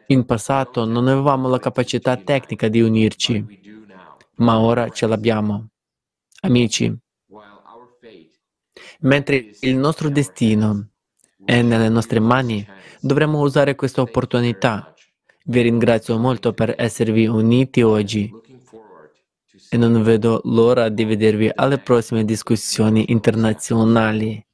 In 0.07 0.25
passato 0.25 0.85
non 0.85 1.07
avevamo 1.07 1.47
la 1.47 1.59
capacità 1.59 2.15
tecnica 2.17 2.67
di 2.67 2.81
unirci, 2.81 3.45
ma 4.37 4.59
ora 4.59 4.89
ce 4.89 5.07
l'abbiamo. 5.07 5.69
Amici, 6.41 6.93
mentre 8.99 9.51
il 9.61 9.75
nostro 9.77 10.09
destino 10.09 10.89
è 11.45 11.61
nelle 11.61 11.89
nostre 11.89 12.19
mani, 12.19 12.65
dovremmo 12.99 13.39
usare 13.39 13.75
questa 13.75 14.01
opportunità. 14.01 14.93
Vi 15.45 15.61
ringrazio 15.61 16.17
molto 16.17 16.53
per 16.53 16.73
esservi 16.77 17.27
uniti 17.27 17.81
oggi 17.81 18.31
e 19.69 19.77
non 19.77 20.03
vedo 20.03 20.41
l'ora 20.45 20.89
di 20.89 21.03
vedervi 21.03 21.49
alle 21.53 21.79
prossime 21.79 22.23
discussioni 22.25 23.11
internazionali. 23.11 24.45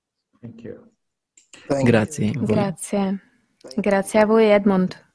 Grazie. 1.84 2.32
Grazie. 2.32 3.20
Grazie 3.76 4.20
a 4.20 4.26
voi 4.26 4.46
Edmund. 4.46 5.09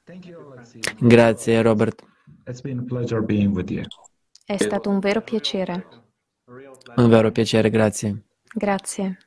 Grazie 0.99 1.61
Robert. 1.61 2.03
È 2.43 4.57
stato 4.57 4.89
un 4.89 4.99
vero 4.99 5.21
piacere. 5.21 5.87
Un 6.95 7.09
vero 7.09 7.31
piacere, 7.31 7.69
grazie. 7.69 8.23
Grazie. 8.53 9.17